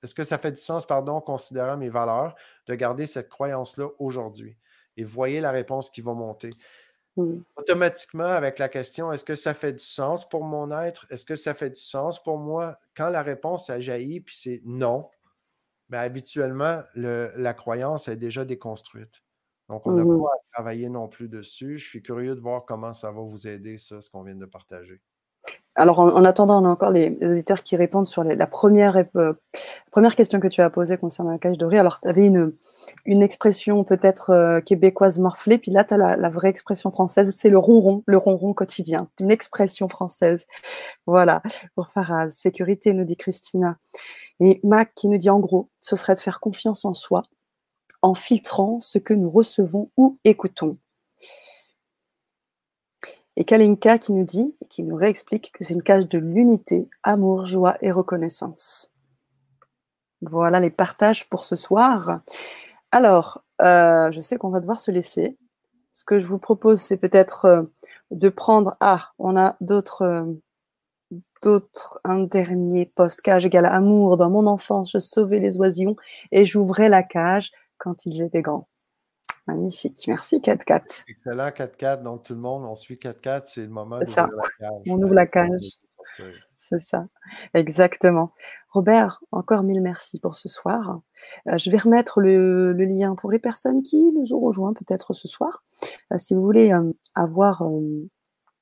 est-ce 0.02 0.14
que 0.16 0.24
ça 0.24 0.38
fait 0.38 0.52
du 0.52 0.60
sens, 0.60 0.86
pardon, 0.86 1.22
considérant 1.22 1.78
mes 1.78 1.90
valeurs, 1.90 2.36
de 2.68 2.76
garder 2.76 3.06
cette 3.06 3.30
croyance-là 3.30 3.88
aujourd'hui? 4.00 4.58
Et 4.98 5.04
voyez 5.04 5.42
la 5.42 5.52
réponse 5.52 5.90
qui 5.90 6.02
va 6.02 6.14
monter. 6.14 6.50
Automatiquement, 7.56 8.26
avec 8.26 8.58
la 8.60 8.70
question 8.70 9.12
est-ce 9.12 9.24
que 9.24 9.36
ça 9.36 9.54
fait 9.54 9.74
du 9.74 9.84
sens 9.84 10.28
pour 10.28 10.44
mon 10.44 10.72
être? 10.72 11.06
Est-ce 11.12 11.26
que 11.26 11.36
ça 11.36 11.54
fait 11.54 11.70
du 11.70 11.80
sens 11.80 12.22
pour 12.22 12.38
moi? 12.38 12.80
Quand 12.96 13.10
la 13.10 13.22
réponse 13.22 13.70
a 13.70 13.80
jailli, 13.80 14.20
puis 14.22 14.36
c'est 14.36 14.62
non, 14.66 15.10
mais 15.90 15.98
habituellement, 15.98 16.82
le- 16.96 17.32
la 17.36 17.54
croyance 17.54 18.08
est 18.08 18.16
déjà 18.16 18.46
déconstruite. 18.46 19.22
Donc, 19.70 19.86
on 19.88 19.92
n'a 19.94 20.04
Mmh 20.04 20.22
pas 20.22 20.30
à 20.34 20.54
travailler 20.54 20.90
non 20.90 21.08
plus 21.08 21.30
dessus. 21.30 21.78
Je 21.80 21.88
suis 21.88 22.02
curieux 22.02 22.36
de 22.36 22.42
voir 22.42 22.66
comment 22.66 22.94
ça 22.94 23.12
va 23.12 23.22
vous 23.22 23.48
aider, 23.48 23.78
ça, 23.78 24.02
ce 24.02 24.10
qu'on 24.10 24.24
vient 24.24 24.36
de 24.36 24.46
partager. 24.46 25.00
Alors, 25.76 26.00
en, 26.00 26.10
en 26.10 26.24
attendant, 26.24 26.62
on 26.62 26.66
a 26.66 26.70
encore 26.70 26.92
les, 26.92 27.10
les 27.10 27.30
auditeurs 27.30 27.64
qui 27.64 27.76
répondent 27.76 28.06
sur 28.06 28.24
la 28.24 28.46
première, 28.46 29.04
euh, 29.16 29.34
première 29.92 30.16
question 30.16 30.40
que 30.40 30.48
tu 30.48 30.62
as 30.62 30.70
posée 30.70 30.98
concernant 30.98 31.32
la 31.32 31.40
cage 31.40 31.58
dorée. 31.58 31.80
Alors, 31.80 32.00
tu 32.00 32.08
avais 32.08 32.28
une, 32.28 32.54
une 33.06 33.24
expression 33.24 33.84
peut-être 33.84 34.30
euh, 34.30 34.62
québécoise 34.62 35.20
morflée, 35.20 35.58
puis 35.58 35.72
là, 35.72 35.84
tu 35.84 35.96
as 35.96 35.98
la, 35.98 36.30
vraie 36.30 36.50
expression 36.50 36.92
française, 36.92 37.34
c'est 37.36 37.50
le 37.50 37.58
ronron, 37.58 38.04
le 38.06 38.18
ronron 38.18 38.54
quotidien. 38.54 39.10
Une 39.20 39.32
expression 39.32 39.90
française. 39.90 40.46
Voilà, 41.08 41.42
pour 41.76 41.90
Faraz. 41.90 42.30
Sécurité, 42.32 42.94
nous 42.94 43.04
dit 43.04 43.18
Christina. 43.18 43.78
Et 44.40 44.60
Mac 44.64 44.92
qui 44.96 45.08
nous 45.10 45.18
dit 45.18 45.30
en 45.32 45.40
gros, 45.40 45.68
ce 45.80 45.96
serait 45.96 46.14
de 46.14 46.20
faire 46.20 46.40
confiance 46.40 46.86
en 46.86 46.94
soi 46.94 47.24
en 48.04 48.14
filtrant 48.14 48.80
ce 48.82 49.00
que 49.00 49.14
nous 49.14 49.30
recevons 49.30 49.90
ou 49.98 50.20
écoutons. 50.26 50.78
Et 53.36 53.46
Kalinka 53.46 53.98
qui 53.98 54.14
nous 54.14 54.24
dit, 54.26 54.56
qui 54.70 54.84
nous 54.84 54.96
réexplique 54.96 55.52
que 55.54 55.64
c'est 55.64 55.74
une 55.74 55.84
cage 55.84 56.08
de 56.08 56.20
l'unité, 56.20 56.90
amour, 57.04 57.46
joie 57.46 57.78
et 57.82 57.92
reconnaissance. 57.92 58.94
Voilà 60.22 60.60
les 60.60 60.70
partages 60.70 61.30
pour 61.30 61.44
ce 61.44 61.56
soir. 61.56 62.22
Alors, 62.92 63.44
euh, 63.62 64.12
je 64.12 64.22
sais 64.22 64.38
qu'on 64.38 64.52
va 64.52 64.60
devoir 64.60 64.80
se 64.80 64.92
laisser. 64.92 65.38
Ce 65.92 66.06
que 66.06 66.20
je 66.20 66.26
vous 66.26 66.40
propose, 66.40 66.82
c'est 66.82 66.98
peut-être 66.98 67.46
euh, 67.46 67.64
de 68.12 68.30
prendre. 68.30 68.78
Ah, 68.80 69.12
on 69.20 69.38
a 69.38 69.58
d'autres. 69.62 70.04
euh, 70.04 70.26
d'autres, 71.44 72.00
un 72.04 72.20
dernier 72.24 72.86
post 72.96 73.22
cage 73.22 73.46
égale 73.46 73.66
amour. 73.66 74.18
Dans 74.18 74.30
mon 74.30 74.48
enfance, 74.48 74.92
je 74.92 75.00
sauvais 75.00 75.40
les 75.40 75.58
oisillons 75.58 75.96
et 76.32 76.46
j'ouvrais 76.46 76.90
la 76.90 77.04
cage 77.04 77.52
quand 77.78 78.06
ils 78.06 78.22
étaient 78.24 78.42
grands. 78.42 78.68
Magnifique. 79.48 80.06
Merci, 80.08 80.40
4-4. 80.40 81.04
Excellent 81.08 81.50
4-4. 81.50 82.02
Donc, 82.04 82.24
tout 82.24 82.34
le 82.34 82.40
monde, 82.40 82.64
on 82.66 82.76
suit 82.76 82.96
4-4. 82.96 83.44
C'est 83.46 83.62
le 83.62 83.68
moment 83.68 84.00
ça. 84.06 84.30
la 84.60 84.68
cage. 84.68 84.82
On 84.88 85.02
ouvre 85.02 85.14
la 85.14 85.28
cage. 85.28 85.62
Sortir. 86.16 86.34
C'est 86.58 86.80
ça, 86.80 87.08
exactement. 87.54 88.32
Robert, 88.70 89.22
encore 89.34 89.64
mille 89.64 89.82
merci 89.82 90.18
pour 90.20 90.36
ce 90.36 90.48
soir. 90.48 91.02
Euh, 91.50 91.58
je 91.58 91.70
vais 91.70 91.78
remettre 91.78 92.22
le, 92.22 92.72
le 92.72 92.86
lien 92.86 93.16
pour 93.16 93.32
les 93.32 93.40
personnes 93.40 93.84
qui 93.84 94.12
nous 94.14 94.34
ont 94.34 94.40
rejoints 94.40 94.74
peut-être 94.74 95.14
ce 95.14 95.28
soir. 95.28 95.66
Euh, 96.14 96.18
si 96.18 96.34
vous 96.34 96.42
voulez 96.42 96.72
euh, 96.72 96.94
avoir 97.16 97.64
euh, 97.64 98.10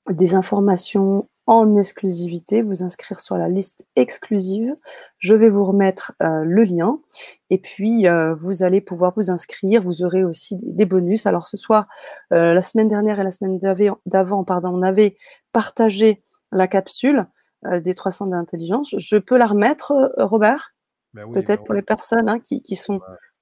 des 0.10 0.34
informations 0.34 1.30
en 1.52 1.76
exclusivité, 1.76 2.62
vous 2.62 2.82
inscrire 2.82 3.20
sur 3.20 3.36
la 3.36 3.50
liste 3.50 3.86
exclusive, 3.98 4.74
je 5.18 5.36
vais 5.36 5.50
vous 5.50 5.66
remettre 5.66 6.14
euh, 6.24 6.46
le 6.46 6.64
lien 6.64 7.02
et 7.50 7.58
puis 7.58 8.08
euh, 8.08 8.34
vous 8.36 8.64
allez 8.64 8.80
pouvoir 8.80 9.12
vous 9.18 9.30
inscrire. 9.30 9.82
Vous 9.82 10.02
aurez 10.02 10.24
aussi 10.24 10.56
des, 10.62 10.86
bonus. 10.86 11.26
Alors 11.26 11.50
ce 11.50 11.58
soir, 11.58 11.90
euh, 12.32 12.54
la 12.54 12.62
semaine 12.62 12.88
dernière 12.88 13.20
et 13.20 13.26
la 13.26 13.32
semaine 13.32 13.60
d'avant, 14.06 14.46
pardon, 14.46 14.70
on 14.74 14.82
avait 14.82 15.18
partagé 15.52 16.24
la 16.54 16.70
capsule 16.70 17.26
des 17.70 17.96
300 17.96 18.28
d'intelligence. 18.28 18.96
Je 18.98 19.18
peux 19.18 19.36
la 19.38 19.48
remettre, 19.48 20.14
Robert? 20.20 20.74
Ben 21.14 21.26
oui, 21.26 21.34
Peut-être 21.34 21.60
ben 21.60 21.66
pour 21.66 21.72
oui. 21.72 21.80
les 21.80 21.86
personnes 21.86 22.30
hein, 22.30 22.40
qui, 22.40 22.62
qui 22.62 22.78
sont, 22.78 23.02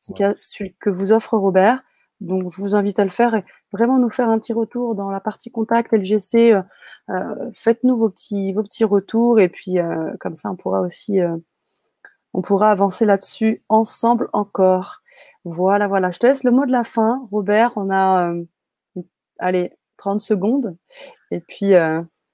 Ouais, 0.10 0.36
que 0.80 0.90
vous 0.90 1.12
offre 1.12 1.38
Robert. 1.38 1.84
Donc, 2.22 2.52
je 2.52 2.62
vous 2.62 2.76
invite 2.76 3.00
à 3.00 3.04
le 3.04 3.10
faire 3.10 3.34
et 3.36 3.46
vraiment 3.72 3.98
nous 3.98 4.10
faire 4.10 4.30
un 4.30 4.40
petit 4.40 4.54
retour 4.54 4.96
dans 4.96 5.10
la 5.10 5.20
partie 5.22 5.52
contact 5.52 5.94
LGC. 5.94 6.54
euh, 6.54 6.62
euh, 7.10 7.50
Faites-nous 7.54 7.96
vos 7.96 8.10
petits, 8.10 8.54
vos 8.54 8.64
petits 8.64 8.84
retours 8.84 9.40
et 9.40 9.50
puis 9.50 9.80
euh, 9.80 10.14
comme 10.20 10.36
ça, 10.36 10.52
on 10.52 10.56
pourra 10.56 10.82
aussi, 10.82 11.20
on 12.34 12.42
pourra 12.42 12.72
avancer 12.72 13.06
là-dessus 13.06 13.64
ensemble 13.70 14.30
encore. 14.34 15.02
Voilà, 15.46 15.88
voilà. 15.88 16.12
Je 16.12 16.20
te 16.20 16.28
laisse 16.28 16.44
le 16.44 16.52
mot 16.52 16.66
de 16.66 16.72
la 16.72 16.84
fin, 16.84 17.28
Robert. 17.32 17.74
On 17.78 17.90
a, 17.92 18.34
allez, 19.40 19.78
30 19.98 20.20
secondes 20.20 20.76
et 21.32 21.40
puis 21.40 21.74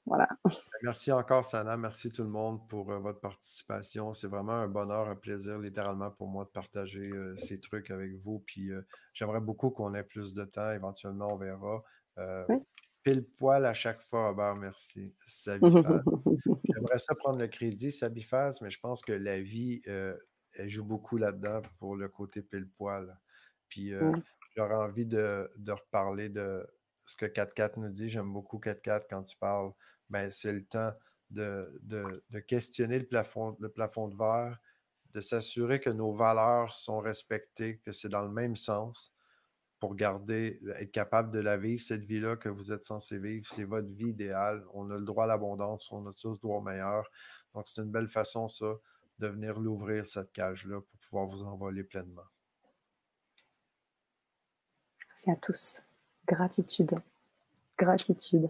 voilà. 0.05 0.27
Merci 0.83 1.11
encore, 1.11 1.43
Sana. 1.43 1.77
Merci 1.77 2.11
tout 2.11 2.23
le 2.23 2.29
monde 2.29 2.67
pour 2.67 2.91
euh, 2.91 2.99
votre 2.99 3.19
participation. 3.19 4.13
C'est 4.13 4.27
vraiment 4.27 4.53
un 4.53 4.67
bonheur, 4.67 5.09
un 5.09 5.15
plaisir, 5.15 5.57
littéralement, 5.57 6.11
pour 6.11 6.27
moi 6.27 6.45
de 6.45 6.49
partager 6.49 7.09
euh, 7.13 7.35
ces 7.37 7.59
trucs 7.59 7.89
avec 7.89 8.13
vous. 8.23 8.43
Puis 8.45 8.71
euh, 8.71 8.85
j'aimerais 9.13 9.41
beaucoup 9.41 9.71
qu'on 9.71 9.93
ait 9.95 10.03
plus 10.03 10.33
de 10.33 10.45
temps. 10.45 10.71
Éventuellement, 10.71 11.33
on 11.33 11.37
verra. 11.37 11.83
Oui. 12.49 12.57
Pile 13.03 13.23
poil 13.23 13.65
à 13.65 13.73
chaque 13.73 14.01
fois, 14.01 14.29
Robert. 14.29 14.55
Merci. 14.55 15.13
Sabifaz. 15.25 16.03
J'aimerais 16.63 16.97
ça 16.97 17.13
prendre 17.15 17.39
le 17.39 17.47
crédit, 17.47 17.91
Sabifaz, 17.91 18.59
mais 18.61 18.69
je 18.69 18.79
pense 18.79 19.01
que 19.01 19.13
la 19.13 19.41
vie, 19.41 19.81
elle 19.85 20.69
joue 20.69 20.85
beaucoup 20.85 21.17
là-dedans 21.17 21.61
pour 21.77 21.95
le 21.95 22.07
côté 22.09 22.41
pile 22.41 22.67
poil. 22.67 23.15
Puis 23.69 23.91
j'aurais 24.55 24.75
envie 24.75 25.05
de, 25.05 25.51
de 25.57 25.71
reparler 25.71 26.29
de 26.29 26.65
ce 27.03 27.15
que 27.15 27.25
4-4 27.25 27.79
nous 27.79 27.89
dit. 27.89 28.09
J'aime 28.09 28.31
beaucoup 28.31 28.57
4-4 28.59 29.03
quand 29.09 29.23
tu 29.23 29.37
parles. 29.37 29.71
Ben, 30.09 30.29
c'est 30.29 30.53
le 30.53 30.65
temps 30.65 30.91
de, 31.29 31.79
de- 31.83 32.23
de 32.29 32.39
questionner 32.39 32.99
le 32.99 33.05
plafond, 33.05 33.57
le 33.59 33.69
plafond 33.69 34.07
de 34.07 34.15
verre, 34.15 34.59
de 35.13 35.21
s'assurer 35.21 35.79
que 35.79 35.89
nos 35.89 36.13
valeurs 36.13 36.73
sont 36.73 36.99
respectées, 36.99 37.77
que 37.79 37.91
c'est 37.91 38.09
dans 38.09 38.23
le 38.23 38.31
même 38.31 38.55
sens 38.55 39.13
pour 39.79 39.95
garder, 39.95 40.59
être 40.77 40.91
capable 40.91 41.31
de 41.31 41.39
la 41.39 41.57
vivre, 41.57 41.81
cette 41.81 42.05
vie-là 42.05 42.37
que 42.37 42.49
vous 42.49 42.71
êtes 42.71 42.85
censé 42.85 43.19
vivre. 43.19 43.45
C'est 43.49 43.65
votre 43.65 43.89
vie 43.89 44.09
idéale. 44.09 44.65
On 44.73 44.89
a 44.89 44.97
le 44.97 45.03
droit 45.03 45.25
à 45.25 45.27
l'abondance, 45.27 45.91
on 45.91 46.05
a 46.07 46.13
tous 46.13 46.39
droit 46.39 46.57
au 46.57 46.61
meilleur. 46.61 47.09
Donc, 47.53 47.67
c'est 47.67 47.81
une 47.81 47.91
belle 47.91 48.07
façon, 48.07 48.47
ça, 48.47 48.73
de 49.19 49.27
venir 49.27 49.59
l'ouvrir, 49.59 50.05
cette 50.05 50.31
cage-là, 50.31 50.81
pour 50.81 50.99
pouvoir 50.99 51.27
vous 51.27 51.43
envoler 51.43 51.83
pleinement. 51.83 52.25
Merci 55.09 55.31
à 55.31 55.35
tous. 55.35 55.81
Gratitude. 56.27 56.95
Gratitude. 57.77 58.49